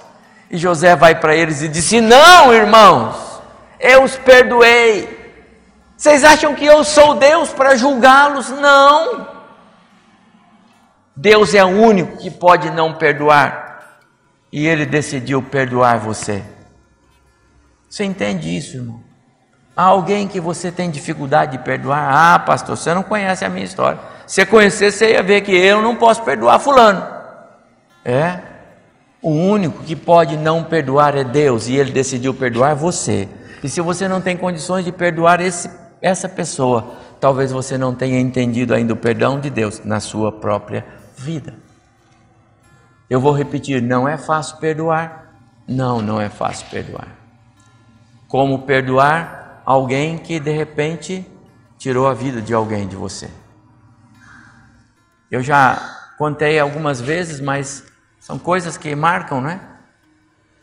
E 0.51 0.57
José 0.57 0.97
vai 0.97 1.15
para 1.15 1.37
eles 1.37 1.63
e 1.63 1.69
disse: 1.69 2.01
Não, 2.01 2.53
irmãos, 2.53 3.15
eu 3.79 4.03
os 4.03 4.17
perdoei. 4.17 5.17
Vocês 5.97 6.25
acham 6.25 6.55
que 6.55 6.65
eu 6.65 6.83
sou 6.85 7.15
Deus 7.15 7.51
para 7.51 7.77
julgá-los? 7.77 8.49
Não. 8.51 9.29
Deus 11.15 11.55
é 11.55 11.65
o 11.65 11.69
único 11.69 12.17
que 12.19 12.31
pode 12.31 12.71
não 12.71 12.95
perdoar 12.95 13.68
e 14.53 14.67
ele 14.67 14.87
decidiu 14.87 15.43
perdoar 15.43 15.99
você. 15.99 16.43
Você 17.89 18.05
entende 18.05 18.55
isso, 18.55 18.77
irmão? 18.77 19.01
Há 19.77 19.85
alguém 19.85 20.27
que 20.27 20.41
você 20.41 20.73
tem 20.73 20.91
dificuldade 20.91 21.53
de 21.53 21.65
perdoar? 21.65 22.11
Ah, 22.13 22.39
pastor, 22.39 22.77
você 22.77 22.93
não 22.93 23.03
conhece 23.03 23.45
a 23.45 23.49
minha 23.49 23.65
história. 23.65 24.01
Se 24.27 24.45
conhecesse, 24.45 24.99
você 24.99 25.13
ia 25.13 25.23
ver 25.23 25.43
que 25.43 25.53
eu 25.53 25.81
não 25.81 25.95
posso 25.95 26.23
perdoar 26.23 26.59
Fulano. 26.59 27.07
É? 28.05 28.41
O 29.23 29.31
único 29.31 29.83
que 29.85 29.95
pode 29.95 30.37
não 30.37 30.65
perdoar 30.65 31.17
é 31.17 31.25
Deus 31.25 31.69
e 31.69 31.77
ele 31.77 31.93
decidiu 31.93 32.35
perdoar 32.35 32.75
você. 32.75 33.29
E 33.63 33.69
se 33.69 33.81
você 33.81 34.09
não 34.09 34.21
tem 34.21 34.37
condições 34.37 34.85
de 34.85 34.93
perdoar 34.93 35.41
esse, 35.41 35.71
essa 36.03 36.29
pessoa, 36.29 36.95
talvez 37.21 37.51
você 37.51 37.79
não 37.79 37.95
tenha 37.95 38.19
entendido 38.19 38.75
ainda 38.75 38.93
o 38.93 38.97
perdão 38.97 39.41
de 39.41 39.51
Deus 39.51 39.85
na 39.85 40.01
sua 40.01 40.31
própria 40.31 40.85
vida. 41.17 41.55
Eu 43.09 43.21
vou 43.21 43.33
repetir: 43.33 43.83
não 43.83 44.09
é 44.09 44.17
fácil 44.17 44.57
perdoar. 44.59 45.33
Não, 45.67 46.01
não 46.01 46.21
é 46.21 46.29
fácil 46.29 46.67
perdoar. 46.71 47.09
Como 48.27 48.63
perdoar 48.63 49.63
alguém 49.65 50.19
que 50.19 50.41
de 50.41 50.51
repente 50.51 51.27
tirou 51.77 52.09
a 52.09 52.15
vida 52.15 52.41
de 52.41 52.55
alguém 52.55 52.87
de 52.87 52.97
você? 52.97 53.31
Eu 55.31 55.43
já 55.43 56.13
contei 56.17 56.59
algumas 56.59 57.01
vezes, 57.01 57.41
mas 57.41 57.85
são 58.19 58.39
coisas 58.39 58.77
que 58.77 58.95
marcam, 58.95 59.41
né? 59.41 59.61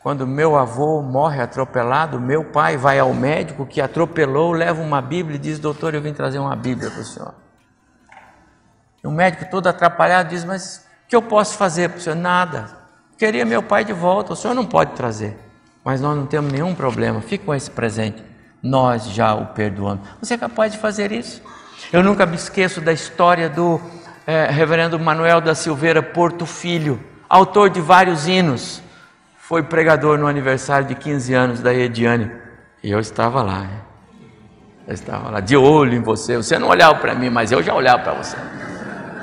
quando 0.06 0.24
meu 0.24 0.56
avô 0.56 1.02
morre 1.02 1.42
atropelado, 1.42 2.20
meu 2.20 2.44
pai 2.44 2.76
vai 2.76 2.96
ao 2.96 3.12
médico 3.12 3.66
que 3.66 3.80
atropelou, 3.80 4.52
leva 4.52 4.80
uma 4.80 5.02
Bíblia 5.02 5.34
e 5.34 5.40
diz: 5.40 5.58
Doutor, 5.58 5.96
eu 5.96 6.00
vim 6.00 6.12
trazer 6.12 6.38
uma 6.38 6.54
Bíblia 6.54 6.88
para 6.88 7.00
o 7.00 7.04
senhor. 7.04 7.34
E 9.02 9.06
o 9.08 9.10
médico 9.10 9.50
todo 9.50 9.66
atrapalhado 9.66 10.28
diz: 10.28 10.44
Mas 10.44 10.85
que 11.08 11.16
eu 11.16 11.22
posso 11.22 11.56
fazer 11.56 11.90
para 11.90 11.98
o 11.98 12.00
senhor? 12.00 12.16
Nada. 12.16 12.70
Queria 13.18 13.44
meu 13.44 13.62
pai 13.62 13.84
de 13.84 13.92
volta, 13.92 14.32
o 14.32 14.36
senhor 14.36 14.54
não 14.54 14.66
pode 14.66 14.92
trazer. 14.92 15.38
Mas 15.84 16.00
nós 16.00 16.16
não 16.16 16.26
temos 16.26 16.52
nenhum 16.52 16.74
problema, 16.74 17.20
fique 17.20 17.44
com 17.44 17.54
esse 17.54 17.70
presente. 17.70 18.22
Nós 18.62 19.06
já 19.10 19.34
o 19.34 19.46
perdoamos. 19.46 20.06
Você 20.20 20.34
é 20.34 20.38
capaz 20.38 20.72
de 20.72 20.78
fazer 20.78 21.12
isso? 21.12 21.40
Eu 21.92 22.02
nunca 22.02 22.26
me 22.26 22.34
esqueço 22.34 22.80
da 22.80 22.92
história 22.92 23.48
do 23.48 23.80
é, 24.26 24.46
reverendo 24.46 24.98
Manuel 24.98 25.40
da 25.40 25.54
Silveira 25.54 26.02
Porto 26.02 26.44
Filho, 26.44 27.00
autor 27.28 27.70
de 27.70 27.80
vários 27.80 28.26
hinos. 28.26 28.82
Foi 29.38 29.62
pregador 29.62 30.18
no 30.18 30.26
aniversário 30.26 30.88
de 30.88 30.96
15 30.96 31.32
anos 31.32 31.60
da 31.60 31.72
Ediane. 31.72 32.32
E 32.82 32.90
eu 32.90 32.98
estava 32.98 33.42
lá. 33.42 33.66
Eu 34.86 34.94
estava 34.94 35.30
lá, 35.30 35.40
de 35.40 35.56
olho 35.56 35.94
em 35.94 36.02
você. 36.02 36.36
Você 36.36 36.58
não 36.58 36.68
olhava 36.68 36.96
para 36.96 37.14
mim, 37.14 37.30
mas 37.30 37.52
eu 37.52 37.62
já 37.62 37.72
olhava 37.74 38.02
para 38.02 38.14
você. 38.14 38.36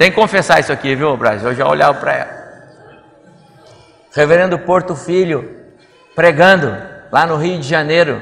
Tem 0.04 0.12
que 0.12 0.18
confessar 0.18 0.60
isso 0.60 0.74
aqui, 0.74 0.96
viu, 0.96 1.16
Braz? 1.16 1.46
Eu 1.46 1.56
já 1.56 1.66
olhava 1.66 1.98
para 1.98 2.14
ela. 2.14 2.30
Reverendo 4.14 4.60
Porto 4.60 4.98
Filho, 4.98 5.50
pregando 6.14 6.78
lá 7.10 7.26
no 7.26 7.38
Rio 7.38 7.58
de 7.58 7.66
Janeiro, 7.66 8.22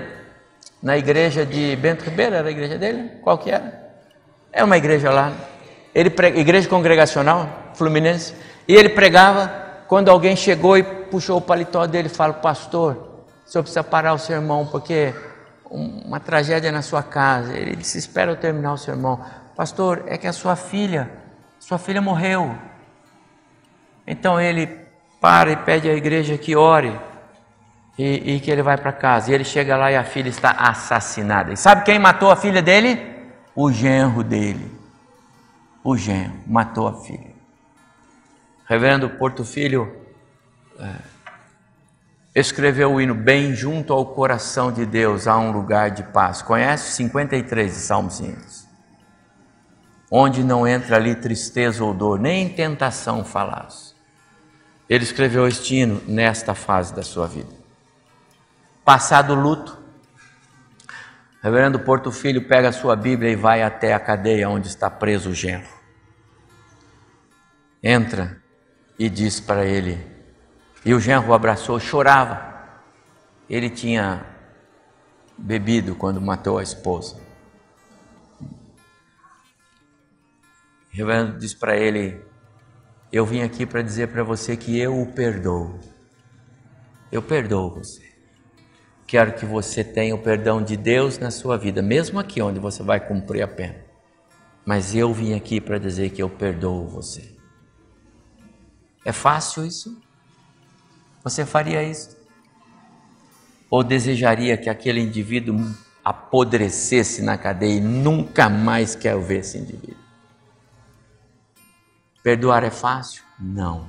na 0.80 0.96
igreja 0.96 1.44
de 1.44 1.76
Bento 1.78 2.06
Ribeiro, 2.06 2.36
era 2.36 2.48
a 2.48 2.52
igreja 2.52 2.78
dele? 2.78 3.14
Qual 3.24 3.36
que 3.40 3.50
era? 3.50 3.94
É 4.54 4.64
uma 4.64 4.78
igreja 4.78 5.10
lá. 5.10 5.34
Ele 5.96 6.12
prega, 6.12 6.40
igreja 6.40 6.70
congregacional, 6.70 7.50
Fluminense. 7.74 8.36
E 8.68 8.76
ele 8.76 8.90
pregava, 8.90 9.52
quando 9.88 10.10
alguém 10.10 10.36
chegou 10.36 10.78
e 10.78 10.84
puxou 10.84 11.40
o 11.40 11.42
paletó 11.42 11.88
dele, 11.88 12.10
fala: 12.10 12.34
Pastor, 12.34 13.24
o 13.44 13.50
senhor 13.50 13.64
precisa 13.64 13.84
parar 13.84 14.14
o 14.14 14.20
sermão, 14.20 14.68
porque 14.68 15.16
uma 15.68 16.20
tragédia 16.20 16.72
na 16.72 16.84
sua 16.84 17.02
casa. 17.02 17.58
Ele 17.58 17.76
disse: 17.76 17.98
Espera 17.98 18.30
eu 18.30 18.36
terminar 18.36 18.72
o 18.72 18.78
sermão. 18.78 19.20
Pastor, 19.56 20.04
é 20.06 20.16
que 20.16 20.28
a 20.28 20.34
sua 20.34 20.56
filha, 20.56 21.10
sua 21.62 21.78
filha 21.78 22.02
morreu. 22.02 22.58
Então 24.06 24.42
ele 24.42 24.68
para 25.22 25.52
e 25.52 25.56
pede 25.56 25.88
à 25.88 25.94
igreja 25.94 26.36
que 26.36 26.56
ore 26.56 27.00
e, 27.98 28.36
e 28.36 28.40
que 28.40 28.50
ele 28.50 28.64
vai 28.64 28.78
para 28.78 28.92
casa. 28.92 29.30
E 29.30 29.34
ele 29.36 29.44
chega 29.44 29.78
lá 29.78 29.92
e 29.92 29.96
a 29.96 30.04
filha 30.04 30.28
está 30.28 30.52
assassinada. 30.52 31.54
E 31.54 31.58
sabe 31.58 31.86
quem 31.86 32.00
matou 32.00 32.32
a 32.32 32.36
filha 32.36 32.64
dele? 32.64 33.00
O 33.56 33.72
genro 33.72 34.24
dele. 34.24 34.72
O 35.84 35.96
genro 35.96 36.34
matou 36.48 36.88
a 36.88 36.94
filha. 36.94 37.32
Reverendo 38.68 39.10
Porto 39.12 39.46
Filho 39.46 39.96
é, 40.80 40.96
escreveu 42.34 42.94
o 42.94 43.00
hino 43.00 43.14
Bem 43.14 43.54
junto 43.54 43.94
ao 43.94 44.06
coração 44.08 44.72
de 44.72 44.86
Deus 44.86 45.28
há 45.28 45.38
um 45.38 45.52
lugar 45.52 45.92
de 45.92 46.02
paz. 46.02 46.42
Conhece 46.42 46.92
53 46.94 47.72
de 47.72 47.78
Salmos 47.78 48.20
Onde 50.12 50.44
não 50.44 50.68
entra 50.68 50.98
ali 50.98 51.16
tristeza 51.16 51.84
ou 51.84 51.94
dor, 51.94 52.20
nem 52.20 52.50
tentação 52.50 53.24
falaz. 53.24 53.96
Ele 54.90 55.06
escreveu 55.06 55.48
este 55.48 55.78
hino 55.78 56.02
nesta 56.06 56.54
fase 56.54 56.94
da 56.94 57.02
sua 57.02 57.26
vida. 57.26 57.56
Passado 58.84 59.32
o 59.32 59.40
luto, 59.40 59.82
Reverendo 61.42 61.80
Porto 61.80 62.12
Filho 62.12 62.48
pega 62.48 62.70
a 62.70 62.74
sua 62.74 62.96
Bíblia 62.96 63.32
e 63.32 63.36
vai 63.36 63.64
até 63.64 63.94
a 63.94 64.00
cadeia 64.00 64.48
onde 64.48 64.68
está 64.68 64.92
preso 64.92 65.32
o 65.32 65.34
genro. 65.34 65.68
Entra 67.82 68.40
e 69.00 69.10
diz 69.10 69.40
para 69.40 69.66
ele, 69.66 70.06
e 70.86 70.94
o 70.94 71.00
genro 71.00 71.30
o 71.30 71.34
abraçou, 71.34 71.80
chorava. 71.80 72.54
Ele 73.50 73.72
tinha 73.72 74.24
bebido 75.36 75.96
quando 75.96 76.22
matou 76.22 76.60
a 76.60 76.64
esposa. 76.64 77.20
Reverendo 80.92 81.40
diz 81.40 81.54
para 81.54 81.78
ele: 81.78 82.22
Eu 83.12 83.26
vim 83.26 83.42
aqui 83.42 83.66
para 83.66 83.82
dizer 83.82 84.10
para 84.10 84.24
você 84.24 84.56
que 84.56 84.78
eu 84.78 85.02
o 85.02 85.08
perdoo. 85.08 85.80
Eu 87.12 87.22
perdoo 87.22 87.76
você. 87.76 88.12
Quero 89.08 89.34
que 89.34 89.46
você 89.46 89.84
tenha 89.84 90.16
o 90.16 90.20
perdão 90.20 90.64
de 90.64 90.78
Deus 90.78 91.18
na 91.18 91.32
sua 91.32 91.58
vida, 91.58 91.82
mesmo 91.82 92.20
aqui 92.20 92.42
onde 92.42 92.60
você 92.60 92.82
vai 92.82 93.00
cumprir 93.06 93.42
a 93.42 93.48
pena. 93.48 93.84
Mas 94.66 94.96
eu 94.96 95.14
vim 95.14 95.34
aqui 95.34 95.60
para 95.60 95.78
dizer 95.78 96.12
que 96.12 96.22
eu 96.22 96.30
perdoo 96.30 96.88
você. 96.88 97.36
É 99.04 99.12
fácil 99.12 99.66
isso? 99.66 100.02
Você 101.24 101.46
faria 101.46 101.84
isso? 101.84 102.16
Ou 103.70 103.84
desejaria 103.84 104.58
que 104.58 104.70
aquele 104.70 105.02
indivíduo 105.02 105.58
apodrecesse 106.04 107.22
na 107.22 107.38
cadeia 107.38 107.78
e 107.78 107.82
nunca 107.82 108.50
mais 108.50 108.96
quer 108.96 109.18
ver 109.20 109.40
esse 109.40 109.58
indivíduo? 109.58 110.11
Perdoar 112.24 112.64
é 112.64 112.70
fácil? 112.70 113.24
Não. 113.40 113.88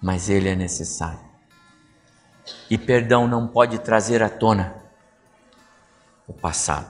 Mas 0.00 0.28
ele 0.28 0.48
é 0.48 0.54
necessário. 0.54 1.20
E 2.68 2.76
perdão 2.76 3.26
não 3.26 3.46
pode 3.46 3.78
trazer 3.78 4.22
à 4.22 4.28
tona 4.28 4.74
o 6.26 6.32
passado. 6.32 6.88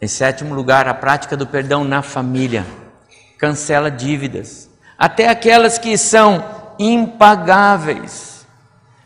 Em 0.00 0.08
sétimo 0.08 0.54
lugar, 0.54 0.86
a 0.86 0.92
prática 0.92 1.36
do 1.36 1.46
perdão 1.46 1.82
na 1.82 2.02
família 2.02 2.66
cancela 3.38 3.90
dívidas, 3.90 4.68
até 4.98 5.28
aquelas 5.28 5.78
que 5.78 5.96
são 5.96 6.44
impagáveis. 6.78 8.46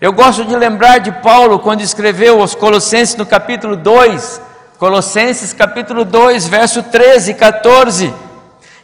Eu 0.00 0.12
gosto 0.12 0.44
de 0.44 0.56
lembrar 0.56 0.98
de 0.98 1.12
Paulo 1.12 1.60
quando 1.60 1.82
escreveu 1.82 2.40
aos 2.40 2.54
Colossenses 2.54 3.14
no 3.16 3.26
capítulo 3.26 3.76
2, 3.76 4.40
Colossenses 4.78 5.52
capítulo 5.52 6.04
2, 6.04 6.48
verso 6.48 6.82
13 6.82 7.32
e 7.32 7.34
14. 7.34 8.29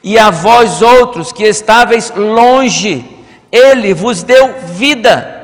E 0.07 0.17
a 0.17 0.31
vós 0.31 0.83
outros 0.83 1.33
que 1.33 1.43
estáveis 1.43 2.13
longe, 2.15 3.05
ele 3.51 3.93
vos 3.93 4.23
deu 4.23 4.55
vida 4.69 5.35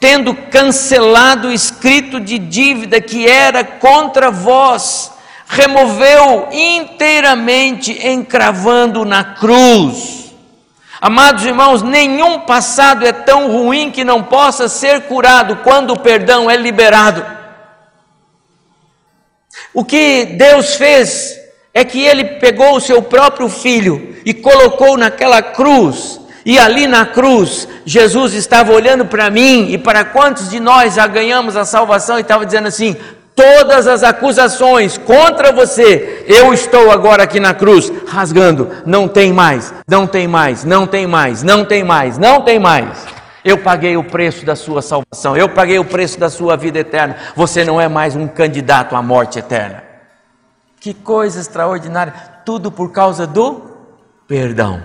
tendo 0.00 0.34
cancelado 0.34 1.46
o 1.46 1.52
escrito 1.52 2.18
de 2.18 2.36
dívida 2.36 3.00
que 3.00 3.28
era 3.28 3.62
contra 3.62 4.32
vós, 4.32 5.12
removeu 5.46 6.48
inteiramente, 6.50 8.04
encravando 8.04 9.04
na 9.04 9.22
cruz. 9.22 10.34
Amados 11.00 11.46
irmãos, 11.46 11.82
nenhum 11.82 12.40
passado 12.40 13.06
é 13.06 13.12
tão 13.12 13.52
ruim 13.52 13.92
que 13.92 14.02
não 14.02 14.24
possa 14.24 14.68
ser 14.68 15.02
curado 15.02 15.58
quando 15.58 15.92
o 15.92 16.00
perdão 16.00 16.50
é 16.50 16.56
liberado. 16.56 17.24
O 19.72 19.84
que 19.84 20.24
Deus 20.24 20.74
fez 20.74 21.41
é 21.74 21.84
que 21.84 22.02
Ele 22.02 22.24
pegou 22.24 22.76
o 22.76 22.80
seu 22.80 23.02
próprio 23.02 23.48
filho 23.48 24.16
e 24.24 24.34
colocou 24.34 24.96
naquela 24.96 25.42
cruz 25.42 26.20
e 26.44 26.58
ali 26.58 26.86
na 26.86 27.06
cruz, 27.06 27.68
Jesus 27.84 28.34
estava 28.34 28.72
olhando 28.72 29.06
para 29.06 29.30
mim 29.30 29.68
e 29.70 29.78
para 29.78 30.04
quantos 30.04 30.50
de 30.50 30.58
nós 30.58 30.94
já 30.94 31.06
ganhamos 31.06 31.56
a 31.56 31.64
salvação 31.64 32.18
e 32.18 32.22
estava 32.22 32.44
dizendo 32.44 32.66
assim: 32.66 32.96
todas 33.34 33.86
as 33.86 34.02
acusações 34.02 34.98
contra 34.98 35.52
você, 35.52 36.24
eu 36.26 36.52
estou 36.52 36.90
agora 36.90 37.22
aqui 37.22 37.38
na 37.38 37.54
cruz, 37.54 37.92
rasgando, 38.08 38.70
não 38.84 39.06
tem 39.06 39.32
mais, 39.32 39.72
não 39.88 40.04
tem 40.04 40.26
mais, 40.26 40.64
não 40.64 40.84
tem 40.84 41.06
mais, 41.06 41.42
não 41.44 41.64
tem 41.64 41.84
mais, 41.84 42.18
não 42.18 42.40
tem 42.40 42.58
mais. 42.58 43.06
Eu 43.44 43.58
paguei 43.58 43.96
o 43.96 44.04
preço 44.04 44.44
da 44.44 44.56
sua 44.56 44.82
salvação, 44.82 45.36
eu 45.36 45.48
paguei 45.48 45.78
o 45.78 45.84
preço 45.84 46.18
da 46.18 46.30
sua 46.30 46.56
vida 46.56 46.80
eterna. 46.80 47.16
Você 47.36 47.64
não 47.64 47.80
é 47.80 47.88
mais 47.88 48.16
um 48.16 48.26
candidato 48.26 48.96
à 48.96 49.02
morte 49.02 49.38
eterna. 49.38 49.91
Que 50.82 50.92
coisa 50.92 51.38
extraordinária, 51.38 52.12
tudo 52.44 52.72
por 52.72 52.90
causa 52.90 53.24
do 53.24 53.70
perdão. 54.26 54.82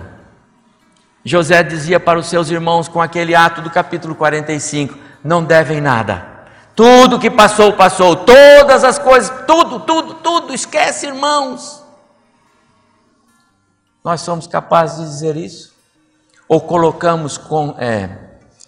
José 1.24 1.60
dizia 1.64 1.98
para 1.98 2.20
os 2.20 2.28
seus 2.28 2.50
irmãos 2.50 2.86
com 2.86 3.02
aquele 3.02 3.34
ato 3.34 3.60
do 3.60 3.68
capítulo 3.68 4.14
45: 4.14 4.96
não 5.24 5.42
devem 5.42 5.80
nada. 5.80 6.24
Tudo 6.76 7.18
que 7.18 7.28
passou, 7.28 7.72
passou. 7.72 8.14
Todas 8.14 8.84
as 8.84 8.96
coisas, 8.96 9.44
tudo, 9.44 9.80
tudo, 9.80 10.14
tudo. 10.14 10.54
Esquece, 10.54 11.08
irmãos. 11.08 11.82
Nós 14.04 14.20
somos 14.20 14.46
capazes 14.46 14.98
de 14.98 15.04
dizer 15.10 15.36
isso? 15.36 15.74
Ou 16.46 16.60
colocamos 16.60 17.36
com, 17.36 17.74
é, 17.76 18.08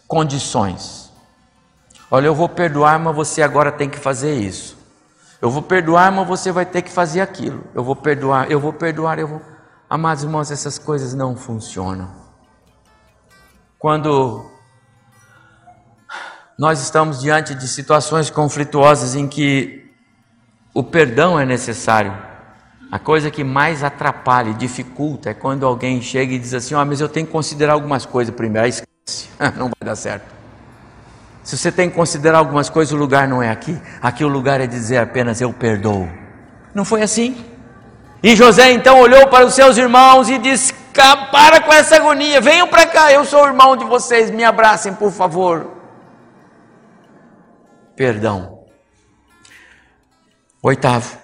condições? 0.09 1.13
Olha, 2.11 2.27
eu 2.27 2.35
vou 2.35 2.49
perdoar, 2.49 2.99
mas 2.99 3.15
você 3.15 3.41
agora 3.41 3.71
tem 3.71 3.89
que 3.89 4.01
fazer 4.01 4.35
isso. 4.35 4.80
Eu 5.41 5.51
vou 5.51 5.63
perdoar, 5.63 6.13
mas 6.13 6.29
você 6.29 6.53
vai 6.53 6.67
ter 6.67 6.83
que 6.83 6.91
fazer 6.91 7.21
aquilo. 7.21 7.65
Eu 7.75 7.83
vou 7.83 7.97
perdoar, 7.97 8.51
eu 8.51 8.61
vou 8.61 8.73
perdoar, 8.73 9.19
eu 9.19 9.27
vou. 9.27 9.43
Amados 9.89 10.23
irmãos, 10.23 10.51
essas 10.51 10.79
coisas 10.79 11.15
não 11.15 11.35
funcionam. 11.35 12.11
Quando 13.79 14.45
nós 16.59 16.83
estamos 16.83 17.21
diante 17.21 17.55
de 17.55 17.67
situações 17.67 18.29
conflituosas 18.29 19.15
em 19.15 19.27
que 19.27 19.91
o 20.75 20.83
perdão 20.83 21.41
é 21.41 21.47
necessário, 21.47 22.15
a 22.93 22.99
coisa 22.99 23.31
que 23.31 23.43
mais 23.43 23.83
atrapalha 23.83 24.51
e 24.51 24.55
dificulta 24.55 25.31
é 25.31 25.35
quando 25.35 25.65
alguém 25.65 26.03
chega 26.03 26.35
e 26.35 26.39
diz 26.39 26.53
assim: 26.53 26.75
Ó, 26.75 26.83
oh, 26.83 26.85
mas 26.85 27.01
eu 27.01 27.09
tenho 27.09 27.25
que 27.25 27.33
considerar 27.33 27.73
algumas 27.73 28.05
coisas 28.05 28.35
primeiro. 28.35 28.67
Aí 28.67 28.71
esquece, 28.71 29.31
não 29.57 29.69
vai 29.69 29.87
dar 29.87 29.97
certo. 29.97 30.40
Se 31.43 31.57
você 31.57 31.73
tem 31.73 31.89
que 31.89 31.97
considerar 31.97 32.39
algumas 32.39 32.69
coisas, 32.69 32.93
o 32.93 32.97
lugar 32.97 33.27
não 33.27 33.43
é 33.43 33.51
aqui. 33.51 33.81
Aqui 34.01 34.25
o 34.25 34.29
lugar 34.29 34.61
é 34.61 34.67
dizer 34.67 34.99
apenas 34.99 35.41
eu 35.41 35.53
perdoo. 35.53 36.09
Não 36.75 36.85
foi 36.85 37.03
assim? 37.03 37.45
E 38.23 38.37
José 38.37 38.71
então 38.73 39.01
olhou 39.01 39.27
para 39.29 39.47
os 39.47 39.55
seus 39.55 39.77
irmãos 39.79 40.29
e 40.29 40.39
disse: 40.39 40.75
Para 41.33 41.61
com 41.61 41.73
essa 41.73 41.97
agonia, 41.97 42.41
venham 42.41 42.69
para 42.69 42.87
cá, 42.87 43.11
eu 43.11 43.25
sou 43.25 43.47
irmão 43.47 43.77
de 43.77 43.85
vocês, 43.85 44.31
me 44.31 44.45
abracem, 44.45 44.93
por 44.93 45.11
favor. 45.11 45.71
Perdão. 47.97 48.61
Oitavo, 50.63 51.17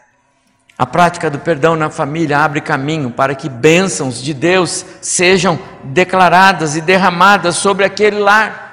a 0.79 0.87
prática 0.87 1.31
do 1.31 1.39
perdão 1.39 1.77
na 1.77 1.91
família 1.91 2.39
abre 2.39 2.61
caminho 2.61 3.11
para 3.11 3.35
que 3.35 3.49
bênçãos 3.49 4.23
de 4.23 4.33
Deus 4.33 4.85
sejam 5.03 5.59
declaradas 5.85 6.75
e 6.75 6.81
derramadas 6.81 7.57
sobre 7.57 7.85
aquele 7.85 8.19
lar. 8.19 8.66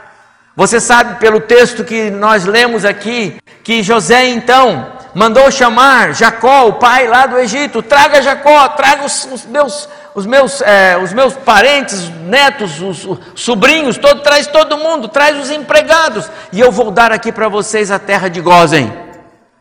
Você 0.56 0.80
sabe 0.80 1.20
pelo 1.20 1.39
texto 1.39 1.84
que 1.84 2.12
nós 2.12 2.45
lemos 2.45 2.86
aqui 2.86 3.38
que 3.64 3.82
José 3.82 4.28
então 4.28 4.91
mandou 5.16 5.49
chamar 5.49 6.14
Jacó, 6.14 6.68
o 6.68 6.74
pai 6.74 7.08
lá 7.08 7.26
do 7.26 7.39
Egito, 7.39 7.82
traga 7.82 8.22
Jacó, 8.22 8.68
traga 8.70 9.04
os, 9.04 9.26
os 9.32 9.45
meus, 9.45 9.89
os 10.14 10.28
meus, 10.28 10.62
é, 10.62 10.95
os 11.01 11.12
meus 11.12 11.34
parentes, 11.34 12.08
netos, 12.26 12.80
os, 12.82 13.04
os 13.04 13.20
sobrinhos, 13.34 13.97
todo, 13.97 14.22
traz 14.22 14.45
todo 14.45 14.78
mundo, 14.78 15.08
traz 15.08 15.39
os 15.39 15.49
empregados, 15.49 16.30
e 16.51 16.60
eu 16.60 16.72
vou 16.72 16.91
dar 16.91 17.12
aqui 17.12 17.32
para 17.32 17.47
vocês 17.47 17.89
a 17.89 17.97
terra 17.97 18.28
de 18.28 18.39
Gozen, 18.39 18.93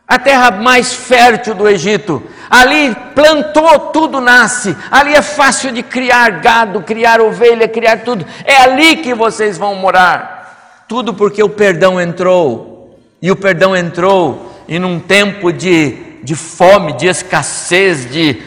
a 0.07 0.19
terra 0.19 0.51
mais 0.51 0.93
fértil 0.93 1.55
do 1.55 1.67
Egito. 1.67 2.21
Ali 2.49 2.95
plantou, 3.15 3.79
tudo 3.91 4.21
nasce. 4.21 4.77
Ali 4.91 5.15
é 5.15 5.23
fácil 5.23 5.71
de 5.71 5.81
criar 5.81 6.29
gado, 6.33 6.81
criar 6.81 7.19
ovelha, 7.19 7.67
criar 7.67 8.01
tudo. 8.03 8.23
É 8.45 8.57
ali 8.57 8.97
que 8.97 9.15
vocês 9.15 9.57
vão 9.57 9.73
morar. 9.73 10.42
Tudo 10.87 11.13
porque 11.13 11.41
o 11.41 11.49
perdão 11.49 11.99
entrou. 11.99 12.99
E 13.21 13.31
o 13.31 13.35
perdão 13.35 13.75
entrou 13.75 14.53
e 14.67 14.79
num 14.79 14.99
tempo 14.99 15.51
de, 15.51 16.21
de 16.23 16.35
fome, 16.35 16.93
de 16.93 17.07
escassez, 17.07 18.09
de 18.09 18.41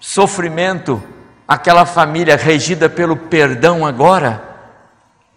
sofrimento, 0.00 1.02
aquela 1.46 1.86
família 1.86 2.36
regida 2.36 2.88
pelo 2.88 3.16
perdão 3.16 3.86
agora 3.86 4.42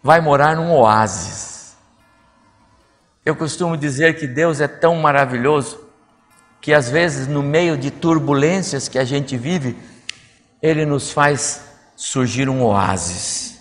vai 0.02 0.22
morar 0.22 0.56
num 0.56 0.72
oásis. 0.72 1.78
Eu 3.26 3.36
costumo 3.36 3.78
dizer 3.78 4.18
que 4.18 4.26
Deus 4.28 4.62
é 4.62 4.68
tão 4.68 4.96
maravilhoso 4.96 5.80
que 6.62 6.74
às 6.74 6.90
vezes 6.90 7.28
no 7.28 7.42
meio 7.42 7.78
de 7.78 7.92
turbulências 7.92 8.88
que 8.88 8.98
a 8.98 9.06
gente 9.06 9.38
vive, 9.38 9.78
ele 10.62 10.86
nos 10.86 11.12
faz 11.12 11.62
surgir 11.96 12.50
um 12.50 12.62
oásis, 12.64 13.60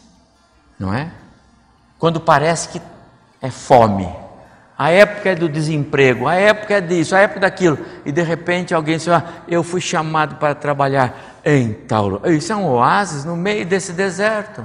não 0.78 0.92
é? 0.92 1.12
Quando 1.98 2.20
parece 2.20 2.68
que 2.68 2.82
é 3.42 3.50
fome, 3.50 4.08
a 4.78 4.90
época 4.90 5.30
é 5.30 5.34
do 5.34 5.48
desemprego, 5.48 6.28
a 6.28 6.36
época 6.36 6.74
é 6.74 6.80
disso, 6.80 7.16
a 7.16 7.18
época 7.18 7.40
daquilo, 7.40 7.76
e 8.04 8.12
de 8.12 8.22
repente 8.22 8.72
alguém 8.72 8.96
diz: 8.96 9.08
ah, 9.08 9.24
Eu 9.48 9.64
fui 9.64 9.80
chamado 9.80 10.36
para 10.36 10.54
trabalhar 10.54 11.40
em 11.44 11.72
Tauro. 11.72 12.22
Isso 12.30 12.52
é 12.52 12.56
um 12.56 12.68
oásis 12.68 13.24
no 13.24 13.36
meio 13.36 13.66
desse 13.66 13.92
deserto, 13.92 14.64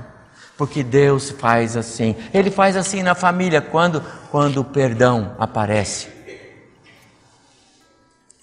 porque 0.55 0.83
Deus 0.83 1.31
faz 1.31 1.75
assim. 1.75 2.15
Ele 2.31 2.51
faz 2.51 2.77
assim 2.77 3.01
na 3.01 3.15
família 3.15 3.59
quando, 3.59 4.03
quando 4.29 4.61
o 4.61 4.63
perdão 4.63 5.35
aparece. 5.39 6.09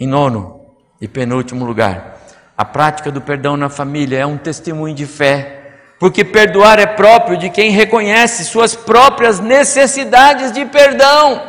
Em 0.01 0.09
nono 0.09 0.61
e 1.01 1.07
penúltimo 1.07 1.65
lugar, 1.65 2.19
a 2.59 2.65
prática 2.65 3.13
do 3.13 3.21
perdão 3.21 3.57
na 3.57 3.69
família 3.69 4.19
é 4.19 4.27
um 4.27 4.37
testemunho 4.37 4.95
de 4.95 5.07
fé, 5.07 5.60
porque 6.01 6.25
perdoar 6.25 6.79
é 6.79 6.87
próprio 6.87 7.37
de 7.37 7.51
quem 7.51 7.73
reconhece 7.73 8.47
suas 8.47 8.75
próprias 8.75 9.39
necessidades 9.39 10.51
de 10.51 10.65
perdão. 10.65 11.43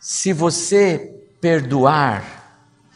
Se 0.00 0.32
você 0.32 1.12
perdoar, 1.42 2.24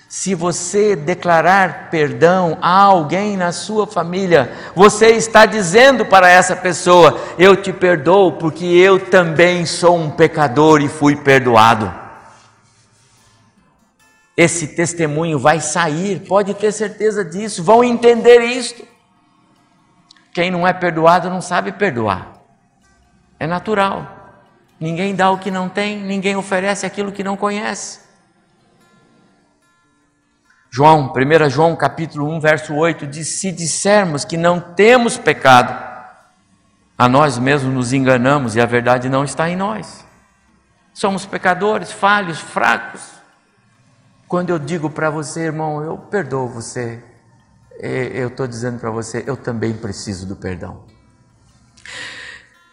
se 0.08 0.34
você 0.34 0.96
declarar 0.96 1.90
perdão 1.90 2.56
a 2.62 2.80
alguém 2.80 3.36
na 3.36 3.52
sua 3.52 3.86
família, 3.86 4.50
você 4.74 5.08
está 5.08 5.44
dizendo 5.44 6.06
para 6.06 6.30
essa 6.30 6.56
pessoa: 6.56 7.20
Eu 7.38 7.54
te 7.54 7.74
perdoo 7.74 8.32
porque 8.32 8.64
eu 8.64 8.98
também 8.98 9.66
sou 9.66 9.98
um 9.98 10.08
pecador 10.08 10.80
e 10.80 10.88
fui 10.88 11.14
perdoado. 11.14 12.01
Esse 14.36 14.68
testemunho 14.68 15.38
vai 15.38 15.60
sair, 15.60 16.20
pode 16.26 16.54
ter 16.54 16.72
certeza 16.72 17.24
disso, 17.24 17.62
vão 17.62 17.84
entender 17.84 18.40
isto. 18.40 18.86
Quem 20.32 20.50
não 20.50 20.66
é 20.66 20.72
perdoado 20.72 21.28
não 21.28 21.42
sabe 21.42 21.72
perdoar, 21.72 22.32
é 23.38 23.46
natural. 23.46 24.20
Ninguém 24.80 25.14
dá 25.14 25.30
o 25.30 25.38
que 25.38 25.50
não 25.50 25.68
tem, 25.68 26.02
ninguém 26.02 26.34
oferece 26.34 26.86
aquilo 26.86 27.12
que 27.12 27.22
não 27.22 27.36
conhece. 27.36 28.00
João, 30.74 31.12
1 31.14 31.50
João 31.50 31.76
capítulo 31.76 32.30
1, 32.34 32.40
verso 32.40 32.74
8, 32.74 33.06
diz: 33.06 33.28
Se 33.28 33.52
dissermos 33.52 34.24
que 34.24 34.38
não 34.38 34.58
temos 34.58 35.18
pecado, 35.18 35.92
a 36.96 37.08
nós 37.08 37.36
mesmos 37.36 37.74
nos 37.74 37.92
enganamos 37.92 38.56
e 38.56 38.60
a 38.60 38.64
verdade 38.64 39.10
não 39.10 39.22
está 39.22 39.50
em 39.50 39.56
nós. 39.56 40.06
Somos 40.94 41.26
pecadores, 41.26 41.92
falhos, 41.92 42.40
fracos. 42.40 43.11
Quando 44.32 44.48
eu 44.48 44.58
digo 44.58 44.88
para 44.88 45.10
você, 45.10 45.42
irmão, 45.42 45.84
eu 45.84 45.98
perdoo 45.98 46.48
você, 46.48 47.04
eu 47.78 48.28
estou 48.28 48.46
dizendo 48.46 48.78
para 48.80 48.90
você, 48.90 49.22
eu 49.26 49.36
também 49.36 49.74
preciso 49.74 50.26
do 50.26 50.34
perdão. 50.34 50.86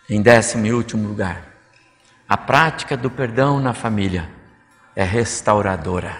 Em 0.09 0.21
décimo 0.21 0.65
e 0.65 0.71
último 0.71 1.05
lugar, 1.05 1.43
a 2.29 2.37
prática 2.37 2.95
do 2.95 3.11
perdão 3.11 3.59
na 3.59 3.73
família 3.73 4.29
é 4.95 5.03
restauradora, 5.03 6.15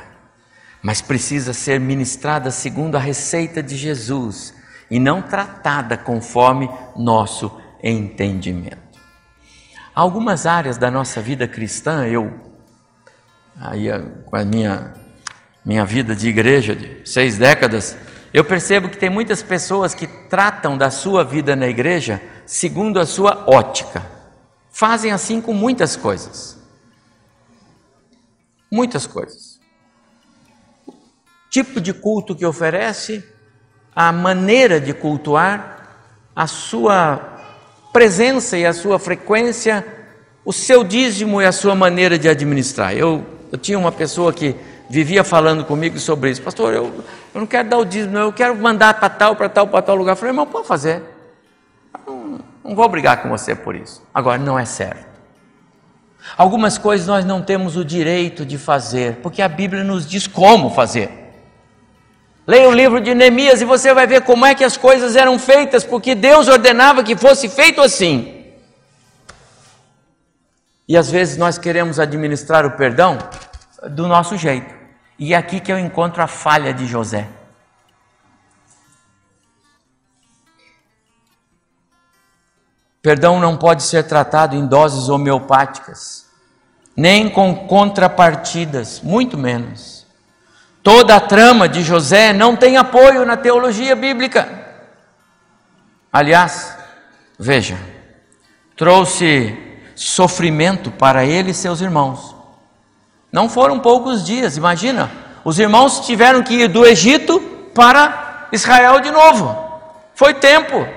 mas 0.83 1.01
precisa 1.01 1.53
ser 1.53 1.79
ministrada 1.79 2.51
segundo 2.51 2.97
a 2.97 2.99
receita 2.99 3.63
de 3.63 3.77
Jesus 3.77 4.53
e 4.91 4.99
não 4.99 5.21
tratada 5.21 5.95
conforme 5.97 6.69
nosso 6.97 7.49
entendimento. 7.81 8.99
Algumas 9.95 10.45
áreas 10.45 10.77
da 10.77 10.91
nossa 10.91 11.21
vida 11.21 11.47
cristã, 11.47 12.05
eu, 12.05 12.29
aí 13.57 13.87
com 14.25 14.35
a 14.35 14.43
minha, 14.43 14.99
minha 15.63 15.85
vida 15.85 16.15
de 16.15 16.29
igreja 16.29 16.75
de 16.75 17.01
seis 17.09 17.37
décadas, 17.37 17.95
eu 18.33 18.43
percebo 18.43 18.89
que 18.89 18.97
tem 18.97 19.09
muitas 19.09 19.41
pessoas 19.41 19.93
que 19.93 20.07
tratam 20.07 20.77
da 20.77 20.89
sua 20.89 21.23
vida 21.23 21.55
na 21.55 21.67
igreja 21.67 22.21
segundo 22.45 22.99
a 22.99 23.05
sua 23.05 23.43
ótica 23.47 24.19
fazem 24.71 25.11
assim 25.11 25.41
com 25.41 25.53
muitas 25.53 25.95
coisas. 25.95 26.57
Muitas 28.71 29.05
coisas. 29.05 29.59
O 30.87 30.93
tipo 31.49 31.81
de 31.81 31.93
culto 31.93 32.35
que 32.35 32.45
oferece, 32.45 33.23
a 33.95 34.11
maneira 34.11 34.79
de 34.79 34.93
cultuar, 34.93 35.97
a 36.35 36.47
sua 36.47 37.17
presença 37.91 38.57
e 38.57 38.65
a 38.65 38.71
sua 38.71 38.97
frequência, 38.97 39.85
o 40.45 40.53
seu 40.53 40.83
dízimo 40.83 41.41
e 41.41 41.45
a 41.45 41.51
sua 41.51 41.75
maneira 41.75 42.17
de 42.17 42.29
administrar. 42.29 42.95
Eu, 42.95 43.25
eu 43.51 43.57
tinha 43.57 43.77
uma 43.77 43.91
pessoa 43.91 44.31
que 44.31 44.55
vivia 44.89 45.23
falando 45.23 45.63
comigo 45.63 45.99
sobre 45.99 46.31
isso. 46.31 46.41
Pastor, 46.41 46.73
eu, 46.73 46.85
eu 47.33 47.39
não 47.39 47.45
quero 47.45 47.69
dar 47.69 47.77
o 47.77 47.85
dízimo, 47.85 48.17
eu 48.17 48.33
quero 48.33 48.55
mandar 48.55 48.95
para 48.95 49.09
tal, 49.09 49.35
para 49.35 49.47
tal, 49.47 49.67
para 49.67 49.81
tal 49.81 49.95
lugar. 49.95 50.13
Eu 50.13 50.15
falei, 50.17 50.31
irmão, 50.31 50.47
pode 50.47 50.67
fazer. 50.67 51.03
Não 52.07 52.75
vou 52.75 52.89
brigar 52.89 53.21
com 53.21 53.29
você 53.29 53.55
por 53.55 53.75
isso. 53.75 54.03
Agora, 54.13 54.37
não 54.37 54.57
é 54.57 54.65
certo. 54.65 55.07
Algumas 56.37 56.77
coisas 56.77 57.07
nós 57.07 57.25
não 57.25 57.41
temos 57.41 57.75
o 57.77 57.85
direito 57.85 58.45
de 58.45 58.57
fazer, 58.57 59.17
porque 59.17 59.41
a 59.41 59.47
Bíblia 59.47 59.83
nos 59.83 60.07
diz 60.07 60.27
como 60.27 60.69
fazer. 60.69 61.09
Leia 62.45 62.67
o 62.67 62.73
livro 62.73 62.99
de 62.99 63.13
Neemias 63.13 63.61
e 63.61 63.65
você 63.65 63.93
vai 63.93 64.07
ver 64.07 64.21
como 64.21 64.45
é 64.45 64.55
que 64.55 64.63
as 64.63 64.75
coisas 64.75 65.15
eram 65.15 65.37
feitas, 65.37 65.83
porque 65.83 66.15
Deus 66.15 66.47
ordenava 66.47 67.03
que 67.03 67.15
fosse 67.15 67.47
feito 67.47 67.81
assim. 67.81 68.45
E 70.87 70.97
às 70.97 71.09
vezes 71.11 71.37
nós 71.37 71.57
queremos 71.59 71.99
administrar 71.99 72.65
o 72.65 72.71
perdão 72.71 73.19
do 73.91 74.07
nosso 74.07 74.35
jeito. 74.35 74.78
E 75.19 75.33
é 75.33 75.37
aqui 75.37 75.59
que 75.59 75.71
eu 75.71 75.77
encontro 75.77 76.23
a 76.23 76.27
falha 76.27 76.73
de 76.73 76.87
José. 76.87 77.27
Perdão 83.01 83.39
não 83.39 83.57
pode 83.57 83.83
ser 83.83 84.03
tratado 84.03 84.55
em 84.55 84.65
doses 84.65 85.09
homeopáticas, 85.09 86.25
nem 86.95 87.29
com 87.29 87.53
contrapartidas, 87.67 89.01
muito 89.01 89.37
menos. 89.37 90.05
Toda 90.81 91.15
a 91.15 91.19
trama 91.19 91.67
de 91.67 91.81
José 91.81 92.31
não 92.31 92.55
tem 92.55 92.77
apoio 92.77 93.25
na 93.25 93.35
teologia 93.35 93.95
bíblica. 93.95 94.47
Aliás, 96.11 96.77
veja, 97.37 97.77
trouxe 98.75 99.57
sofrimento 99.95 100.89
para 100.91 101.25
ele 101.25 101.51
e 101.51 101.53
seus 101.53 101.81
irmãos. 101.81 102.38
Não 103.31 103.47
foram 103.47 103.79
poucos 103.79 104.25
dias, 104.25 104.57
imagina. 104.57 105.09
Os 105.43 105.59
irmãos 105.59 106.05
tiveram 106.05 106.41
que 106.41 106.55
ir 106.55 106.67
do 106.67 106.85
Egito 106.85 107.39
para 107.73 108.47
Israel 108.51 108.99
de 108.99 109.11
novo. 109.11 109.55
Foi 110.15 110.33
tempo. 110.33 110.87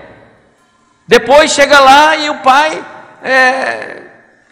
Depois 1.06 1.52
chega 1.52 1.78
lá 1.78 2.16
e 2.16 2.30
o 2.30 2.38
pai 2.38 2.84
é, 3.22 4.02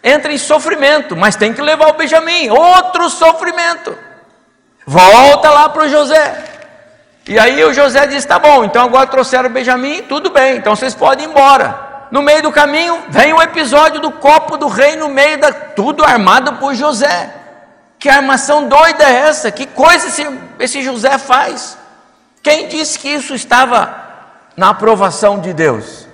entra 0.03 0.31
em 0.31 0.37
sofrimento, 0.37 1.15
mas 1.15 1.35
tem 1.35 1.53
que 1.53 1.61
levar 1.61 1.89
o 1.89 1.93
Benjamim, 1.93 2.49
outro 2.49 3.09
sofrimento. 3.09 3.97
Volta 4.85 5.49
lá 5.49 5.69
para 5.69 5.83
o 5.83 5.89
José. 5.89 6.43
E 7.27 7.39
aí 7.39 7.63
o 7.63 7.73
José 7.73 8.07
diz: 8.07 8.25
tá 8.25 8.39
bom, 8.39 8.63
então 8.63 8.83
agora 8.85 9.07
trouxeram 9.07 9.49
o 9.49 9.53
Benjamim, 9.53 10.03
tudo 10.03 10.29
bem, 10.29 10.57
então 10.57 10.75
vocês 10.75 10.93
podem 10.93 11.25
ir 11.25 11.29
embora. 11.29 11.89
No 12.11 12.21
meio 12.21 12.43
do 12.43 12.51
caminho 12.51 13.03
vem 13.09 13.33
o 13.33 13.41
episódio 13.41 14.01
do 14.01 14.11
copo 14.11 14.57
do 14.57 14.67
rei 14.67 14.95
no 14.97 15.07
meio 15.09 15.39
da 15.39 15.51
tudo 15.51 16.03
armado 16.03 16.53
por 16.53 16.75
José. 16.75 17.40
Que 18.01 18.09
armação 18.09 18.67
doida 18.67 19.03
é 19.03 19.13
essa? 19.27 19.51
Que 19.51 19.67
coisa 19.67 20.07
esse, 20.07 20.23
esse 20.57 20.81
José 20.81 21.19
faz? 21.19 21.77
Quem 22.41 22.67
disse 22.67 22.97
que 22.97 23.07
isso 23.07 23.35
estava 23.35 24.41
na 24.57 24.69
aprovação 24.69 25.39
de 25.39 25.53
Deus? 25.53 26.07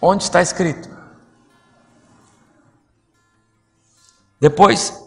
Onde 0.00 0.22
está 0.22 0.40
escrito? 0.40 0.88
Depois, 4.40 5.04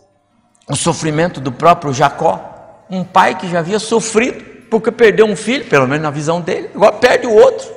o 0.67 0.75
sofrimento 0.75 1.39
do 1.39 1.53
próprio 1.53 1.93
Jacó, 1.93 2.83
um 2.89 3.05
pai 3.05 3.35
que 3.35 3.49
já 3.49 3.59
havia 3.59 3.79
sofrido 3.79 4.67
porque 4.69 4.91
perdeu 4.91 5.25
um 5.25 5.37
filho, 5.37 5.69
pelo 5.69 5.87
menos 5.87 6.03
na 6.03 6.11
visão 6.11 6.41
dele, 6.41 6.69
agora 6.75 6.97
perde 6.97 7.27
o 7.27 7.33
outro. 7.33 7.73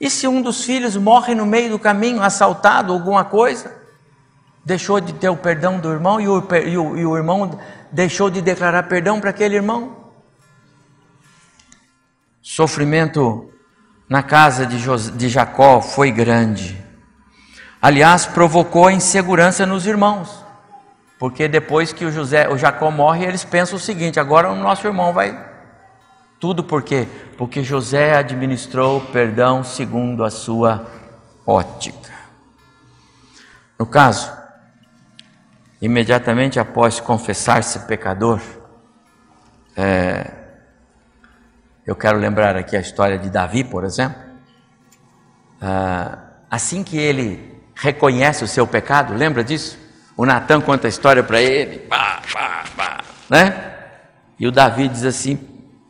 E 0.00 0.08
se 0.08 0.28
um 0.28 0.40
dos 0.40 0.64
filhos 0.64 0.96
morre 0.96 1.34
no 1.34 1.44
meio 1.44 1.70
do 1.70 1.78
caminho, 1.80 2.22
assaltado, 2.22 2.92
alguma 2.92 3.24
coisa? 3.24 3.81
Deixou 4.64 5.00
de 5.00 5.12
ter 5.12 5.28
o 5.28 5.36
perdão 5.36 5.78
do 5.78 5.90
irmão 5.92 6.20
e 6.20 6.28
o, 6.28 6.38
e 6.38 6.76
o, 6.78 6.98
e 6.98 7.06
o 7.06 7.16
irmão 7.16 7.58
deixou 7.90 8.30
de 8.30 8.40
declarar 8.40 8.84
perdão 8.84 9.20
para 9.20 9.30
aquele 9.30 9.56
irmão? 9.56 9.96
Sofrimento 12.40 13.52
na 14.08 14.22
casa 14.22 14.66
de, 14.66 14.78
de 15.16 15.28
Jacó 15.28 15.80
foi 15.80 16.10
grande. 16.10 16.82
Aliás, 17.80 18.26
provocou 18.26 18.90
insegurança 18.90 19.66
nos 19.66 19.86
irmãos. 19.86 20.44
Porque 21.18 21.46
depois 21.48 21.92
que 21.92 22.04
o 22.04 22.12
José, 22.12 22.48
o 22.48 22.58
Jacó 22.58 22.90
morre, 22.90 23.24
eles 23.24 23.44
pensam 23.44 23.76
o 23.76 23.80
seguinte: 23.80 24.18
agora 24.18 24.50
o 24.50 24.56
nosso 24.56 24.86
irmão 24.86 25.12
vai. 25.12 25.50
Tudo 26.40 26.64
por 26.64 26.82
quê? 26.82 27.06
Porque 27.38 27.62
José 27.62 28.16
administrou 28.16 29.00
perdão 29.00 29.62
segundo 29.62 30.24
a 30.24 30.30
sua 30.30 30.84
ótica. 31.46 32.12
No 33.78 33.86
caso, 33.86 34.32
imediatamente 35.82 36.60
após 36.60 37.00
confessar-se 37.00 37.80
pecador, 37.80 38.40
é, 39.76 40.30
eu 41.84 41.96
quero 41.96 42.18
lembrar 42.18 42.56
aqui 42.56 42.76
a 42.76 42.80
história 42.80 43.18
de 43.18 43.28
Davi, 43.28 43.64
por 43.64 43.82
exemplo. 43.82 44.22
Ah, 45.60 46.18
assim 46.48 46.84
que 46.84 46.96
ele 46.96 47.60
reconhece 47.74 48.44
o 48.44 48.48
seu 48.48 48.64
pecado, 48.64 49.12
lembra 49.12 49.42
disso? 49.42 49.76
O 50.16 50.24
Natan 50.24 50.60
conta 50.60 50.86
a 50.86 50.90
história 50.90 51.24
para 51.24 51.40
ele, 51.40 51.80
pá, 51.80 52.22
pá, 52.32 52.64
pá, 52.76 53.00
né? 53.28 53.74
E 54.38 54.46
o 54.46 54.52
Davi 54.52 54.86
diz 54.86 55.04
assim: 55.04 55.38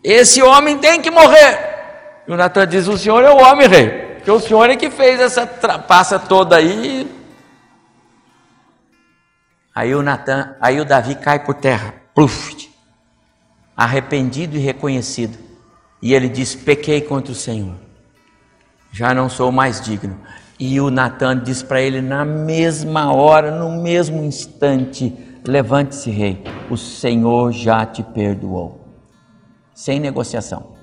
Esse 0.02 0.42
homem 0.42 0.78
tem 0.78 1.02
que 1.02 1.10
morrer. 1.10 2.22
E 2.26 2.32
o 2.32 2.36
Natan 2.36 2.66
diz: 2.66 2.86
O 2.88 2.96
senhor 2.96 3.22
é 3.24 3.30
o 3.30 3.36
homem, 3.36 3.68
rei, 3.68 3.88
porque 4.16 4.30
o 4.30 4.40
senhor 4.40 4.70
é 4.70 4.76
que 4.76 4.88
fez 4.88 5.20
essa 5.20 5.46
trapaça 5.46 6.18
toda 6.18 6.56
aí. 6.56 7.21
Aí 9.74 9.94
o 9.94 10.02
Natan, 10.02 10.54
aí 10.60 10.80
o 10.80 10.84
Davi 10.84 11.14
cai 11.14 11.42
por 11.42 11.54
terra, 11.54 11.94
pluf, 12.14 12.70
arrependido 13.76 14.56
e 14.56 14.60
reconhecido. 14.60 15.38
E 16.00 16.12
ele 16.12 16.28
diz: 16.28 16.54
Pequei 16.54 17.00
contra 17.00 17.32
o 17.32 17.36
Senhor, 17.36 17.76
já 18.90 19.14
não 19.14 19.28
sou 19.28 19.50
mais 19.50 19.80
digno. 19.80 20.20
E 20.58 20.80
o 20.80 20.90
Natan 20.90 21.40
diz 21.40 21.62
para 21.62 21.80
ele 21.80 22.02
na 22.02 22.24
mesma 22.24 23.12
hora, 23.12 23.50
no 23.50 23.82
mesmo 23.82 24.22
instante: 24.22 25.16
Levante-se, 25.46 26.10
rei, 26.10 26.44
o 26.70 26.76
Senhor 26.76 27.50
já 27.50 27.86
te 27.86 28.02
perdoou. 28.02 28.80
Sem 29.74 29.98
negociação, 29.98 30.76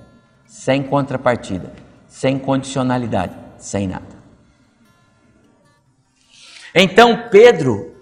sem 0.44 0.82
contrapartida, 0.82 1.72
sem 2.08 2.38
condicionalidade, 2.38 3.34
sem 3.56 3.86
nada. 3.86 4.20
Então 6.74 7.28
Pedro, 7.30 7.99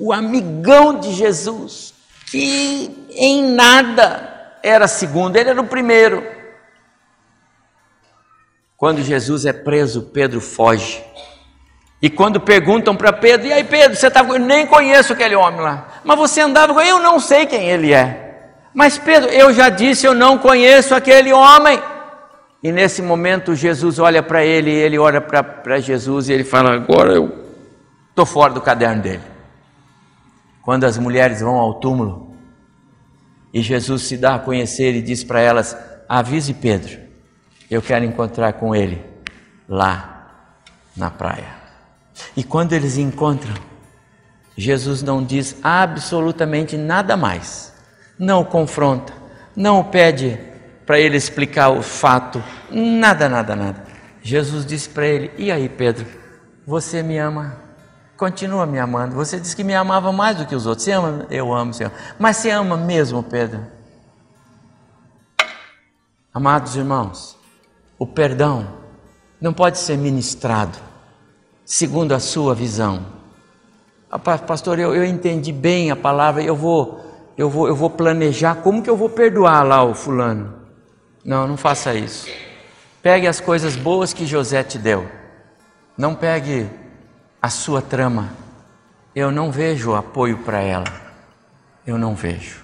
o 0.00 0.12
amigão 0.12 0.98
de 0.98 1.12
Jesus, 1.12 1.94
que 2.30 3.06
em 3.10 3.44
nada 3.52 4.58
era 4.62 4.88
segundo, 4.88 5.36
ele 5.36 5.50
era 5.50 5.60
o 5.60 5.66
primeiro 5.66 6.40
quando 8.80 9.02
Jesus 9.02 9.44
é 9.44 9.52
preso, 9.52 10.08
Pedro 10.10 10.40
foge. 10.40 11.04
E 12.00 12.08
quando 12.08 12.40
perguntam 12.40 12.96
para 12.96 13.12
Pedro, 13.12 13.46
e 13.46 13.52
aí 13.52 13.62
Pedro, 13.62 13.94
você 13.94 14.06
estava, 14.06 14.32
eu 14.32 14.38
nem 14.38 14.66
conheço 14.66 15.12
aquele 15.12 15.36
homem 15.36 15.60
lá, 15.60 16.00
mas 16.02 16.18
você 16.18 16.40
andava 16.40 16.72
com 16.72 16.80
ele, 16.80 16.88
eu 16.88 16.98
não 16.98 17.20
sei 17.20 17.44
quem 17.44 17.68
ele 17.68 17.92
é. 17.92 18.48
Mas 18.72 18.96
Pedro, 18.96 19.28
eu 19.28 19.52
já 19.52 19.68
disse, 19.68 20.06
eu 20.06 20.14
não 20.14 20.38
conheço 20.38 20.94
aquele 20.94 21.30
homem. 21.30 21.78
E 22.62 22.72
nesse 22.72 23.02
momento 23.02 23.54
Jesus 23.54 23.98
olha 23.98 24.22
para 24.22 24.42
ele, 24.42 24.70
ele 24.70 24.98
olha 24.98 25.20
para 25.20 25.78
Jesus 25.78 26.30
e 26.30 26.32
ele 26.32 26.44
fala: 26.44 26.74
Agora 26.74 27.12
eu 27.12 27.30
estou 28.08 28.24
fora 28.24 28.52
do 28.54 28.62
caderno 28.62 29.02
dele. 29.02 29.22
Quando 30.62 30.84
as 30.84 30.98
mulheres 30.98 31.40
vão 31.40 31.56
ao 31.56 31.74
túmulo 31.74 32.36
e 33.52 33.62
Jesus 33.62 34.02
se 34.02 34.16
dá 34.16 34.36
a 34.36 34.38
conhecer 34.38 34.94
e 34.94 35.02
diz 35.02 35.24
para 35.24 35.40
elas: 35.40 35.76
Avise 36.08 36.54
Pedro, 36.54 36.98
eu 37.70 37.80
quero 37.80 38.04
encontrar 38.04 38.52
com 38.54 38.74
ele 38.74 39.04
lá 39.68 40.56
na 40.96 41.10
praia. 41.10 41.60
E 42.36 42.44
quando 42.44 42.72
eles 42.72 42.98
encontram, 42.98 43.54
Jesus 44.56 45.02
não 45.02 45.24
diz 45.24 45.56
absolutamente 45.62 46.76
nada 46.76 47.16
mais, 47.16 47.72
não 48.18 48.42
o 48.42 48.44
confronta, 48.44 49.12
não 49.56 49.80
o 49.80 49.84
pede 49.84 50.38
para 50.84 50.98
ele 50.98 51.16
explicar 51.16 51.70
o 51.70 51.82
fato, 51.82 52.42
nada, 52.70 53.28
nada, 53.28 53.56
nada. 53.56 53.84
Jesus 54.22 54.66
disse 54.66 54.88
para 54.88 55.06
ele: 55.06 55.30
E 55.38 55.50
aí, 55.50 55.68
Pedro, 55.68 56.06
você 56.66 57.02
me 57.02 57.18
ama? 57.18 57.69
Continua 58.20 58.66
me 58.66 58.78
amando. 58.78 59.14
Você 59.14 59.40
disse 59.40 59.56
que 59.56 59.64
me 59.64 59.74
amava 59.74 60.12
mais 60.12 60.36
do 60.36 60.44
que 60.44 60.54
os 60.54 60.66
outros. 60.66 60.84
Você 60.84 60.92
ama? 60.92 61.24
Eu 61.30 61.54
amo, 61.54 61.72
Senhor. 61.72 61.90
Mas 62.18 62.36
você 62.36 62.50
ama 62.50 62.76
mesmo, 62.76 63.22
Pedro? 63.22 63.64
Amados 66.34 66.76
irmãos, 66.76 67.38
o 67.98 68.06
perdão 68.06 68.68
não 69.40 69.54
pode 69.54 69.78
ser 69.78 69.96
ministrado 69.96 70.76
segundo 71.64 72.12
a 72.12 72.20
sua 72.20 72.54
visão. 72.54 73.06
Ah, 74.10 74.18
pastor, 74.18 74.78
eu, 74.78 74.94
eu 74.94 75.06
entendi 75.06 75.50
bem 75.50 75.90
a 75.90 75.96
palavra, 75.96 76.42
eu 76.42 76.54
vou, 76.54 77.00
eu 77.38 77.48
vou, 77.48 77.68
eu 77.68 77.74
vou 77.74 77.88
planejar 77.88 78.56
como 78.56 78.82
que 78.82 78.90
eu 78.90 78.98
vou 78.98 79.08
perdoar 79.08 79.62
lá 79.62 79.82
o 79.82 79.94
fulano. 79.94 80.56
Não, 81.24 81.48
não 81.48 81.56
faça 81.56 81.94
isso. 81.94 82.28
Pegue 83.02 83.26
as 83.26 83.40
coisas 83.40 83.76
boas 83.76 84.12
que 84.12 84.26
José 84.26 84.62
te 84.62 84.76
deu. 84.76 85.10
Não 85.96 86.14
pegue 86.14 86.68
a 87.40 87.48
sua 87.48 87.80
trama. 87.80 88.30
Eu 89.14 89.30
não 89.30 89.50
vejo 89.50 89.94
apoio 89.94 90.38
para 90.38 90.60
ela. 90.60 90.84
Eu 91.86 91.98
não 91.98 92.14
vejo. 92.14 92.62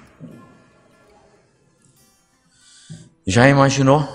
Já 3.27 3.49
imaginou? 3.49 4.07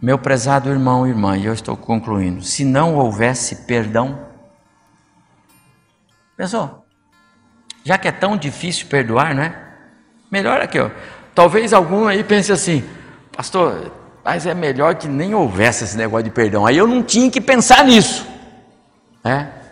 Meu 0.00 0.18
prezado 0.18 0.68
irmão 0.68 1.06
e 1.06 1.10
irmã, 1.10 1.36
e 1.36 1.46
eu 1.46 1.54
estou 1.54 1.76
concluindo, 1.76 2.42
se 2.42 2.64
não 2.64 2.94
houvesse 2.96 3.64
perdão, 3.64 4.18
pensou? 6.36 6.84
Já 7.82 7.96
que 7.96 8.06
é 8.06 8.12
tão 8.12 8.36
difícil 8.36 8.86
perdoar, 8.86 9.34
não 9.34 9.42
é? 9.42 9.64
Melhor 10.30 10.60
aqui, 10.60 10.78
ó. 10.78 10.90
Talvez 11.34 11.72
algum 11.72 12.06
aí 12.06 12.22
pense 12.22 12.52
assim, 12.52 12.84
pastor, 13.34 13.90
mas 14.22 14.46
é 14.46 14.54
melhor 14.54 14.94
que 14.94 15.08
nem 15.08 15.34
houvesse 15.34 15.84
esse 15.84 15.96
negócio 15.96 16.24
de 16.24 16.30
perdão. 16.30 16.66
Aí 16.66 16.76
eu 16.76 16.86
não 16.86 17.02
tinha 17.02 17.30
que 17.30 17.40
pensar 17.40 17.84
nisso. 17.84 18.26
É? 19.24 19.63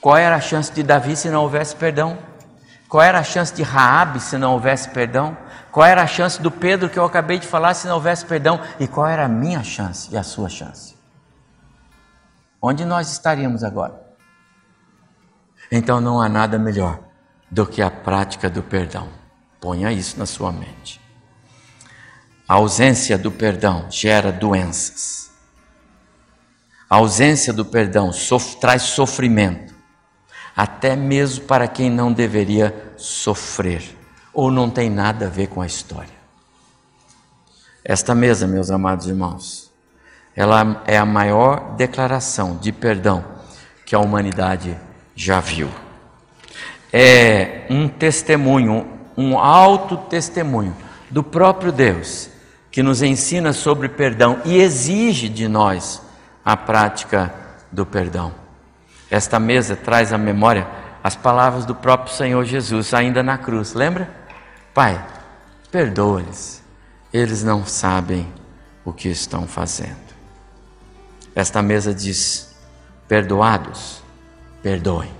Qual 0.00 0.16
era 0.16 0.36
a 0.36 0.40
chance 0.40 0.72
de 0.72 0.82
Davi 0.82 1.14
se 1.16 1.28
não 1.28 1.42
houvesse 1.42 1.76
perdão? 1.76 2.18
Qual 2.88 3.02
era 3.02 3.18
a 3.18 3.24
chance 3.24 3.54
de 3.54 3.62
Raabe 3.62 4.18
se 4.18 4.36
não 4.38 4.52
houvesse 4.52 4.88
perdão? 4.88 5.36
Qual 5.70 5.86
era 5.86 6.02
a 6.02 6.06
chance 6.06 6.40
do 6.40 6.50
Pedro 6.50 6.88
que 6.88 6.98
eu 6.98 7.04
acabei 7.04 7.38
de 7.38 7.46
falar 7.46 7.74
se 7.74 7.86
não 7.86 7.94
houvesse 7.94 8.24
perdão? 8.24 8.60
E 8.80 8.88
qual 8.88 9.06
era 9.06 9.26
a 9.26 9.28
minha 9.28 9.62
chance 9.62 10.12
e 10.12 10.16
a 10.16 10.22
sua 10.22 10.48
chance? 10.48 10.96
Onde 12.60 12.84
nós 12.84 13.12
estaríamos 13.12 13.62
agora? 13.62 14.10
Então 15.70 16.00
não 16.00 16.20
há 16.20 16.28
nada 16.28 16.58
melhor 16.58 16.98
do 17.50 17.66
que 17.66 17.80
a 17.80 17.90
prática 17.90 18.50
do 18.50 18.62
perdão. 18.62 19.08
Ponha 19.60 19.92
isso 19.92 20.18
na 20.18 20.26
sua 20.26 20.50
mente. 20.50 21.00
A 22.48 22.54
ausência 22.54 23.16
do 23.16 23.30
perdão 23.30 23.86
gera 23.88 24.32
doenças. 24.32 25.30
A 26.88 26.96
ausência 26.96 27.52
do 27.52 27.64
perdão 27.64 28.12
sof 28.12 28.56
traz 28.56 28.82
sofrimento, 28.82 29.69
até 30.56 30.96
mesmo 30.96 31.44
para 31.44 31.68
quem 31.68 31.90
não 31.90 32.12
deveria 32.12 32.92
sofrer 32.96 33.82
ou 34.32 34.50
não 34.50 34.70
tem 34.70 34.88
nada 34.88 35.26
a 35.26 35.30
ver 35.30 35.48
com 35.48 35.60
a 35.60 35.66
história. 35.66 36.20
Esta 37.84 38.14
mesa, 38.14 38.46
meus 38.46 38.70
amados 38.70 39.06
irmãos, 39.06 39.70
ela 40.36 40.82
é 40.86 40.96
a 40.96 41.04
maior 41.04 41.74
declaração 41.76 42.56
de 42.56 42.72
perdão 42.72 43.24
que 43.84 43.94
a 43.94 43.98
humanidade 43.98 44.76
já 45.14 45.40
viu. 45.40 45.68
É 46.92 47.66
um 47.70 47.88
testemunho, 47.88 48.86
um 49.16 49.38
alto 49.38 49.96
testemunho 49.96 50.76
do 51.10 51.22
próprio 51.22 51.72
Deus 51.72 52.30
que 52.70 52.82
nos 52.82 53.02
ensina 53.02 53.52
sobre 53.52 53.88
perdão 53.88 54.40
e 54.44 54.56
exige 54.58 55.28
de 55.28 55.48
nós 55.48 56.00
a 56.44 56.56
prática 56.56 57.34
do 57.70 57.84
perdão. 57.84 58.39
Esta 59.10 59.38
mesa 59.40 59.74
traz 59.74 60.12
à 60.12 60.18
memória 60.18 60.68
as 61.02 61.16
palavras 61.16 61.64
do 61.64 61.74
próprio 61.74 62.14
Senhor 62.14 62.44
Jesus, 62.44 62.94
ainda 62.94 63.22
na 63.22 63.36
cruz, 63.36 63.74
lembra? 63.74 64.08
Pai, 64.72 65.04
perdoa-lhes, 65.70 66.62
eles 67.12 67.42
não 67.42 67.66
sabem 67.66 68.32
o 68.84 68.92
que 68.92 69.08
estão 69.08 69.46
fazendo. 69.48 70.10
Esta 71.34 71.60
mesa 71.62 71.92
diz: 71.92 72.54
perdoados, 73.08 74.02
perdoem. 74.62 75.10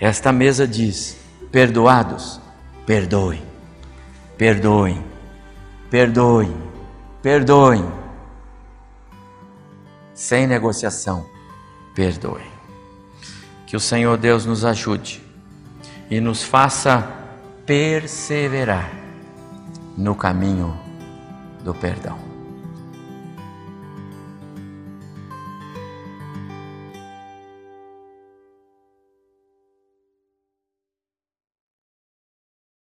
Esta 0.00 0.32
mesa 0.32 0.66
diz: 0.66 1.18
perdoados, 1.50 2.40
perdoem, 2.86 3.42
perdoem, 4.38 5.04
perdoem, 5.90 6.56
perdoem. 7.20 7.92
Sem 10.14 10.46
negociação, 10.46 11.26
perdoem. 11.96 12.46
Que 13.66 13.74
o 13.74 13.80
Senhor 13.80 14.16
Deus 14.18 14.44
nos 14.44 14.64
ajude 14.64 15.20
e 16.08 16.20
nos 16.20 16.44
faça 16.44 17.02
perseverar 17.64 18.92
no 19.96 20.14
caminho 20.14 20.78
do 21.64 21.74
perdão. 21.74 22.25